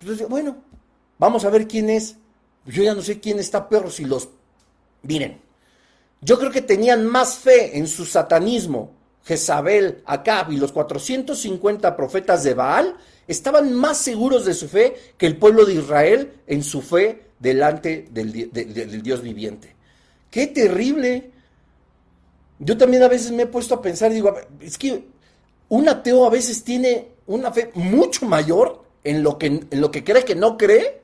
Entonces, 0.01 0.27
bueno, 0.27 0.57
vamos 1.17 1.45
a 1.45 1.49
ver 1.49 1.67
quién 1.67 1.89
es. 1.89 2.17
Yo 2.65 2.83
ya 2.83 2.93
no 2.93 3.01
sé 3.01 3.19
quién 3.19 3.39
está 3.39 3.67
peor 3.67 3.89
si 3.91 4.05
los... 4.05 4.29
Miren, 5.01 5.41
yo 6.21 6.37
creo 6.37 6.51
que 6.51 6.61
tenían 6.61 7.07
más 7.07 7.35
fe 7.35 7.77
en 7.77 7.87
su 7.87 8.05
satanismo 8.05 8.91
Jezabel, 9.23 10.01
Acab 10.05 10.51
y 10.51 10.57
los 10.57 10.71
450 10.71 11.95
profetas 11.95 12.43
de 12.43 12.53
Baal 12.53 12.95
estaban 13.27 13.73
más 13.73 13.97
seguros 13.97 14.45
de 14.45 14.53
su 14.53 14.67
fe 14.67 14.95
que 15.17 15.27
el 15.27 15.37
pueblo 15.37 15.65
de 15.65 15.75
Israel 15.75 16.33
en 16.47 16.63
su 16.63 16.81
fe 16.81 17.25
delante 17.37 18.07
del, 18.11 19.03
Dios 19.03 19.21
viviente. 19.21 19.75
¡Qué 20.31 20.47
terrible! 20.47 21.31
Yo 22.59 22.77
también 22.77 23.03
a 23.03 23.07
veces 23.07 23.31
me 23.31 23.43
he 23.43 23.47
puesto 23.47 23.75
a 23.75 23.81
pensar, 23.81 24.11
digo, 24.11 24.35
es 24.59 24.77
que 24.77 25.05
un 25.69 25.87
ateo 25.87 26.25
a 26.25 26.29
veces 26.29 26.63
tiene 26.63 27.09
una 27.27 27.51
fe 27.51 27.71
mucho 27.75 28.25
mayor 28.25 28.83
en 29.03 29.23
lo 29.23 29.37
que, 29.37 29.45
en 29.45 29.81
lo 29.81 29.91
que 29.91 30.03
cree 30.03 30.25
que 30.25 30.35
no 30.35 30.57
cree, 30.57 31.03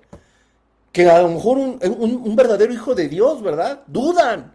que 0.92 1.10
a 1.10 1.22
lo 1.22 1.30
mejor 1.30 1.58
un, 1.58 1.80
un 1.82 2.36
verdadero 2.36 2.74
hijo 2.74 2.96
de 2.96 3.08
Dios, 3.08 3.42
¿verdad? 3.42 3.84
Dudan, 3.88 4.52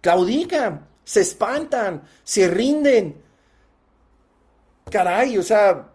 claudican 0.00 0.93
se 1.04 1.20
espantan, 1.20 2.02
se 2.22 2.48
rinden. 2.48 3.22
Caray, 4.90 5.38
o 5.38 5.42
sea, 5.42 5.90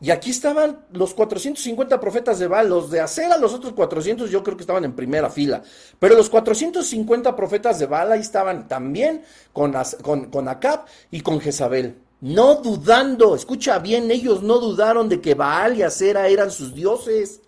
y 0.00 0.10
aquí 0.10 0.30
estaban 0.30 0.84
los 0.92 1.14
450 1.14 1.98
profetas 1.98 2.38
de 2.38 2.46
Baal, 2.46 2.68
los 2.68 2.90
de 2.90 3.00
a 3.00 3.38
los 3.38 3.54
otros 3.54 3.72
400 3.72 4.30
yo 4.30 4.42
creo 4.42 4.56
que 4.56 4.62
estaban 4.62 4.84
en 4.84 4.94
primera 4.94 5.30
fila, 5.30 5.62
pero 5.98 6.14
los 6.14 6.28
450 6.28 7.34
profetas 7.34 7.78
de 7.78 7.86
Baal 7.86 8.12
ahí 8.12 8.20
estaban 8.20 8.68
también 8.68 9.22
con, 9.54 9.74
con, 10.02 10.26
con 10.26 10.48
Acab 10.48 10.84
y 11.10 11.22
con 11.22 11.40
Jezabel. 11.40 11.96
No 12.20 12.56
dudando, 12.56 13.34
escucha 13.34 13.78
bien, 13.78 14.10
ellos 14.10 14.42
no 14.42 14.58
dudaron 14.58 15.08
de 15.08 15.20
que 15.20 15.34
Baal 15.34 15.76
y 15.76 15.82
Acera 15.82 16.28
eran 16.28 16.50
sus 16.50 16.74
dioses. 16.74 17.40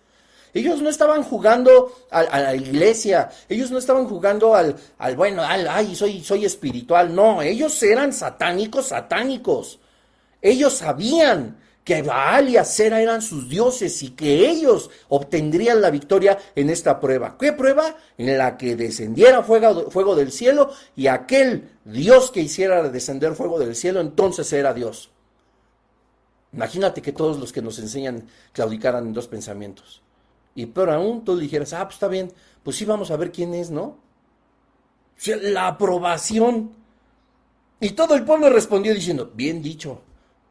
Ellos 0.53 0.81
no 0.81 0.89
estaban 0.89 1.23
jugando 1.23 1.91
a, 2.09 2.23
la 2.39 2.55
iglesia, 2.55 3.29
ellos 3.47 3.69
no 3.71 3.77
estaban 3.77 4.05
jugando 4.07 4.55
al, 4.55 4.75
al 4.97 5.15
bueno, 5.15 5.43
al, 5.43 5.67
ay, 5.67 5.95
soy, 5.95 6.23
soy 6.23 6.45
espiritual. 6.45 7.13
No, 7.13 7.41
ellos 7.41 7.81
eran 7.83 8.13
satánicos, 8.13 8.87
satánicos. 8.87 9.79
Ellos 10.41 10.73
sabían 10.73 11.57
que 11.83 12.03
Baal 12.03 12.49
y 12.49 12.57
Acera 12.57 13.01
eran 13.01 13.19
sus 13.21 13.49
dioses 13.49 14.03
y 14.03 14.11
que 14.11 14.47
ellos 14.47 14.91
obtendrían 15.07 15.81
la 15.81 15.89
victoria 15.89 16.37
en 16.55 16.69
esta 16.69 16.99
prueba. 16.99 17.35
¿Qué 17.39 17.53
prueba? 17.53 17.95
En 18.15 18.37
la 18.37 18.57
que 18.57 18.75
descendiera 18.75 19.41
fuego, 19.41 19.89
fuego 19.89 20.15
del 20.15 20.31
cielo 20.31 20.71
y 20.95 21.07
aquel 21.07 21.69
Dios 21.85 22.29
que 22.29 22.41
hiciera 22.41 22.87
descender 22.89 23.33
fuego 23.33 23.57
del 23.57 23.75
cielo, 23.75 24.01
entonces 24.01 24.53
era 24.53 24.73
Dios. 24.73 25.09
Imagínate 26.53 27.01
que 27.01 27.11
todos 27.11 27.39
los 27.39 27.51
que 27.51 27.61
nos 27.61 27.79
enseñan 27.79 28.27
claudicaran 28.53 29.07
en 29.07 29.13
dos 29.13 29.27
pensamientos. 29.27 30.03
Y 30.55 30.65
peor 30.67 30.89
aún, 30.89 31.23
tú 31.23 31.37
dijeras, 31.37 31.73
ah, 31.73 31.85
pues 31.85 31.95
está 31.95 32.07
bien, 32.07 32.31
pues 32.63 32.77
sí 32.77 32.85
vamos 32.85 33.11
a 33.11 33.17
ver 33.17 33.31
quién 33.31 33.53
es, 33.53 33.71
¿no? 33.71 33.83
O 33.83 33.97
sea, 35.15 35.37
la 35.37 35.67
aprobación. 35.67 36.71
Y 37.79 37.91
todo 37.91 38.15
el 38.15 38.25
pueblo 38.25 38.49
respondió 38.49 38.93
diciendo, 38.93 39.31
bien 39.33 39.61
dicho, 39.61 40.01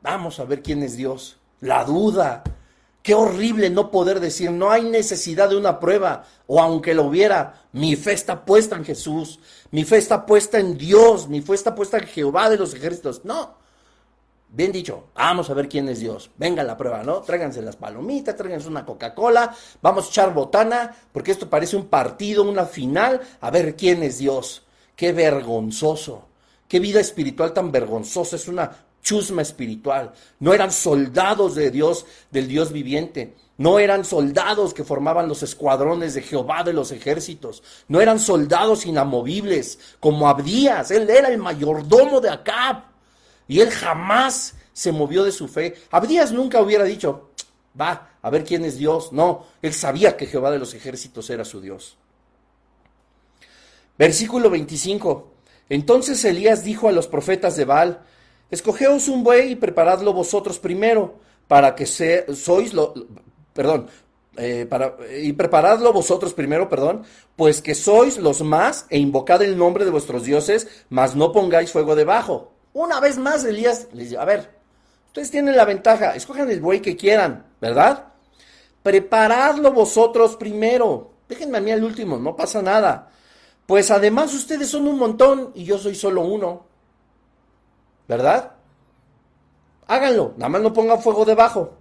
vamos 0.02 0.40
a 0.40 0.44
ver 0.44 0.62
quién 0.62 0.82
es 0.82 0.96
Dios. 0.96 1.38
La 1.60 1.84
duda. 1.84 2.42
Qué 3.02 3.14
horrible 3.14 3.70
no 3.70 3.90
poder 3.90 4.20
decir, 4.20 4.50
no 4.50 4.70
hay 4.70 4.82
necesidad 4.82 5.48
de 5.48 5.56
una 5.56 5.80
prueba, 5.80 6.26
o 6.46 6.60
aunque 6.60 6.92
lo 6.92 7.04
hubiera, 7.04 7.62
mi 7.72 7.96
fe 7.96 8.12
está 8.12 8.44
puesta 8.44 8.76
en 8.76 8.84
Jesús, 8.84 9.40
mi 9.70 9.84
fe 9.84 9.96
está 9.96 10.26
puesta 10.26 10.58
en 10.58 10.76
Dios, 10.76 11.26
mi 11.26 11.40
fe 11.40 11.54
está 11.54 11.74
puesta 11.74 11.96
en 11.98 12.06
Jehová 12.06 12.50
de 12.50 12.58
los 12.58 12.74
ejércitos. 12.74 13.24
No, 13.24 13.56
Bien 14.50 14.72
dicho, 14.72 15.08
vamos 15.14 15.50
a 15.50 15.54
ver 15.54 15.68
quién 15.68 15.88
es 15.90 16.00
Dios. 16.00 16.30
Venga 16.36 16.62
la 16.62 16.76
prueba, 16.76 17.02
¿no? 17.02 17.20
Tráiganse 17.20 17.60
las 17.60 17.76
palomitas, 17.76 18.34
tráiganse 18.34 18.68
una 18.68 18.86
Coca-Cola, 18.86 19.54
vamos 19.82 20.06
a 20.06 20.08
echar 20.08 20.32
botana, 20.32 20.94
porque 21.12 21.32
esto 21.32 21.50
parece 21.50 21.76
un 21.76 21.86
partido, 21.86 22.42
una 22.44 22.64
final, 22.64 23.20
a 23.40 23.50
ver 23.50 23.76
quién 23.76 24.02
es 24.02 24.18
Dios. 24.18 24.62
Qué 24.96 25.12
vergonzoso, 25.12 26.24
qué 26.66 26.80
vida 26.80 26.98
espiritual 26.98 27.52
tan 27.52 27.70
vergonzosa, 27.70 28.36
es 28.36 28.48
una 28.48 28.88
chusma 29.02 29.42
espiritual. 29.42 30.12
No 30.40 30.52
eran 30.54 30.72
soldados 30.72 31.54
de 31.54 31.70
Dios, 31.70 32.06
del 32.30 32.48
Dios 32.48 32.72
viviente. 32.72 33.36
No 33.58 33.78
eran 33.78 34.04
soldados 34.04 34.72
que 34.72 34.84
formaban 34.84 35.28
los 35.28 35.42
escuadrones 35.42 36.14
de 36.14 36.22
Jehová 36.22 36.62
de 36.64 36.72
los 36.72 36.90
ejércitos. 36.90 37.62
No 37.88 38.00
eran 38.00 38.18
soldados 38.18 38.86
inamovibles 38.86 39.78
como 40.00 40.28
Abdías. 40.28 40.90
Él 40.90 41.08
era 41.10 41.28
el 41.28 41.38
mayordomo 41.38 42.20
de 42.20 42.30
Acab. 42.30 42.97
Y 43.48 43.60
él 43.60 43.70
jamás 43.70 44.54
se 44.72 44.92
movió 44.92 45.24
de 45.24 45.32
su 45.32 45.48
fe. 45.48 45.74
Abdías 45.90 46.30
nunca 46.30 46.60
hubiera 46.60 46.84
dicho, 46.84 47.30
va, 47.78 48.10
a 48.22 48.30
ver 48.30 48.44
quién 48.44 48.64
es 48.64 48.76
Dios. 48.76 49.12
No, 49.12 49.46
él 49.62 49.72
sabía 49.72 50.16
que 50.16 50.26
Jehová 50.26 50.50
de 50.50 50.58
los 50.58 50.74
ejércitos 50.74 51.30
era 51.30 51.44
su 51.44 51.60
Dios. 51.60 51.96
Versículo 53.98 54.50
25. 54.50 55.32
Entonces 55.68 56.24
Elías 56.24 56.62
dijo 56.62 56.88
a 56.88 56.92
los 56.92 57.08
profetas 57.08 57.56
de 57.56 57.64
Baal, 57.64 58.02
escogeos 58.50 59.08
un 59.08 59.24
buey 59.24 59.52
y 59.52 59.56
preparadlo 59.56 60.12
vosotros 60.12 60.58
primero, 60.58 61.18
para 61.48 61.74
que 61.74 61.86
sois 61.86 62.72
lo, 62.72 62.94
perdón, 63.52 63.88
eh, 64.36 64.66
para, 64.68 64.96
y 65.20 65.32
preparadlo 65.32 65.92
vosotros 65.92 66.32
primero, 66.32 66.68
perdón, 66.68 67.02
pues 67.34 67.60
que 67.60 67.74
sois 67.74 68.18
los 68.18 68.42
más, 68.42 68.86
e 68.88 68.98
invocad 68.98 69.42
el 69.42 69.58
nombre 69.58 69.84
de 69.84 69.90
vuestros 69.90 70.24
dioses, 70.24 70.68
mas 70.88 71.16
no 71.16 71.32
pongáis 71.32 71.72
fuego 71.72 71.96
debajo. 71.96 72.52
Una 72.78 73.00
vez 73.00 73.18
más, 73.18 73.42
Elías 73.42 73.88
les 73.92 74.10
dice, 74.10 74.18
a 74.18 74.24
ver, 74.24 74.48
ustedes 75.08 75.32
tienen 75.32 75.56
la 75.56 75.64
ventaja, 75.64 76.14
escojan 76.14 76.48
el 76.48 76.60
buey 76.60 76.80
que 76.80 76.96
quieran, 76.96 77.44
¿verdad? 77.60 78.04
Preparadlo 78.84 79.72
vosotros 79.72 80.36
primero. 80.36 81.10
Déjenme 81.28 81.58
a 81.58 81.60
mí 81.60 81.72
al 81.72 81.82
último, 81.82 82.18
no 82.18 82.36
pasa 82.36 82.62
nada. 82.62 83.10
Pues 83.66 83.90
además 83.90 84.32
ustedes 84.32 84.68
son 84.68 84.86
un 84.86 84.96
montón 84.96 85.50
y 85.56 85.64
yo 85.64 85.76
soy 85.76 85.96
solo 85.96 86.22
uno. 86.22 86.66
¿Verdad? 88.06 88.52
Háganlo, 89.88 90.34
nada 90.36 90.48
más 90.48 90.62
no 90.62 90.72
pongan 90.72 91.02
fuego 91.02 91.24
debajo. 91.24 91.72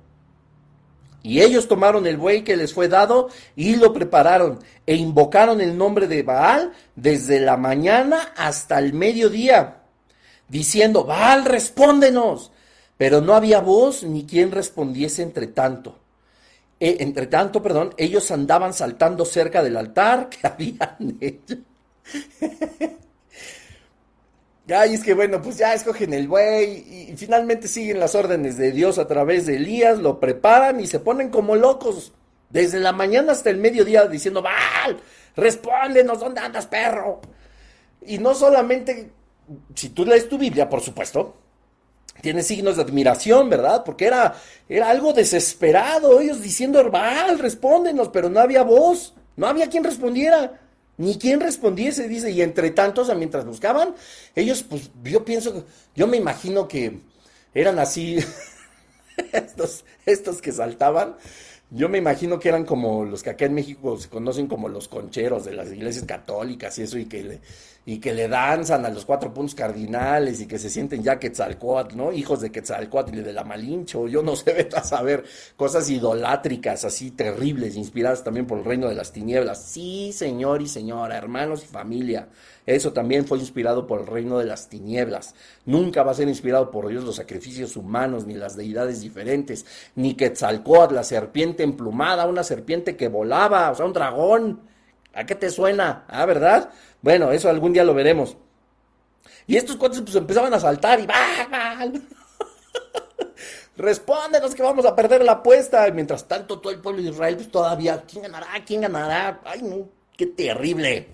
Y 1.21 1.43
ellos 1.43 1.67
tomaron 1.67 2.07
el 2.07 2.17
buey 2.17 2.43
que 2.43 2.57
les 2.57 2.73
fue 2.73 2.87
dado 2.87 3.29
y 3.55 3.75
lo 3.75 3.93
prepararon 3.93 4.57
e 4.87 4.95
invocaron 4.95 5.61
el 5.61 5.77
nombre 5.77 6.07
de 6.07 6.23
Baal 6.23 6.73
desde 6.95 7.39
la 7.39 7.55
mañana 7.55 8.33
hasta 8.35 8.79
el 8.79 8.93
mediodía 8.93 9.83
diciendo, 10.47 11.03
Baal, 11.03 11.45
respóndenos. 11.45 12.51
Pero 12.97 13.21
no 13.21 13.35
había 13.35 13.59
voz 13.59 14.03
ni 14.03 14.25
quien 14.25 14.51
respondiese 14.51 15.21
entre 15.21 15.47
tanto. 15.47 15.99
E, 16.79 16.97
entre 16.99 17.27
tanto, 17.27 17.61
perdón, 17.61 17.93
ellos 17.97 18.29
andaban 18.31 18.73
saltando 18.73 19.25
cerca 19.25 19.63
del 19.63 19.77
altar 19.77 20.29
que 20.29 20.47
habían 20.47 21.17
hecho. 21.21 21.57
Ay, 24.69 24.95
es 24.95 25.03
que 25.03 25.13
bueno, 25.13 25.41
pues 25.41 25.57
ya 25.57 25.73
escogen 25.73 26.13
el 26.13 26.27
buey 26.27 27.09
y, 27.09 27.15
finalmente 27.15 27.67
siguen 27.69 27.99
las 27.99 28.15
órdenes 28.15 28.57
de 28.57 28.71
Dios 28.71 28.97
a 28.97 29.07
través 29.07 29.45
de 29.45 29.55
Elías, 29.55 29.99
lo 29.99 30.19
preparan 30.19 30.81
y 30.81 30.87
se 30.87 30.99
ponen 30.99 31.29
como 31.29 31.55
locos 31.55 32.11
desde 32.49 32.79
la 32.79 32.91
mañana 32.91 33.31
hasta 33.31 33.49
el 33.49 33.57
mediodía 33.57 34.05
diciendo, 34.07 34.41
Baal, 34.41 34.99
respóndenos, 35.37 36.19
¿dónde 36.19 36.41
andas, 36.41 36.67
perro? 36.67 37.21
Y 38.05 38.17
no 38.17 38.35
solamente 38.35 39.11
si 39.75 39.89
tú 39.89 40.05
lees 40.05 40.27
tu 40.27 40.37
Biblia, 40.37 40.69
por 40.69 40.81
supuesto, 40.81 41.35
tiene 42.21 42.43
signos 42.43 42.77
de 42.77 42.83
admiración, 42.83 43.49
¿verdad? 43.49 43.83
Porque 43.83 44.05
era, 44.05 44.35
era 44.67 44.89
algo 44.89 45.13
desesperado, 45.13 46.19
ellos 46.19 46.41
diciendo, 46.41 46.79
Herbal, 46.79 47.39
respóndenos, 47.39 48.09
pero 48.09 48.29
no 48.29 48.39
había 48.39 48.63
voz, 48.63 49.13
no 49.35 49.47
había 49.47 49.69
quien 49.69 49.83
respondiera, 49.83 50.59
ni 50.97 51.17
quien 51.17 51.39
respondiese, 51.39 52.07
dice, 52.07 52.31
y 52.31 52.41
entre 52.41 52.71
tantos, 52.71 53.15
mientras 53.15 53.45
buscaban, 53.45 53.93
ellos, 54.35 54.63
pues 54.63 54.89
yo 55.03 55.23
pienso, 55.23 55.65
yo 55.95 56.07
me 56.07 56.17
imagino 56.17 56.67
que 56.67 56.99
eran 57.53 57.77
así, 57.77 58.17
estos, 59.31 59.85
estos 60.05 60.41
que 60.41 60.51
saltaban, 60.51 61.17
yo 61.69 61.89
me 61.89 61.97
imagino 61.97 62.39
que 62.39 62.49
eran 62.49 62.65
como 62.65 63.03
los 63.03 63.21
que 63.21 63.31
acá 63.31 63.45
en 63.45 63.53
México 63.53 63.97
se 63.97 64.09
conocen 64.09 64.47
como 64.47 64.69
los 64.69 64.87
concheros 64.87 65.43
de 65.45 65.53
las 65.53 65.71
iglesias 65.71 66.05
católicas 66.05 66.79
y 66.79 66.83
eso, 66.83 66.97
y 66.97 67.05
que 67.05 67.23
le, 67.23 67.41
y 67.89 67.99
que 67.99 68.13
le 68.13 68.27
danzan 68.27 68.85
a 68.85 68.89
los 68.89 69.05
cuatro 69.05 69.33
puntos 69.33 69.55
cardinales 69.55 70.41
y 70.41 70.45
que 70.45 70.59
se 70.59 70.69
sienten 70.69 71.01
ya 71.01 71.19
Quetzalcoatl, 71.19 71.95
¿no? 71.95 72.11
Hijos 72.11 72.41
de 72.41 72.51
Quetzalcoatl 72.51 73.19
y 73.19 73.21
de 73.21 73.31
la 73.31 73.45
Malincho, 73.45 74.09
yo 74.09 74.21
no 74.21 74.35
sé, 74.35 74.51
vete 74.51 74.75
a 74.75 74.83
saber, 74.83 75.23
cosas 75.55 75.89
idolátricas 75.89 76.83
así 76.83 77.11
terribles, 77.11 77.77
inspiradas 77.77 78.25
también 78.25 78.45
por 78.45 78.57
el 78.57 78.65
reino 78.65 78.89
de 78.89 78.95
las 78.95 79.13
tinieblas. 79.13 79.63
Sí, 79.63 80.11
señor 80.11 80.61
y 80.61 80.67
señora, 80.67 81.15
hermanos 81.17 81.63
y 81.63 81.67
familia, 81.67 82.27
eso 82.65 82.91
también 82.91 83.25
fue 83.25 83.39
inspirado 83.39 83.87
por 83.87 84.01
el 84.01 84.07
reino 84.07 84.37
de 84.37 84.47
las 84.47 84.67
tinieblas. 84.67 85.33
Nunca 85.65 86.03
va 86.03 86.11
a 86.11 86.15
ser 86.15 86.27
inspirado 86.27 86.69
por 86.71 86.89
Dios 86.89 87.05
los 87.05 87.15
sacrificios 87.15 87.77
humanos, 87.77 88.25
ni 88.27 88.33
las 88.33 88.57
deidades 88.57 88.99
diferentes, 88.99 89.65
ni 89.95 90.13
Quetzalcóatl, 90.15 90.93
la 90.93 91.05
serpiente 91.05 91.63
emplumada, 91.63 92.27
una 92.27 92.43
serpiente 92.43 92.97
que 92.97 93.07
volaba, 93.07 93.71
o 93.71 93.75
sea, 93.75 93.85
un 93.85 93.93
dragón. 93.93 94.76
¿A 95.17 95.25
qué 95.25 95.33
te 95.33 95.49
suena? 95.49 96.05
Ah, 96.07 96.27
¿verdad? 96.27 96.69
Bueno, 97.01 97.31
eso 97.31 97.49
algún 97.49 97.73
día 97.73 97.83
lo 97.83 97.95
veremos. 97.95 98.37
Y 99.47 99.57
estos 99.57 99.75
cuantos 99.75 100.01
pues 100.01 100.15
empezaban 100.15 100.53
a 100.53 100.59
saltar 100.59 100.99
y 100.99 101.07
¡bah, 101.07 101.87
Respóndenos 103.77 104.53
que 104.53 104.61
vamos 104.61 104.85
a 104.85 104.95
perder 104.95 105.23
la 105.23 105.31
apuesta. 105.33 105.87
Y 105.87 105.91
mientras 105.91 106.27
tanto, 106.27 106.59
todo 106.59 106.71
el 106.71 106.81
pueblo 106.81 107.01
de 107.01 107.09
Israel, 107.09 107.35
pues 107.35 107.49
todavía, 107.49 108.03
¿quién 108.07 108.23
ganará? 108.23 108.47
¿Quién 108.63 108.81
ganará? 108.81 109.41
Ay, 109.43 109.63
no, 109.63 109.89
qué 110.15 110.27
terrible. 110.27 111.07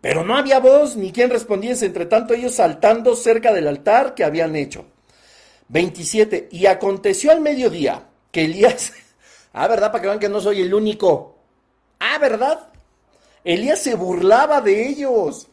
Pero 0.00 0.24
no 0.24 0.36
había 0.36 0.58
voz 0.58 0.96
ni 0.96 1.12
quien 1.12 1.30
respondiese, 1.30 1.86
entre 1.86 2.06
tanto 2.06 2.34
ellos 2.34 2.56
saltando 2.56 3.14
cerca 3.14 3.52
del 3.52 3.68
altar 3.68 4.12
que 4.16 4.24
habían 4.24 4.56
hecho. 4.56 4.86
27. 5.68 6.48
Y 6.50 6.66
aconteció 6.66 7.30
al 7.30 7.40
mediodía 7.40 8.08
que 8.32 8.46
Elías, 8.46 8.92
ah, 9.52 9.68
¿verdad? 9.68 9.92
Para 9.92 10.02
que 10.02 10.08
vean 10.08 10.18
que 10.18 10.28
no 10.28 10.40
soy 10.40 10.62
el 10.62 10.74
único. 10.74 11.33
Ah, 12.06 12.18
¿verdad? 12.18 12.68
Elías 13.44 13.78
se 13.78 13.94
burlaba 13.94 14.60
de 14.60 14.88
ellos. 14.88 15.48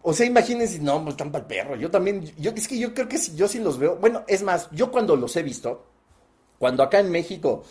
O 0.00 0.14
sea, 0.14 0.26
imagínense, 0.26 0.78
no, 0.78 1.02
pues 1.02 1.12
están 1.12 1.30
para 1.30 1.42
el 1.42 1.48
perro. 1.48 1.76
Yo 1.76 1.90
también, 1.90 2.24
yo 2.38 2.52
es 2.56 2.66
que 2.66 2.78
yo 2.78 2.94
creo 2.94 3.06
que 3.06 3.18
yo 3.34 3.46
sí 3.46 3.58
los 3.58 3.78
veo. 3.78 3.96
Bueno, 3.96 4.24
es 4.26 4.42
más, 4.42 4.68
yo 4.72 4.90
cuando 4.90 5.14
los 5.14 5.36
he 5.36 5.42
visto, 5.42 5.84
cuando 6.58 6.82
acá 6.82 7.00
en 7.00 7.10
México 7.10 7.64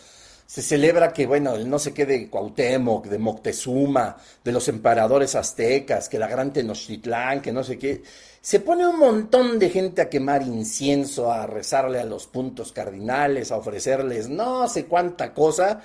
se 0.46 0.62
celebra 0.62 1.12
que, 1.12 1.26
bueno, 1.26 1.56
el 1.56 1.68
no 1.68 1.78
sé 1.80 1.92
qué 1.92 2.06
de 2.06 2.30
Cuauhtémoc, 2.30 3.06
de 3.06 3.18
Moctezuma, 3.18 4.16
de 4.44 4.52
los 4.52 4.68
emperadores 4.68 5.34
aztecas, 5.34 6.08
que 6.08 6.20
la 6.20 6.28
gran 6.28 6.52
Tenochtitlán, 6.52 7.42
que 7.42 7.52
no 7.52 7.64
sé 7.64 7.78
qué. 7.78 8.02
Se 8.40 8.60
pone 8.60 8.86
un 8.86 8.98
montón 8.98 9.58
de 9.58 9.70
gente 9.70 10.02
a 10.02 10.08
quemar 10.08 10.42
incienso, 10.42 11.32
a 11.32 11.46
rezarle 11.48 12.00
a 12.00 12.04
los 12.04 12.28
puntos 12.28 12.72
cardinales, 12.72 13.50
a 13.50 13.56
ofrecerles 13.56 14.28
no 14.28 14.68
sé 14.68 14.86
cuánta 14.86 15.34
cosa. 15.34 15.82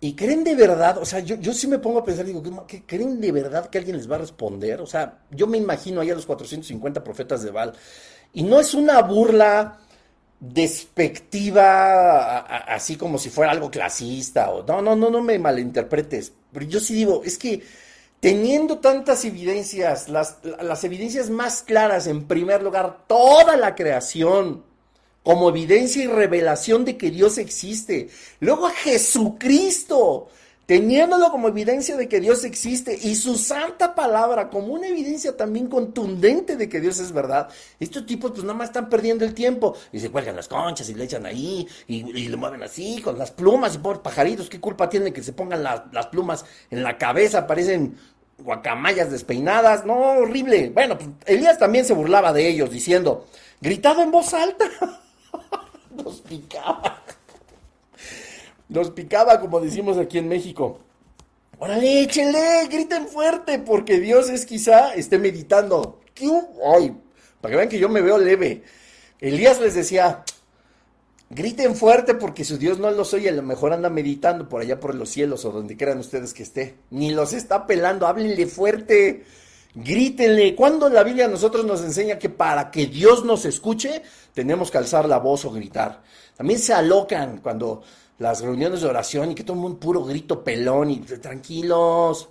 Y 0.00 0.14
creen 0.14 0.44
de 0.44 0.54
verdad, 0.54 0.98
o 0.98 1.04
sea, 1.04 1.18
yo, 1.20 1.36
yo 1.36 1.52
sí 1.52 1.66
me 1.66 1.80
pongo 1.80 1.98
a 1.98 2.04
pensar, 2.04 2.24
digo, 2.24 2.40
¿qué, 2.66 2.84
¿creen 2.84 3.20
de 3.20 3.32
verdad 3.32 3.68
que 3.68 3.78
alguien 3.78 3.96
les 3.96 4.10
va 4.10 4.14
a 4.14 4.20
responder? 4.20 4.80
O 4.80 4.86
sea, 4.86 5.18
yo 5.30 5.48
me 5.48 5.58
imagino 5.58 6.00
ahí 6.00 6.10
a 6.10 6.14
los 6.14 6.24
450 6.24 7.02
profetas 7.02 7.42
de 7.42 7.50
Baal. 7.50 7.72
Y 8.32 8.44
no 8.44 8.60
es 8.60 8.74
una 8.74 9.02
burla 9.02 9.80
despectiva, 10.38 12.38
así 12.72 12.96
como 12.96 13.18
si 13.18 13.28
fuera 13.28 13.50
algo 13.50 13.70
clasista, 13.70 14.50
o 14.50 14.64
no, 14.64 14.80
no, 14.80 14.94
no, 14.94 15.10
no 15.10 15.20
me 15.20 15.38
malinterpretes, 15.38 16.32
pero 16.52 16.66
yo 16.66 16.78
sí 16.78 16.94
digo, 16.94 17.22
es 17.24 17.38
que 17.38 17.62
teniendo 18.20 18.78
tantas 18.78 19.24
evidencias, 19.24 20.08
las, 20.08 20.38
las 20.44 20.84
evidencias 20.84 21.30
más 21.30 21.62
claras, 21.62 22.06
en 22.06 22.28
primer 22.28 22.62
lugar, 22.62 23.04
toda 23.06 23.56
la 23.56 23.74
creación, 23.74 24.64
como 25.28 25.50
evidencia 25.50 26.02
y 26.02 26.06
revelación 26.06 26.86
de 26.86 26.96
que 26.96 27.10
Dios 27.10 27.36
existe, 27.36 28.08
luego 28.40 28.66
a 28.66 28.70
Jesucristo, 28.70 30.30
teniéndolo 30.64 31.30
como 31.30 31.48
evidencia 31.48 31.98
de 31.98 32.08
que 32.08 32.18
Dios 32.18 32.44
existe 32.44 32.98
y 32.98 33.14
su 33.14 33.36
santa 33.36 33.94
palabra 33.94 34.48
como 34.48 34.72
una 34.72 34.86
evidencia 34.86 35.36
también 35.36 35.66
contundente 35.66 36.56
de 36.56 36.70
que 36.70 36.80
Dios 36.80 36.98
es 36.98 37.12
verdad, 37.12 37.50
estos 37.78 38.06
tipos 38.06 38.30
pues 38.30 38.42
nada 38.42 38.54
más 38.54 38.68
están 38.68 38.88
perdiendo 38.88 39.26
el 39.26 39.34
tiempo 39.34 39.76
y 39.92 40.00
se 40.00 40.10
cuelgan 40.10 40.34
las 40.34 40.48
conchas 40.48 40.88
y 40.88 40.94
le 40.94 41.04
echan 41.04 41.26
ahí 41.26 41.68
y, 41.86 42.04
le 42.26 42.36
mueven 42.38 42.62
así 42.62 43.02
con 43.02 43.18
las 43.18 43.30
plumas 43.30 43.74
y 43.74 43.78
por 43.80 44.00
pajaritos, 44.00 44.48
¿qué 44.48 44.58
culpa 44.58 44.88
tienen 44.88 45.12
que 45.12 45.22
se 45.22 45.34
pongan 45.34 45.62
las 45.62 46.06
plumas 46.06 46.46
en 46.70 46.82
la 46.82 46.96
cabeza? 46.96 47.46
Parecen 47.46 47.98
guacamayas 48.38 49.10
despeinadas, 49.10 49.84
no, 49.84 49.94
horrible. 49.94 50.70
Bueno, 50.70 50.96
pues 50.96 51.10
Elías 51.26 51.58
también 51.58 51.84
se 51.84 51.92
burlaba 51.92 52.32
de 52.32 52.48
ellos 52.48 52.70
diciendo, 52.70 53.26
gritado 53.60 54.00
en 54.00 54.10
voz 54.10 54.32
alta, 54.32 54.64
nos 56.04 56.20
picaba. 56.20 57.02
Nos 58.68 58.90
picaba, 58.90 59.40
como 59.40 59.60
decimos 59.60 59.96
aquí 59.98 60.18
en 60.18 60.28
México. 60.28 60.80
Órale, 61.58 62.02
échenle, 62.02 62.68
griten 62.70 63.08
fuerte, 63.08 63.58
porque 63.58 63.98
Dios 63.98 64.28
es 64.30 64.46
quizá 64.46 64.94
esté 64.94 65.18
meditando. 65.18 66.00
Ay, 66.74 66.96
para 67.40 67.52
que 67.52 67.56
vean 67.56 67.68
que 67.68 67.78
yo 67.78 67.88
me 67.88 68.00
veo 68.00 68.18
leve. 68.18 68.62
Elías 69.20 69.60
les 69.60 69.74
decía, 69.74 70.24
griten 71.30 71.74
fuerte 71.74 72.14
porque 72.14 72.44
su 72.44 72.58
Dios 72.58 72.78
no 72.78 72.90
los 72.90 73.12
oye, 73.14 73.28
a 73.28 73.32
lo 73.32 73.42
mejor 73.42 73.72
anda 73.72 73.90
meditando 73.90 74.48
por 74.48 74.60
allá 74.60 74.78
por 74.78 74.94
los 74.94 75.08
cielos 75.08 75.44
o 75.44 75.50
donde 75.50 75.76
quieran 75.76 75.98
ustedes 75.98 76.34
que 76.34 76.42
esté. 76.42 76.76
Ni 76.90 77.10
los 77.10 77.32
está 77.32 77.66
pelando, 77.66 78.06
háblenle 78.06 78.46
fuerte, 78.46 79.24
grítenle. 79.84 80.54
Cuando 80.54 80.88
la 80.88 81.04
Biblia 81.04 81.26
a 81.26 81.28
nosotros 81.28 81.64
nos 81.64 81.82
enseña 81.82 82.18
que 82.18 82.28
para 82.28 82.70
que 82.70 82.86
Dios 82.86 83.24
nos 83.24 83.44
escuche, 83.44 84.02
tenemos 84.34 84.70
que 84.70 84.78
alzar 84.78 85.08
la 85.08 85.18
voz 85.18 85.44
o 85.44 85.50
gritar. 85.50 86.02
También 86.36 86.58
se 86.58 86.72
alocan 86.72 87.38
cuando 87.38 87.82
las 88.18 88.40
reuniones 88.40 88.80
de 88.80 88.88
oración 88.88 89.30
y 89.30 89.34
que 89.34 89.44
todo 89.44 89.58
un 89.58 89.76
puro 89.76 90.04
grito 90.04 90.42
pelón 90.42 90.90
y 90.90 90.98
tranquilos, 90.98 92.28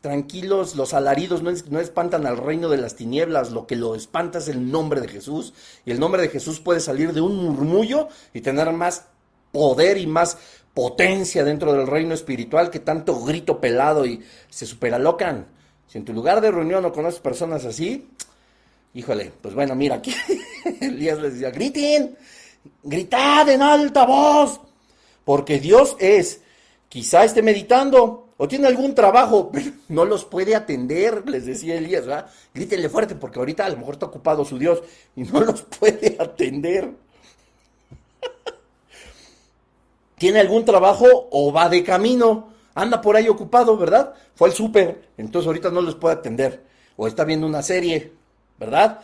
tranquilos, 0.00 0.76
los 0.76 0.94
alaridos 0.94 1.42
no, 1.42 1.50
no, 1.68 1.80
espantan 1.80 2.26
al 2.26 2.38
reino 2.38 2.70
de 2.70 2.78
las 2.78 2.96
tinieblas, 2.96 3.50
lo 3.50 3.66
que 3.66 3.76
lo 3.76 3.94
espanta 3.94 4.38
es 4.38 4.48
el 4.48 4.70
nombre 4.70 5.02
de 5.02 5.08
Jesús 5.08 5.52
y 5.84 5.90
el 5.90 6.00
nombre 6.00 6.22
de 6.22 6.30
Jesús 6.30 6.60
puede 6.60 6.80
salir 6.80 7.12
de 7.12 7.20
un 7.20 7.36
murmullo 7.36 8.08
y 8.32 8.40
tener 8.40 8.72
más 8.72 9.06
poder 9.52 9.98
y 9.98 10.06
más 10.06 10.38
potencia 10.72 11.44
dentro 11.44 11.74
del 11.74 11.86
reino 11.86 12.14
espiritual 12.14 12.70
que 12.70 12.80
tanto 12.80 13.20
grito 13.20 13.60
pelado 13.60 14.06
y 14.06 14.24
se 14.48 14.64
superalocan. 14.64 15.59
Si 15.90 15.98
en 15.98 16.04
tu 16.04 16.12
lugar 16.12 16.40
de 16.40 16.52
reunión 16.52 16.84
no 16.84 16.92
conoces 16.92 17.18
personas 17.18 17.64
así, 17.64 18.08
híjole, 18.94 19.32
pues 19.42 19.54
bueno, 19.56 19.74
mira, 19.74 19.96
aquí 19.96 20.14
Elías 20.80 21.18
les 21.18 21.32
decía, 21.32 21.50
griten, 21.50 22.16
gritad 22.84 23.48
en 23.48 23.60
alta 23.60 24.06
voz, 24.06 24.60
porque 25.24 25.58
Dios 25.58 25.96
es, 25.98 26.42
quizá 26.88 27.24
esté 27.24 27.42
meditando 27.42 28.28
o 28.36 28.46
tiene 28.46 28.68
algún 28.68 28.94
trabajo, 28.94 29.50
pero 29.52 29.72
no 29.88 30.04
los 30.04 30.24
puede 30.24 30.54
atender, 30.54 31.28
les 31.28 31.46
decía 31.46 31.74
Elías, 31.74 32.06
¿verdad? 32.06 32.30
Grítenle 32.54 32.88
fuerte 32.88 33.16
porque 33.16 33.40
ahorita 33.40 33.66
a 33.66 33.70
lo 33.70 33.78
mejor 33.78 33.94
está 33.94 34.06
ocupado 34.06 34.44
su 34.44 34.60
Dios 34.60 34.84
y 35.16 35.24
no 35.24 35.40
los 35.40 35.62
puede 35.80 36.16
atender. 36.20 36.88
¿Tiene 40.18 40.38
algún 40.38 40.64
trabajo 40.64 41.06
o 41.32 41.52
va 41.52 41.68
de 41.68 41.82
camino? 41.82 42.49
Anda 42.74 43.00
por 43.00 43.16
ahí 43.16 43.28
ocupado, 43.28 43.76
¿verdad? 43.76 44.14
Fue 44.34 44.48
al 44.48 44.54
súper, 44.54 45.08
entonces 45.16 45.46
ahorita 45.46 45.70
no 45.70 45.80
los 45.80 45.96
puede 45.96 46.14
atender. 46.16 46.64
O 46.96 47.06
está 47.06 47.24
viendo 47.24 47.46
una 47.46 47.62
serie, 47.62 48.12
¿verdad? 48.58 49.00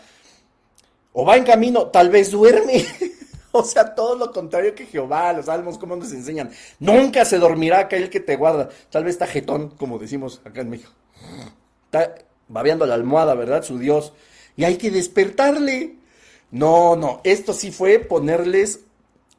O 1.13 1.25
va 1.25 1.37
en 1.37 1.45
camino, 1.45 1.87
tal 1.87 2.11
vez 2.11 2.31
duerme. 2.31 2.85
O 3.59 3.65
sea, 3.65 3.95
todo 3.95 4.17
lo 4.17 4.33
contrario 4.33 4.75
que 4.75 4.85
Jehová, 4.85 5.33
los 5.33 5.47
salmos, 5.47 5.79
como 5.79 5.97
nos 5.97 6.13
enseñan. 6.13 6.51
Nunca 6.79 7.25
se 7.25 7.39
dormirá 7.39 7.79
aquel 7.79 8.11
que 8.11 8.21
te 8.21 8.37
guarda. 8.37 8.69
Tal 8.91 9.05
vez 9.05 9.15
está 9.15 9.27
jetón, 9.27 9.71
como 9.71 9.99
decimos 9.99 10.43
acá 10.45 10.61
en 10.61 10.69
México. 10.69 10.93
Está 11.87 12.17
babeando 12.49 12.85
la 12.85 12.93
almohada, 12.93 13.35
¿verdad? 13.35 13.63
Su 13.63 13.79
Dios. 13.79 14.13
Y 14.57 14.65
hay 14.65 14.77
que 14.77 14.91
despertarle. 14.91 15.97
No, 16.51 16.97
no, 16.97 17.23
esto 17.25 17.55
sí 17.55 17.71
fue 17.71 17.99
ponerles 17.99 18.81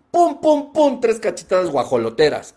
pum, 0.10 0.42
pum, 0.42 0.74
pum, 0.74 1.00
tres 1.00 1.20
cachetadas 1.20 1.70
guajoloteras. 1.70 2.56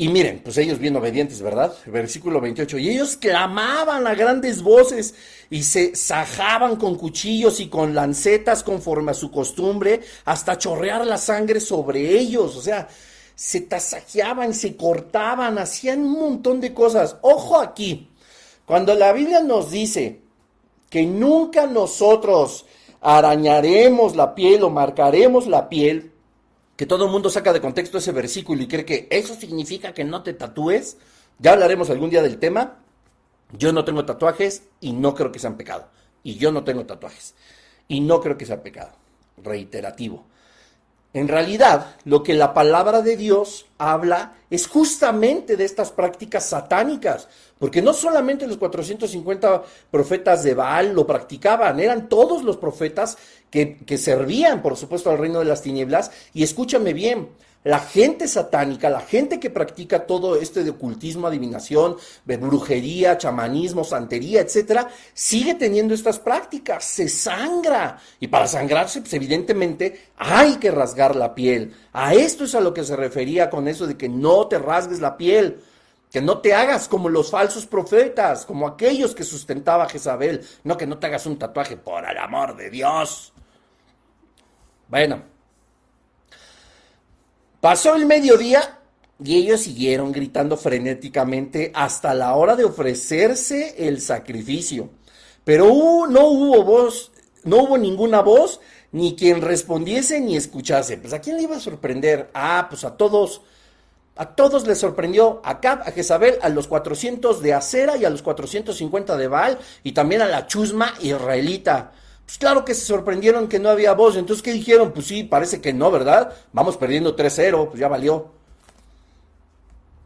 Y 0.00 0.10
miren, 0.10 0.42
pues 0.44 0.56
ellos 0.58 0.78
bien 0.78 0.94
obedientes, 0.94 1.42
¿verdad? 1.42 1.74
Versículo 1.86 2.40
28. 2.40 2.78
Y 2.78 2.90
ellos 2.90 3.16
clamaban 3.16 4.06
a 4.06 4.14
grandes 4.14 4.62
voces 4.62 5.12
y 5.50 5.64
se 5.64 5.96
sajaban 5.96 6.76
con 6.76 6.94
cuchillos 6.94 7.58
y 7.58 7.66
con 7.68 7.96
lancetas 7.96 8.62
conforme 8.62 9.10
a 9.10 9.14
su 9.14 9.32
costumbre 9.32 10.00
hasta 10.24 10.56
chorrear 10.56 11.04
la 11.04 11.18
sangre 11.18 11.58
sobre 11.58 12.16
ellos. 12.16 12.54
O 12.54 12.62
sea, 12.62 12.86
se 13.34 13.62
tasajeaban, 13.62 14.54
se 14.54 14.76
cortaban, 14.76 15.58
hacían 15.58 16.04
un 16.04 16.12
montón 16.12 16.60
de 16.60 16.72
cosas. 16.72 17.16
Ojo 17.22 17.58
aquí, 17.58 18.08
cuando 18.66 18.94
la 18.94 19.12
Biblia 19.12 19.40
nos 19.40 19.72
dice 19.72 20.20
que 20.90 21.06
nunca 21.06 21.66
nosotros 21.66 22.66
arañaremos 23.00 24.14
la 24.14 24.36
piel 24.36 24.62
o 24.62 24.70
marcaremos 24.70 25.48
la 25.48 25.68
piel, 25.68 26.12
que 26.78 26.86
todo 26.86 27.06
el 27.06 27.10
mundo 27.10 27.28
saca 27.28 27.52
de 27.52 27.60
contexto 27.60 27.98
ese 27.98 28.12
versículo 28.12 28.62
y 28.62 28.68
cree 28.68 28.84
que 28.84 29.08
eso 29.10 29.34
significa 29.34 29.92
que 29.92 30.04
no 30.04 30.22
te 30.22 30.32
tatúes. 30.32 30.96
Ya 31.40 31.54
hablaremos 31.54 31.90
algún 31.90 32.08
día 32.08 32.22
del 32.22 32.38
tema. 32.38 32.76
Yo 33.50 33.72
no 33.72 33.84
tengo 33.84 34.04
tatuajes 34.04 34.62
y 34.80 34.92
no 34.92 35.12
creo 35.12 35.32
que 35.32 35.40
sean 35.40 35.56
pecado. 35.56 35.88
Y 36.22 36.36
yo 36.36 36.52
no 36.52 36.62
tengo 36.62 36.86
tatuajes. 36.86 37.34
Y 37.88 37.98
no 37.98 38.20
creo 38.20 38.38
que 38.38 38.46
sea 38.46 38.62
pecado. 38.62 38.92
reiterativo. 39.38 40.24
En 41.14 41.26
realidad, 41.26 41.96
lo 42.04 42.22
que 42.22 42.34
la 42.34 42.54
palabra 42.54 43.02
de 43.02 43.16
Dios 43.16 43.66
habla 43.78 44.34
es 44.50 44.68
justamente 44.68 45.56
de 45.56 45.64
estas 45.64 45.90
prácticas 45.90 46.44
satánicas, 46.44 47.28
porque 47.58 47.80
no 47.80 47.94
solamente 47.94 48.46
los 48.46 48.58
450 48.58 49.62
profetas 49.90 50.44
de 50.44 50.54
Baal 50.54 50.92
lo 50.92 51.06
practicaban, 51.06 51.80
eran 51.80 52.08
todos 52.08 52.44
los 52.44 52.58
profetas 52.58 53.16
que, 53.50 53.98
servían, 53.98 54.62
por 54.62 54.76
supuesto, 54.76 55.10
al 55.10 55.18
reino 55.18 55.38
de 55.38 55.46
las 55.46 55.62
tinieblas. 55.62 56.10
Y 56.34 56.42
escúchame 56.42 56.92
bien, 56.92 57.28
la 57.64 57.80
gente 57.80 58.28
satánica, 58.28 58.88
la 58.88 59.00
gente 59.00 59.40
que 59.40 59.50
practica 59.50 60.06
todo 60.06 60.36
este 60.36 60.62
de 60.62 60.70
ocultismo, 60.70 61.26
adivinación, 61.26 61.96
brujería, 62.24 63.18
chamanismo, 63.18 63.82
santería, 63.84 64.40
etcétera, 64.40 64.88
sigue 65.12 65.54
teniendo 65.54 65.92
estas 65.92 66.18
prácticas, 66.18 66.84
se 66.84 67.08
sangra. 67.08 67.98
Y 68.20 68.28
para 68.28 68.46
sangrarse, 68.46 69.00
pues 69.00 69.12
evidentemente 69.14 70.10
hay 70.16 70.56
que 70.56 70.70
rasgar 70.70 71.16
la 71.16 71.34
piel. 71.34 71.74
A 71.92 72.14
esto 72.14 72.44
es 72.44 72.54
a 72.54 72.60
lo 72.60 72.72
que 72.72 72.84
se 72.84 72.96
refería 72.96 73.50
con 73.50 73.66
eso 73.66 73.86
de 73.86 73.96
que 73.96 74.08
no 74.08 74.46
te 74.46 74.58
rasgues 74.58 75.00
la 75.00 75.16
piel. 75.16 75.60
Que 76.12 76.22
no 76.22 76.38
te 76.38 76.54
hagas 76.54 76.88
como 76.88 77.10
los 77.10 77.30
falsos 77.30 77.66
profetas, 77.66 78.46
como 78.46 78.66
aquellos 78.66 79.14
que 79.14 79.24
sustentaba 79.24 79.88
Jezabel. 79.88 80.42
No 80.64 80.76
que 80.76 80.86
no 80.86 80.96
te 80.96 81.06
hagas 81.06 81.26
un 81.26 81.38
tatuaje 81.38 81.76
por 81.76 82.08
el 82.08 82.16
amor 82.16 82.56
de 82.56 82.70
Dios. 82.70 83.34
Bueno, 84.88 85.22
Pasó 87.60 87.96
el 87.96 88.06
mediodía 88.06 88.78
y 89.22 89.36
ellos 89.36 89.62
siguieron 89.62 90.12
gritando 90.12 90.56
frenéticamente 90.56 91.72
hasta 91.74 92.14
la 92.14 92.36
hora 92.36 92.54
de 92.54 92.62
ofrecerse 92.62 93.74
el 93.88 94.00
sacrificio. 94.00 94.90
Pero 95.42 95.66
no 96.08 96.28
hubo 96.28 96.62
voz, 96.62 97.10
no 97.42 97.64
hubo 97.64 97.76
ninguna 97.76 98.20
voz, 98.20 98.60
ni 98.92 99.16
quien 99.16 99.42
respondiese 99.42 100.20
ni 100.20 100.36
escuchase. 100.36 100.98
Pues 100.98 101.12
a 101.12 101.20
quién 101.20 101.36
le 101.36 101.42
iba 101.42 101.56
a 101.56 101.60
sorprender? 101.60 102.30
Ah, 102.32 102.68
pues 102.70 102.84
a 102.84 102.96
todos. 102.96 103.42
A 104.14 104.36
todos 104.36 104.64
les 104.66 104.78
sorprendió 104.78 105.40
a 105.44 105.60
Cab, 105.60 105.82
a 105.84 105.90
Jezabel, 105.90 106.38
a 106.42 106.48
los 106.48 106.68
400 106.68 107.42
de 107.42 107.54
Acera 107.54 107.96
y 107.96 108.04
a 108.04 108.10
los 108.10 108.22
450 108.22 109.16
de 109.16 109.28
Baal 109.28 109.58
y 109.82 109.92
también 109.92 110.22
a 110.22 110.26
la 110.26 110.46
chusma 110.46 110.94
israelita. 111.00 111.92
Pues 112.28 112.36
claro 112.36 112.62
que 112.62 112.74
se 112.74 112.84
sorprendieron 112.84 113.48
que 113.48 113.58
no 113.58 113.70
había 113.70 113.94
voz. 113.94 114.14
Entonces, 114.18 114.42
¿qué 114.42 114.52
dijeron? 114.52 114.92
Pues 114.92 115.06
sí, 115.06 115.24
parece 115.24 115.62
que 115.62 115.72
no, 115.72 115.90
¿verdad? 115.90 116.34
Vamos 116.52 116.76
perdiendo 116.76 117.16
3-0, 117.16 117.68
pues 117.68 117.80
ya 117.80 117.88
valió. 117.88 118.32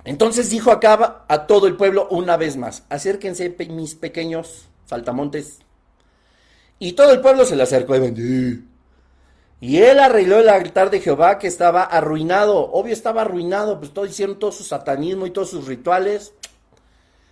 Entonces 0.05 0.49
dijo 0.49 0.71
acá 0.71 1.25
a 1.27 1.47
todo 1.49 1.67
el 1.67 1.77
pueblo 1.77 2.07
una 2.13 2.37
vez 2.37 2.57
más, 2.57 2.85
acérquense 2.91 3.57
mis 3.71 3.97
pequeños 3.97 4.69
saltamontes. 4.87 5.59
Y 6.79 6.93
todo 6.93 7.11
el 7.11 7.21
pueblo 7.21 7.45
se 7.45 7.57
le 7.57 7.65
acercó 7.65 7.97
y 7.97 7.99
vendí. 7.99 8.69
Y 9.61 9.79
él 9.79 9.99
arregló 9.99 10.39
el 10.39 10.49
altar 10.49 10.91
de 10.91 11.01
Jehová 11.01 11.41
que 11.41 11.49
estaba 11.49 11.83
arruinado. 11.83 12.71
Obvio 12.71 12.93
estaba 12.93 13.23
arruinado, 13.23 13.81
pues 13.81 13.93
todo 13.93 14.07
hicieron 14.07 14.39
todo 14.39 14.53
su 14.53 14.63
satanismo 14.63 15.27
y 15.27 15.33
todos 15.33 15.51
sus 15.51 15.67
rituales. 15.67 16.35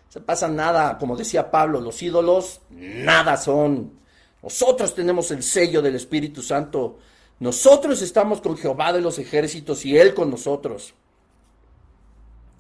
Se 0.09 0.21
pasa 0.21 0.49
nada, 0.49 0.99
como 0.99 1.17
decía 1.17 1.53
Pablo, 1.53 1.81
los 1.81 2.03
ídolos 2.03 2.61
nada 2.71 3.37
son. 3.37 4.00
Nosotros 4.43 4.95
tenemos 4.95 5.31
el 5.31 5.43
sello 5.43 5.83
del 5.83 5.97
Espíritu 5.97 6.43
Santo. 6.43 6.99
Nosotros 7.39 8.03
estamos 8.03 8.41
con 8.41 8.57
Jehová 8.57 8.93
de 8.93 9.01
los 9.01 9.19
ejércitos 9.19 9.85
y 9.85 9.97
Él 9.97 10.15
con 10.15 10.31
nosotros. 10.31 10.95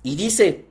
Y 0.02 0.16
dice, 0.16 0.66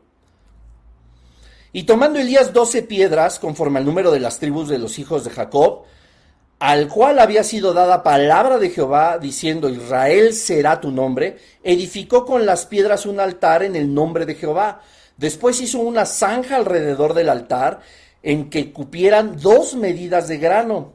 y 1.72 1.84
tomando 1.84 2.20
Elías 2.20 2.52
doce 2.52 2.82
piedras, 2.82 3.38
conforme 3.38 3.80
al 3.80 3.86
número 3.86 4.12
de 4.12 4.20
las 4.20 4.40
tribus 4.40 4.70
de 4.70 4.80
los 4.80 4.98
hijos 4.98 5.24
de 5.24 5.30
Jacob, 5.30 5.84
al 6.58 6.88
cual 6.88 7.20
había 7.20 7.44
sido 7.44 7.74
dada 7.74 8.04
palabra 8.04 8.58
de 8.58 8.72
Jehová, 8.72 9.18
diciendo, 9.20 9.70
Israel 9.70 10.34
será 10.34 10.82
tu 10.82 10.92
nombre, 10.92 11.38
edificó 11.64 12.26
con 12.26 12.46
las 12.46 12.66
piedras 12.66 13.06
un 13.06 13.20
altar 13.20 13.64
en 13.64 13.76
el 13.76 13.94
nombre 13.94 14.26
de 14.26 14.36
Jehová. 14.36 14.82
Después 15.16 15.62
hizo 15.62 15.80
una 15.80 16.06
zanja 16.06 16.56
alrededor 16.56 17.14
del 17.14 17.30
altar, 17.30 17.82
en 18.24 18.50
que 18.50 18.74
cupieran 18.74 19.40
dos 19.40 19.76
medidas 19.76 20.28
de 20.28 20.38
grano 20.40 20.94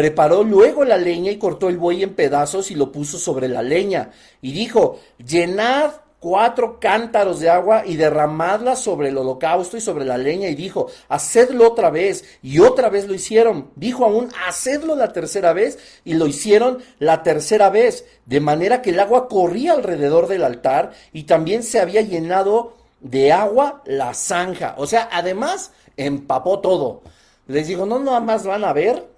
Preparó 0.00 0.42
luego 0.42 0.82
la 0.82 0.96
leña 0.96 1.30
y 1.30 1.36
cortó 1.36 1.68
el 1.68 1.76
buey 1.76 2.02
en 2.02 2.14
pedazos 2.14 2.70
y 2.70 2.74
lo 2.74 2.90
puso 2.90 3.18
sobre 3.18 3.48
la 3.48 3.62
leña. 3.62 4.12
Y 4.40 4.52
dijo, 4.52 4.98
llenad 5.22 5.90
cuatro 6.18 6.80
cántaros 6.80 7.38
de 7.38 7.50
agua 7.50 7.82
y 7.84 7.96
derramadla 7.96 8.76
sobre 8.76 9.10
el 9.10 9.18
holocausto 9.18 9.76
y 9.76 9.82
sobre 9.82 10.06
la 10.06 10.16
leña. 10.16 10.48
Y 10.48 10.54
dijo, 10.54 10.86
hacedlo 11.10 11.68
otra 11.68 11.90
vez. 11.90 12.24
Y 12.40 12.60
otra 12.60 12.88
vez 12.88 13.08
lo 13.08 13.12
hicieron. 13.12 13.72
Dijo 13.76 14.06
aún, 14.06 14.30
hacedlo 14.48 14.96
la 14.96 15.12
tercera 15.12 15.52
vez. 15.52 15.78
Y 16.02 16.14
lo 16.14 16.26
hicieron 16.26 16.78
la 16.98 17.22
tercera 17.22 17.68
vez. 17.68 18.06
De 18.24 18.40
manera 18.40 18.80
que 18.80 18.92
el 18.92 19.00
agua 19.00 19.28
corría 19.28 19.74
alrededor 19.74 20.28
del 20.28 20.44
altar 20.44 20.92
y 21.12 21.24
también 21.24 21.62
se 21.62 21.78
había 21.78 22.00
llenado 22.00 22.78
de 23.00 23.32
agua 23.32 23.82
la 23.84 24.14
zanja. 24.14 24.76
O 24.78 24.86
sea, 24.86 25.10
además 25.12 25.72
empapó 25.98 26.60
todo. 26.60 27.02
Les 27.48 27.68
dijo, 27.68 27.84
no 27.84 27.98
nada 27.98 28.20
más 28.20 28.46
van 28.46 28.64
a 28.64 28.72
ver 28.72 29.09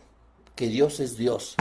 que 0.55 0.69
Dios 0.69 1.01
es 1.01 1.17
Dios, 1.17 1.57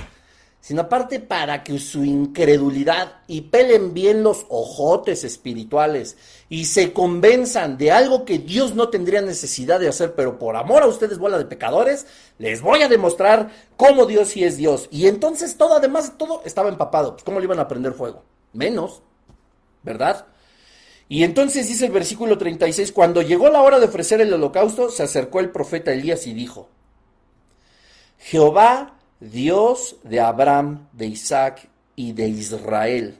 sino 0.60 0.82
aparte 0.82 1.20
para 1.20 1.64
que 1.64 1.80
su 1.80 2.04
incredulidad 2.04 3.22
y 3.28 3.42
pelen 3.42 3.94
bien 3.94 4.24
los 4.24 4.46
ojotes 4.50 5.24
espirituales 5.24 6.18
y 6.50 6.66
se 6.66 6.94
convenzan 6.94 7.78
de 7.78 7.92
algo 7.92 8.26
que 8.26 8.38
Dios 8.38 8.76
no 8.76 8.90
tendría 8.90 9.22
necesidad 9.22 9.80
de 9.80 9.90
hacer, 9.90 10.14
pero 10.14 10.38
por 10.38 10.56
amor 10.56 10.84
a 10.84 10.88
ustedes, 10.88 11.18
bola 11.18 11.40
de 11.40 11.46
pecadores, 11.46 12.06
les 12.38 12.62
voy 12.62 12.84
a 12.84 12.90
demostrar 12.90 13.50
cómo 13.76 14.06
Dios 14.06 14.30
sí 14.30 14.44
es 14.44 14.58
Dios. 14.58 14.88
Y 14.92 15.08
entonces 15.08 15.58
todo, 15.58 15.76
además 15.76 16.14
todo, 16.18 16.44
estaba 16.46 16.70
empapado. 16.70 17.14
Pues, 17.14 17.24
¿Cómo 17.24 17.40
le 17.40 17.46
iban 17.46 17.60
a 17.60 17.68
prender 17.68 17.94
fuego? 17.94 18.24
Menos, 18.54 19.02
¿verdad? 19.82 20.28
Y 21.10 21.24
entonces 21.24 21.68
dice 21.68 21.88
el 21.88 21.92
versículo 21.92 22.38
36, 22.38 22.92
cuando 22.92 23.22
llegó 23.22 23.50
la 23.50 23.62
hora 23.62 23.80
de 23.80 23.88
ofrecer 23.88 24.22
el 24.22 24.34
holocausto, 24.34 24.90
se 24.90 25.04
acercó 25.04 25.40
el 25.40 25.50
profeta 25.50 25.92
Elías 25.92 26.26
y 26.28 26.34
dijo, 26.34 26.70
Jehová, 28.24 29.00
Dios 29.20 29.96
de 30.04 30.20
Abraham, 30.20 30.88
de 30.94 31.08
Isaac 31.08 31.70
y 31.96 32.14
de 32.14 32.28
Israel. 32.28 33.18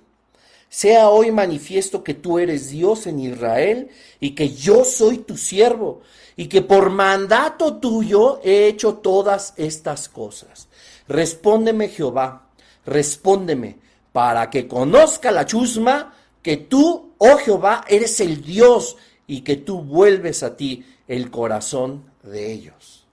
Sea 0.70 1.10
hoy 1.10 1.32
manifiesto 1.32 2.04
que 2.04 2.14
tú 2.14 2.40
eres 2.40 2.70
Dios 2.70 3.08
en 3.08 3.20
Israel 3.20 3.90
y 4.20 4.32
que 4.36 4.50
yo 4.50 4.86
soy 4.86 5.18
tu 5.18 5.38
siervo 5.38 6.02
y 6.38 6.48
que 6.48 6.62
por 6.62 6.92
mandato 6.92 7.78
tuyo 7.78 8.40
he 8.44 8.68
hecho 8.68 8.96
todas 8.96 9.54
estas 9.58 10.08
cosas. 10.08 10.70
Respóndeme 11.08 11.90
Jehová, 11.90 12.50
respóndeme 12.86 13.80
para 14.14 14.50
que 14.50 14.68
conozca 14.68 15.32
la 15.32 15.46
chusma 15.46 16.14
que 16.44 16.58
tú, 16.58 17.14
oh 17.18 17.38
Jehová, 17.38 17.84
eres 17.88 18.20
el 18.22 18.44
Dios 18.44 18.98
y 19.26 19.42
que 19.42 19.58
tú 19.58 19.82
vuelves 19.82 20.44
a 20.44 20.56
ti 20.56 20.86
el 21.08 21.32
corazón 21.32 22.06
de 22.24 22.52
ellos. 22.52 23.06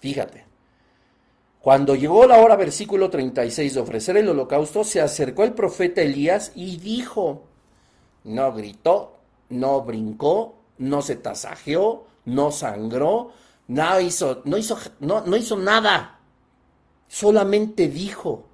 Fíjate. 0.00 0.47
Cuando 1.68 1.94
llegó 1.94 2.26
la 2.26 2.38
hora, 2.38 2.56
versículo 2.56 3.10
36, 3.10 3.74
de 3.74 3.80
ofrecer 3.80 4.16
el 4.16 4.30
holocausto, 4.30 4.84
se 4.84 5.02
acercó 5.02 5.44
el 5.44 5.52
profeta 5.52 6.00
Elías 6.00 6.50
y 6.54 6.78
dijo, 6.78 7.42
no 8.24 8.54
gritó, 8.54 9.18
no 9.50 9.82
brincó, 9.82 10.54
no 10.78 11.02
se 11.02 11.16
tasajeó, 11.16 12.06
no 12.24 12.52
sangró, 12.52 13.32
no 13.66 14.00
hizo, 14.00 14.40
no 14.46 14.56
hizo, 14.56 14.78
no, 15.00 15.20
no 15.26 15.36
hizo 15.36 15.58
nada. 15.58 16.20
Solamente 17.06 17.88
dijo, 17.88 18.46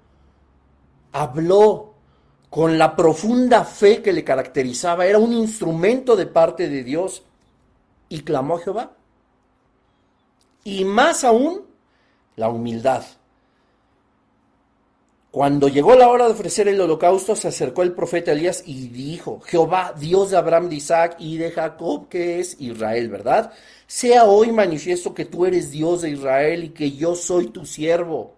habló 1.12 1.94
con 2.50 2.78
la 2.78 2.96
profunda 2.96 3.62
fe 3.64 4.02
que 4.02 4.12
le 4.12 4.24
caracterizaba, 4.24 5.06
era 5.06 5.18
un 5.18 5.32
instrumento 5.32 6.16
de 6.16 6.26
parte 6.26 6.68
de 6.68 6.82
Dios 6.82 7.22
y 8.08 8.22
clamó 8.22 8.56
a 8.56 8.58
Jehová. 8.60 8.96
Y 10.64 10.84
más 10.84 11.22
aún, 11.22 11.73
la 12.36 12.48
humildad. 12.48 13.04
Cuando 15.34 15.66
llegó 15.66 15.96
la 15.96 16.08
hora 16.08 16.26
de 16.26 16.32
ofrecer 16.32 16.68
el 16.68 16.80
holocausto, 16.80 17.34
se 17.34 17.48
acercó 17.48 17.82
el 17.82 17.92
profeta 17.92 18.30
Elías 18.30 18.62
y 18.66 18.86
dijo, 18.86 19.40
Jehová, 19.40 19.92
Dios 19.98 20.30
de 20.30 20.36
Abraham, 20.36 20.68
de 20.68 20.76
Isaac 20.76 21.16
y 21.18 21.38
de 21.38 21.50
Jacob, 21.50 22.08
que 22.08 22.38
es 22.38 22.56
Israel, 22.60 23.08
¿verdad? 23.08 23.52
Sea 23.88 24.26
hoy 24.26 24.52
manifiesto 24.52 25.12
que 25.12 25.24
tú 25.24 25.44
eres 25.44 25.72
Dios 25.72 26.02
de 26.02 26.10
Israel 26.10 26.62
y 26.62 26.68
que 26.68 26.92
yo 26.92 27.16
soy 27.16 27.48
tu 27.48 27.66
siervo. 27.66 28.36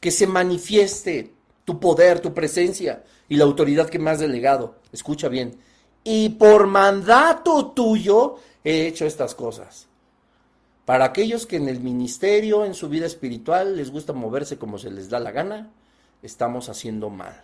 Que 0.00 0.10
se 0.10 0.26
manifieste 0.26 1.32
tu 1.64 1.78
poder, 1.78 2.18
tu 2.18 2.34
presencia 2.34 3.04
y 3.28 3.36
la 3.36 3.44
autoridad 3.44 3.88
que 3.88 4.00
me 4.00 4.10
has 4.10 4.18
delegado. 4.18 4.74
Escucha 4.92 5.28
bien. 5.28 5.56
Y 6.02 6.30
por 6.30 6.66
mandato 6.66 7.66
tuyo 7.68 8.36
he 8.64 8.88
hecho 8.88 9.06
estas 9.06 9.36
cosas. 9.36 9.86
Para 10.86 11.06
aquellos 11.06 11.46
que 11.46 11.56
en 11.56 11.68
el 11.68 11.80
ministerio, 11.80 12.64
en 12.64 12.72
su 12.72 12.88
vida 12.88 13.06
espiritual, 13.06 13.76
les 13.76 13.90
gusta 13.90 14.12
moverse 14.12 14.56
como 14.56 14.78
se 14.78 14.88
les 14.88 15.10
da 15.10 15.18
la 15.18 15.32
gana, 15.32 15.72
estamos 16.22 16.68
haciendo 16.68 17.10
mal. 17.10 17.42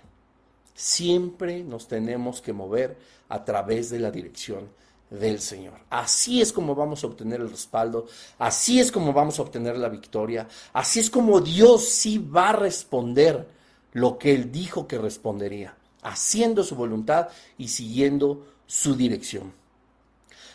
Siempre 0.74 1.64
nos 1.64 1.88
tenemos 1.88 2.40
que 2.40 2.52
mover 2.52 2.96
a 3.28 3.44
través 3.44 3.90
de 3.90 3.98
la 3.98 4.12
dirección 4.12 4.68
del 5.10 5.40
Señor. 5.40 5.74
Así 5.90 6.40
es 6.40 6.52
como 6.52 6.76
vamos 6.76 7.02
a 7.02 7.08
obtener 7.08 7.40
el 7.40 7.50
respaldo, 7.50 8.06
así 8.38 8.78
es 8.78 8.92
como 8.92 9.12
vamos 9.12 9.40
a 9.40 9.42
obtener 9.42 9.76
la 9.76 9.88
victoria, 9.88 10.46
así 10.72 11.00
es 11.00 11.10
como 11.10 11.40
Dios 11.40 11.84
sí 11.84 12.18
va 12.18 12.50
a 12.50 12.56
responder 12.56 13.48
lo 13.92 14.18
que 14.18 14.36
él 14.36 14.52
dijo 14.52 14.86
que 14.86 14.98
respondería, 14.98 15.74
haciendo 16.02 16.62
su 16.62 16.76
voluntad 16.76 17.26
y 17.58 17.66
siguiendo 17.66 18.46
su 18.68 18.94
dirección. 18.94 19.61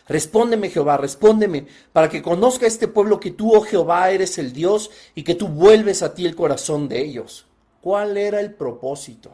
Respóndeme, 0.08 0.70
Jehová, 0.70 0.98
respóndeme, 0.98 1.68
para 1.92 2.10
que 2.10 2.22
conozca 2.22 2.66
este 2.66 2.88
pueblo 2.88 3.20
que 3.20 3.32
tú, 3.32 3.54
oh 3.54 3.62
Jehová, 3.62 4.10
eres 4.12 4.38
el 4.38 4.54
Dios 4.54 4.90
y 5.16 5.24
que 5.24 5.36
tú 5.36 5.50
vuelves 5.50 6.02
a 6.02 6.14
ti 6.14 6.26
el 6.26 6.36
corazón 6.36 6.88
de 6.88 7.02
ellos. 7.02 7.46
¿Cuál 7.82 8.18
era 8.18 8.40
el 8.40 8.54
propósito? 8.54 9.32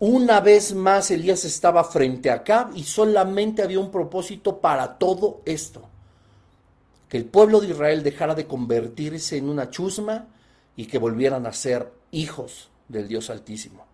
Una 0.00 0.40
vez 0.40 0.74
más 0.74 1.10
Elías 1.10 1.44
estaba 1.44 1.82
frente 1.84 2.30
a 2.30 2.34
Acab 2.34 2.74
y 2.74 2.84
solamente 2.84 3.62
había 3.62 3.80
un 3.80 3.90
propósito 3.90 4.58
para 4.60 4.96
todo 4.96 5.42
esto. 5.44 5.82
Que 7.08 7.16
el 7.16 7.24
pueblo 7.24 7.60
de 7.60 7.68
Israel 7.68 8.02
dejara 8.02 8.34
de 8.34 8.46
convertirse 8.46 9.36
en 9.36 9.48
una 9.48 9.70
chusma 9.70 10.28
y 10.76 10.86
que 10.86 10.98
volvieran 10.98 11.46
a 11.46 11.52
ser 11.52 11.92
hijos 12.12 12.70
del 12.86 13.08
Dios 13.08 13.28
Altísimo. 13.28 13.87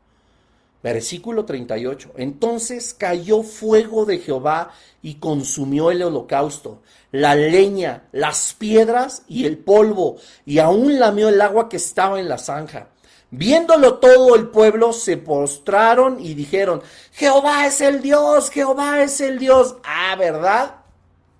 Versículo 0.84 1.46
38. 1.46 2.12
Entonces 2.18 2.92
cayó 2.92 3.42
fuego 3.42 4.04
de 4.04 4.18
Jehová 4.18 4.70
y 5.00 5.14
consumió 5.14 5.90
el 5.90 6.02
holocausto, 6.02 6.82
la 7.10 7.34
leña, 7.34 8.02
las 8.12 8.52
piedras 8.52 9.22
y 9.26 9.46
el 9.46 9.56
polvo, 9.56 10.16
y 10.44 10.58
aún 10.58 11.00
lamió 11.00 11.30
el 11.30 11.40
agua 11.40 11.70
que 11.70 11.78
estaba 11.78 12.20
en 12.20 12.28
la 12.28 12.36
zanja. 12.36 12.88
Viéndolo 13.30 13.94
todo 13.94 14.34
el 14.34 14.48
pueblo 14.48 14.92
se 14.92 15.16
postraron 15.16 16.20
y 16.20 16.34
dijeron, 16.34 16.82
Jehová 17.12 17.66
es 17.66 17.80
el 17.80 18.02
Dios, 18.02 18.50
Jehová 18.50 19.02
es 19.02 19.22
el 19.22 19.38
Dios. 19.38 19.76
Ah, 19.84 20.14
¿verdad? 20.16 20.74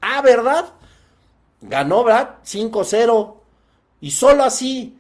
Ah, 0.01 0.23
¿verdad? 0.23 0.71
Ganó, 1.61 2.03
¿verdad? 2.03 2.37
5-0. 2.47 3.35
Y 4.01 4.11
solo 4.11 4.43
así, 4.43 4.99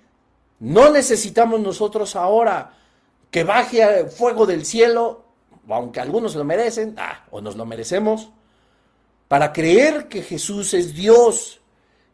no 0.60 0.90
necesitamos 0.90 1.60
nosotros 1.60 2.14
ahora 2.14 2.74
que 3.34 3.42
baje 3.42 4.06
fuego 4.06 4.46
del 4.46 4.64
cielo, 4.64 5.24
aunque 5.68 5.98
algunos 5.98 6.36
lo 6.36 6.44
merecen, 6.44 6.94
ah, 6.98 7.24
o 7.32 7.40
nos 7.40 7.56
lo 7.56 7.66
merecemos, 7.66 8.30
para 9.26 9.52
creer 9.52 10.06
que 10.06 10.22
Jesús 10.22 10.72
es 10.72 10.94
Dios 10.94 11.60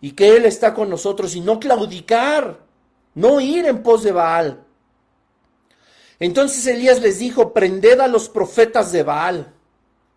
y 0.00 0.12
que 0.12 0.34
Él 0.34 0.46
está 0.46 0.72
con 0.72 0.88
nosotros 0.88 1.36
y 1.36 1.42
no 1.42 1.60
claudicar, 1.60 2.60
no 3.12 3.38
ir 3.38 3.66
en 3.66 3.82
pos 3.82 4.02
de 4.02 4.12
Baal. 4.12 4.64
Entonces 6.18 6.66
Elías 6.66 7.02
les 7.02 7.18
dijo, 7.18 7.52
prended 7.52 8.00
a 8.00 8.08
los 8.08 8.30
profetas 8.30 8.90
de 8.90 9.02
Baal. 9.02 9.52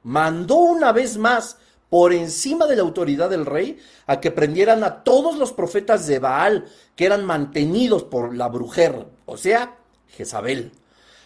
Mandó 0.04 0.56
una 0.56 0.94
vez 0.94 1.18
más, 1.18 1.58
por 1.90 2.14
encima 2.14 2.66
de 2.66 2.78
la 2.78 2.84
autoridad 2.84 3.30
del 3.30 3.46
rey, 3.46 3.78
a 4.08 4.22
que 4.22 4.32
prendieran 4.32 4.86
a 4.86 5.04
todos 5.04 5.38
los 5.38 5.52
profetas 5.52 6.08
de 6.08 6.20
Baal 6.20 6.72
que 6.96 7.06
eran 7.06 7.26
mantenidos 7.26 8.04
por 8.04 8.34
la 8.34 8.48
brujer, 8.48 9.06
o 9.26 9.36
sea, 9.36 9.76
Jezabel. 10.08 10.72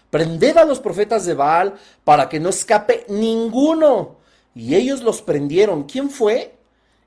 Prended 0.10 0.58
a 0.58 0.66
los 0.66 0.80
profetas 0.80 1.26
de 1.26 1.34
Baal 1.34 1.76
para 2.04 2.30
que 2.30 2.40
no 2.40 2.50
escape 2.50 3.06
ninguno. 3.10 4.18
Y 4.56 4.76
ellos 4.76 5.02
los 5.02 5.22
prendieron. 5.22 5.84
¿Quién 5.84 6.10
fue? 6.10 6.58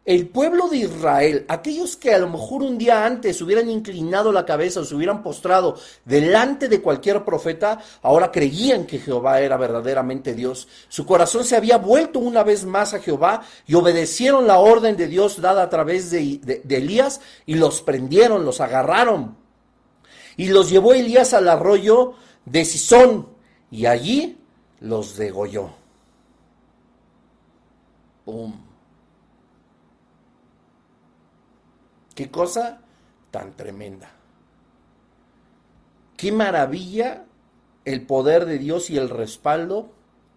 el 0.06 0.28
pueblo 0.28 0.68
de 0.68 0.78
Israel, 0.78 1.44
aquellos 1.46 1.94
que 1.94 2.14
a 2.14 2.18
lo 2.18 2.28
mejor 2.28 2.62
un 2.62 2.78
día 2.78 3.04
antes 3.04 3.40
hubieran 3.42 3.68
inclinado 3.68 4.32
la 4.32 4.46
cabeza 4.46 4.80
o 4.80 4.84
se 4.84 4.94
hubieran 4.94 5.22
postrado 5.22 5.76
delante 6.04 6.68
de 6.68 6.80
cualquier 6.80 7.24
profeta, 7.24 7.78
ahora 8.02 8.32
creían 8.32 8.86
que 8.86 8.98
Jehová 8.98 9.40
era 9.40 9.58
verdaderamente 9.58 10.34
Dios. 10.34 10.68
Su 10.88 11.04
corazón 11.04 11.44
se 11.44 11.54
había 11.54 11.76
vuelto 11.76 12.18
una 12.18 12.42
vez 12.42 12.64
más 12.64 12.94
a 12.94 12.98
Jehová 12.98 13.42
y 13.66 13.74
obedecieron 13.74 14.46
la 14.46 14.58
orden 14.58 14.96
de 14.96 15.06
Dios 15.06 15.40
dada 15.40 15.62
a 15.62 15.70
través 15.70 16.10
de, 16.10 16.40
Elías 16.68 17.20
y 17.44 17.54
los 17.54 17.82
prendieron, 17.82 18.44
los 18.44 18.60
agarraron. 18.60 19.36
Y 20.36 20.48
los 20.48 20.70
llevó 20.70 20.94
Elías 20.94 21.34
al 21.34 21.48
arroyo 21.48 22.14
de 22.44 22.64
Sison 22.64 23.28
y 23.70 23.86
allí 23.86 24.38
los 24.80 25.16
degolló. 25.16 25.70
¡Pum! 28.24 28.54
Qué 32.14 32.30
cosa 32.30 32.80
tan 33.30 33.56
tremenda. 33.56 34.10
Qué 36.16 36.32
maravilla 36.32 37.24
el 37.84 38.06
poder 38.06 38.44
de 38.44 38.58
Dios 38.58 38.90
y 38.90 38.98
el 38.98 39.08
respaldo 39.08 39.90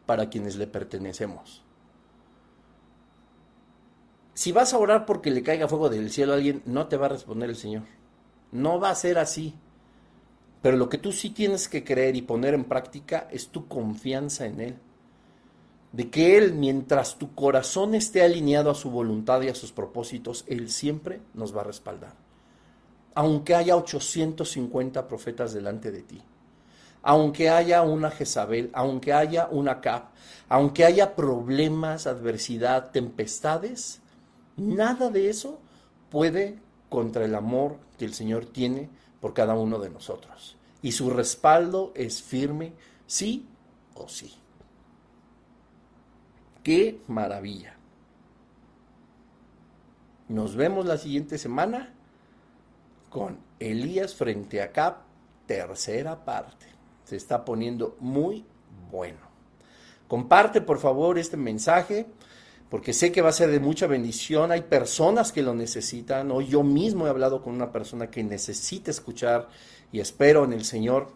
para 0.06 0.30
quienes 0.30 0.56
le 0.56 0.68
pertenecemos. 0.68 1.64
Si 4.34 4.51
vas 4.51 4.74
a 4.74 4.78
orar 4.78 5.06
porque 5.06 5.30
le 5.30 5.43
caiga 5.43 5.68
fuego 5.68 5.89
del 5.89 6.10
cielo 6.10 6.34
a 6.34 6.36
alguien, 6.36 6.62
no 6.66 6.88
te 6.88 6.97
va 6.97 7.08
a 7.08 7.10
responder 7.10 7.49
el 7.49 7.56
Señor. 7.56 7.84
No 8.51 8.80
va 8.80 8.89
a 8.89 8.95
ser 8.95 9.18
así. 9.18 9.56
Pero 10.64 10.78
lo 10.78 10.89
que 10.89 10.97
tú 10.97 11.11
sí 11.11 11.30
tienes 11.30 11.70
que 11.70 11.84
creer 11.84 12.16
y 12.16 12.24
poner 12.24 12.55
en 12.55 12.64
práctica 12.64 13.28
es 13.30 13.49
tu 13.49 13.68
confianza 13.68 14.47
en 14.47 14.59
Él 14.59 14.76
de 15.93 16.09
que 16.09 16.38
Él, 16.38 16.53
mientras 16.55 17.18
tu 17.18 17.34
corazón 17.36 17.93
esté 17.93 18.24
alineado 18.24 18.72
a 18.72 18.76
su 18.76 18.89
voluntad 18.89 19.41
y 19.43 19.49
a 19.49 19.55
sus 19.55 19.72
propósitos, 19.72 20.43
Él 20.47 20.70
siempre 20.70 21.22
nos 21.36 21.55
va 21.55 21.61
a 21.61 21.66
respaldar. 21.66 22.14
Aunque 23.14 23.53
haya 23.53 23.78
850 23.78 25.07
profetas 25.07 25.53
delante 25.53 25.91
de 25.91 26.01
ti, 26.01 26.20
aunque 27.03 27.49
haya 27.49 27.84
una 27.84 28.09
Jezabel, 28.09 28.72
aunque 28.74 29.14
haya 29.14 29.47
una 29.51 29.82
Cap, 29.82 30.09
aunque 30.49 30.84
haya 30.84 31.16
problemas, 31.16 32.07
adversidad, 32.07 32.89
tempestades, 32.89 34.01
nada 34.57 35.11
de 35.11 35.30
eso 35.30 35.59
puede 36.09 36.57
contra 36.89 37.24
el 37.24 37.36
amor 37.36 37.78
que 37.99 38.05
el 38.05 38.16
Señor 38.16 38.45
tiene 38.47 38.89
por 39.24 39.34
cada 39.34 39.53
uno 39.55 39.80
de 39.80 39.89
nosotros. 39.89 40.57
Y 40.82 40.91
su 40.91 41.09
respaldo 41.09 41.93
es 41.95 42.21
firme, 42.21 42.74
sí 43.07 43.47
o 43.93 44.09
sí. 44.09 44.36
¡Qué 46.61 46.99
maravilla! 47.07 47.78
Nos 50.28 50.57
vemos 50.57 50.86
la 50.86 50.97
siguiente 50.97 51.38
semana 51.38 51.93
con 53.09 53.39
Elías 53.59 54.13
frente 54.13 54.61
a 54.61 54.74
Cap, 54.74 55.03
tercera 55.45 56.26
parte. 56.26 56.65
Se 57.05 57.15
está 57.15 57.45
poniendo 57.45 57.95
muy 58.01 58.43
bueno. 58.91 59.21
Comparte 60.09 60.59
por 60.59 60.80
favor 60.80 61.17
este 61.17 61.38
mensaje 61.38 62.07
porque 62.74 62.91
sé 62.91 63.11
que 63.11 63.21
va 63.21 63.30
a 63.30 63.34
ser 63.34 63.51
de 63.51 63.59
mucha 63.59 63.86
bendición. 63.86 64.51
Hay 64.51 64.63
personas 64.63 65.32
que 65.32 65.43
lo 65.43 65.53
necesitan. 65.53 66.32
Hoy 66.32 66.47
yo 66.47 66.63
mismo 66.63 67.05
he 67.05 67.09
hablado 67.11 67.43
con 67.43 67.53
una 67.53 67.71
persona 67.71 68.09
que 68.09 68.24
necesita 68.24 68.89
escuchar 68.89 69.47
y 69.91 69.99
espero 69.99 70.43
en 70.43 70.53
el 70.53 70.65
Señor 70.65 71.11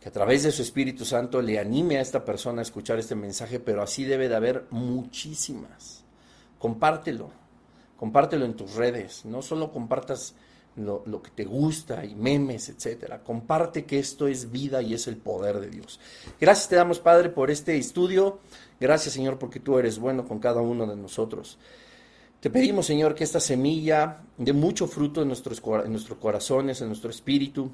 que 0.00 0.08
a 0.08 0.12
través 0.12 0.42
de 0.42 0.50
su 0.50 0.62
Espíritu 0.62 1.04
Santo 1.04 1.42
le 1.42 1.58
anime 1.58 1.98
a 1.98 2.00
esta 2.00 2.24
persona 2.24 2.60
a 2.60 2.62
escuchar 2.62 2.98
este 2.98 3.14
mensaje, 3.14 3.60
pero 3.60 3.82
así 3.82 4.04
debe 4.04 4.30
de 4.30 4.34
haber 4.34 4.64
muchísimas. 4.70 6.04
Compártelo, 6.58 7.30
compártelo 7.98 8.46
en 8.46 8.54
tus 8.54 8.76
redes, 8.76 9.26
no 9.26 9.42
solo 9.42 9.72
compartas 9.72 10.36
lo, 10.76 11.22
que 11.22 11.30
te 11.30 11.44
gusta 11.44 12.04
y 12.04 12.14
memes, 12.14 12.68
etcétera. 12.68 13.22
Comparte 13.22 13.84
que 13.84 13.98
esto 13.98 14.26
es 14.26 14.50
vida 14.50 14.82
y 14.82 14.94
es 14.94 15.06
el 15.06 15.16
poder 15.16 15.60
de 15.60 15.68
Dios. 15.68 16.00
Gracias 16.40 16.68
te 16.68 16.76
damos, 16.76 17.00
Padre, 17.00 17.28
por 17.28 17.50
este 17.50 17.76
estudio. 17.76 18.40
Gracias, 18.80 19.14
Señor, 19.14 19.38
porque 19.38 19.60
tú 19.60 19.78
eres 19.78 19.98
bueno 19.98 20.26
con 20.26 20.38
cada 20.38 20.60
uno 20.60 20.86
de 20.86 20.96
nosotros. 20.96 21.58
Te 22.40 22.50
pedimos, 22.50 22.86
Señor, 22.86 23.14
que 23.14 23.24
esta 23.24 23.40
semilla 23.40 24.22
dé 24.36 24.52
mucho 24.52 24.86
fruto 24.86 25.22
en 25.22 25.28
nuestros, 25.28 25.62
en 25.84 25.92
nuestros 25.92 26.18
corazones, 26.18 26.80
en 26.80 26.88
nuestro 26.88 27.10
espíritu 27.10 27.70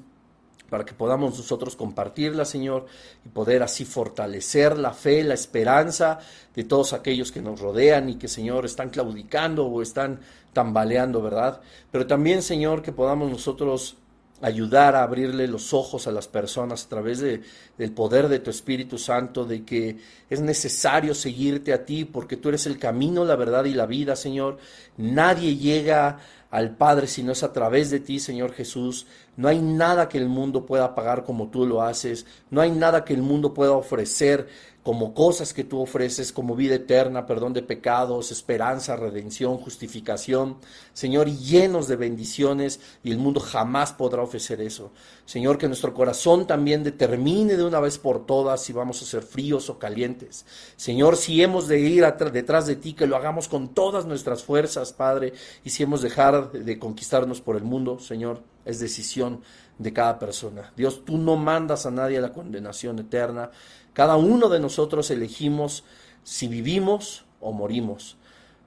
para 0.71 0.85
que 0.85 0.93
podamos 0.93 1.37
nosotros 1.37 1.75
compartirla, 1.75 2.45
Señor, 2.45 2.85
y 3.25 3.27
poder 3.27 3.61
así 3.61 3.83
fortalecer 3.83 4.77
la 4.77 4.93
fe, 4.93 5.21
la 5.21 5.33
esperanza 5.33 6.19
de 6.55 6.63
todos 6.63 6.93
aquellos 6.93 7.33
que 7.33 7.41
nos 7.41 7.59
rodean 7.59 8.07
y 8.07 8.15
que, 8.15 8.29
Señor, 8.29 8.65
están 8.65 8.89
claudicando 8.89 9.65
o 9.67 9.81
están 9.81 10.21
tambaleando, 10.53 11.21
¿verdad? 11.21 11.59
Pero 11.91 12.07
también, 12.07 12.41
Señor, 12.41 12.81
que 12.81 12.93
podamos 12.93 13.29
nosotros 13.29 13.97
ayudar 14.41 14.95
a 14.95 15.03
abrirle 15.03 15.47
los 15.47 15.73
ojos 15.73 16.07
a 16.07 16.11
las 16.11 16.27
personas 16.27 16.85
a 16.85 16.89
través 16.89 17.19
de, 17.19 17.41
del 17.77 17.91
poder 17.91 18.27
de 18.27 18.39
tu 18.39 18.49
Espíritu 18.49 18.97
Santo, 18.97 19.45
de 19.45 19.63
que 19.63 19.97
es 20.29 20.41
necesario 20.41 21.13
seguirte 21.13 21.73
a 21.73 21.85
ti 21.85 22.05
porque 22.05 22.37
tú 22.37 22.49
eres 22.49 22.65
el 22.65 22.79
camino, 22.79 23.23
la 23.23 23.35
verdad 23.35 23.65
y 23.65 23.73
la 23.73 23.85
vida, 23.85 24.15
Señor. 24.15 24.57
Nadie 24.97 25.55
llega 25.57 26.19
al 26.49 26.75
Padre 26.75 27.07
si 27.07 27.23
no 27.23 27.31
es 27.31 27.43
a 27.43 27.53
través 27.53 27.89
de 27.91 28.01
ti, 28.01 28.19
Señor 28.19 28.51
Jesús. 28.53 29.07
No 29.37 29.47
hay 29.47 29.59
nada 29.59 30.09
que 30.09 30.17
el 30.17 30.27
mundo 30.27 30.65
pueda 30.65 30.93
pagar 30.93 31.23
como 31.23 31.49
tú 31.49 31.65
lo 31.65 31.81
haces. 31.81 32.25
No 32.49 32.61
hay 32.61 32.71
nada 32.71 33.05
que 33.05 33.13
el 33.13 33.21
mundo 33.21 33.53
pueda 33.53 33.71
ofrecer 33.71 34.49
como 34.83 35.13
cosas 35.13 35.53
que 35.53 35.63
tú 35.63 35.81
ofreces, 35.81 36.31
como 36.31 36.55
vida 36.55 36.75
eterna, 36.75 37.25
perdón 37.25 37.53
de 37.53 37.61
pecados, 37.61 38.31
esperanza, 38.31 38.95
redención, 38.95 39.57
justificación, 39.57 40.57
Señor, 40.93 41.29
llenos 41.29 41.87
de 41.87 41.95
bendiciones 41.95 42.79
y 43.03 43.11
el 43.11 43.17
mundo 43.17 43.39
jamás 43.39 43.93
podrá 43.93 44.21
ofrecer 44.21 44.61
eso. 44.61 44.91
Señor, 45.25 45.57
que 45.57 45.67
nuestro 45.67 45.93
corazón 45.93 46.47
también 46.47 46.83
determine 46.83 47.55
de 47.55 47.63
una 47.63 47.79
vez 47.79 47.97
por 47.97 48.25
todas 48.25 48.61
si 48.61 48.73
vamos 48.73 49.01
a 49.01 49.05
ser 49.05 49.23
fríos 49.23 49.69
o 49.69 49.79
calientes. 49.79 50.45
Señor, 50.75 51.15
si 51.15 51.41
hemos 51.41 51.67
de 51.67 51.79
ir 51.79 52.05
detrás 52.33 52.65
de 52.65 52.75
ti, 52.75 52.93
que 52.93 53.07
lo 53.07 53.15
hagamos 53.15 53.47
con 53.47 53.69
todas 53.69 54.05
nuestras 54.05 54.43
fuerzas, 54.43 54.93
Padre, 54.93 55.33
y 55.63 55.69
si 55.69 55.83
hemos 55.83 56.01
de 56.01 56.11
dejar 56.11 56.51
de 56.51 56.77
conquistarnos 56.77 57.39
por 57.39 57.55
el 57.55 57.63
mundo, 57.63 57.97
Señor, 57.99 58.43
es 58.65 58.79
decisión 58.79 59.41
de 59.77 59.93
cada 59.93 60.19
persona. 60.19 60.71
Dios, 60.75 61.03
tú 61.05 61.17
no 61.17 61.37
mandas 61.37 61.85
a 61.85 61.91
nadie 61.91 62.17
a 62.17 62.21
la 62.21 62.33
condenación 62.33 62.99
eterna. 62.99 63.49
Cada 63.93 64.15
uno 64.15 64.49
de 64.49 64.59
nosotros 64.59 65.11
elegimos 65.11 65.83
si 66.23 66.47
vivimos 66.47 67.25
o 67.39 67.51
morimos. 67.51 68.17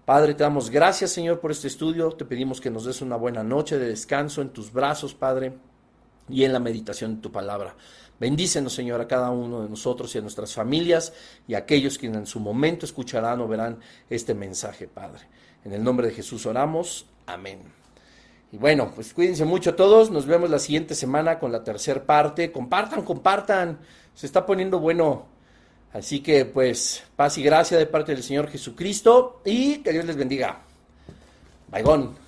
Padre, 0.05 0.35
te 0.35 0.43
damos 0.43 0.69
gracias, 0.69 1.13
Señor, 1.13 1.41
por 1.41 1.51
este 1.51 1.67
estudio. 1.67 2.11
Te 2.11 2.27
pedimos 2.27 2.61
que 2.61 2.71
nos 2.71 2.85
des 2.85 3.01
una 3.01 3.17
buena 3.17 3.43
noche 3.43 3.79
de 3.79 3.89
descanso 3.89 4.43
en 4.43 4.51
tus 4.51 4.71
brazos, 4.71 5.15
Padre, 5.15 5.55
y 6.29 6.45
en 6.45 6.53
la 6.53 6.61
meditación 6.61 7.17
de 7.17 7.23
tu 7.23 7.33
palabra. 7.33 7.75
Bendícenos, 8.21 8.75
Señor, 8.75 9.01
a 9.01 9.09
cada 9.09 9.31
uno 9.31 9.63
de 9.63 9.69
nosotros 9.69 10.15
y 10.15 10.19
a 10.19 10.21
nuestras 10.21 10.55
familias 10.55 11.13
y 11.49 11.55
a 11.55 11.59
aquellos 11.59 11.99
que 11.99 12.07
en 12.07 12.27
su 12.27 12.39
momento 12.39 12.87
escucharán 12.87 13.41
o 13.41 13.49
verán 13.49 13.79
este 14.11 14.35
mensaje, 14.35 14.89
Padre. 14.89 15.27
En 15.65 15.73
el 15.73 15.83
nombre 15.83 16.09
de 16.09 16.15
Jesús 16.15 16.45
oramos. 16.47 17.07
Amén. 17.27 17.63
Y 18.53 18.57
bueno, 18.57 18.93
pues 18.95 19.13
cuídense 19.15 19.45
mucho 19.45 19.75
todos. 19.75 20.11
Nos 20.11 20.27
vemos 20.27 20.49
la 20.49 20.61
siguiente 20.61 20.95
semana 20.95 21.41
con 21.41 21.51
la 21.51 21.65
tercera 21.65 22.05
parte. 22.05 22.53
Compartan, 22.53 23.03
compartan. 23.03 23.81
Se 24.15 24.27
está 24.27 24.47
poniendo 24.47 24.79
bueno. 24.79 25.27
Así 25.93 26.21
que 26.21 26.45
pues 26.45 27.05
paz 27.15 27.39
y 27.39 27.43
gracia 27.43 27.79
de 27.79 27.87
parte 27.87 28.13
del 28.13 28.23
Señor 28.23 28.49
Jesucristo 28.49 29.41
y 29.45 29.79
que 29.79 29.93
Dios 29.93 30.05
les 30.05 30.17
bendiga. 30.17 30.61
Baigón. 31.71 32.24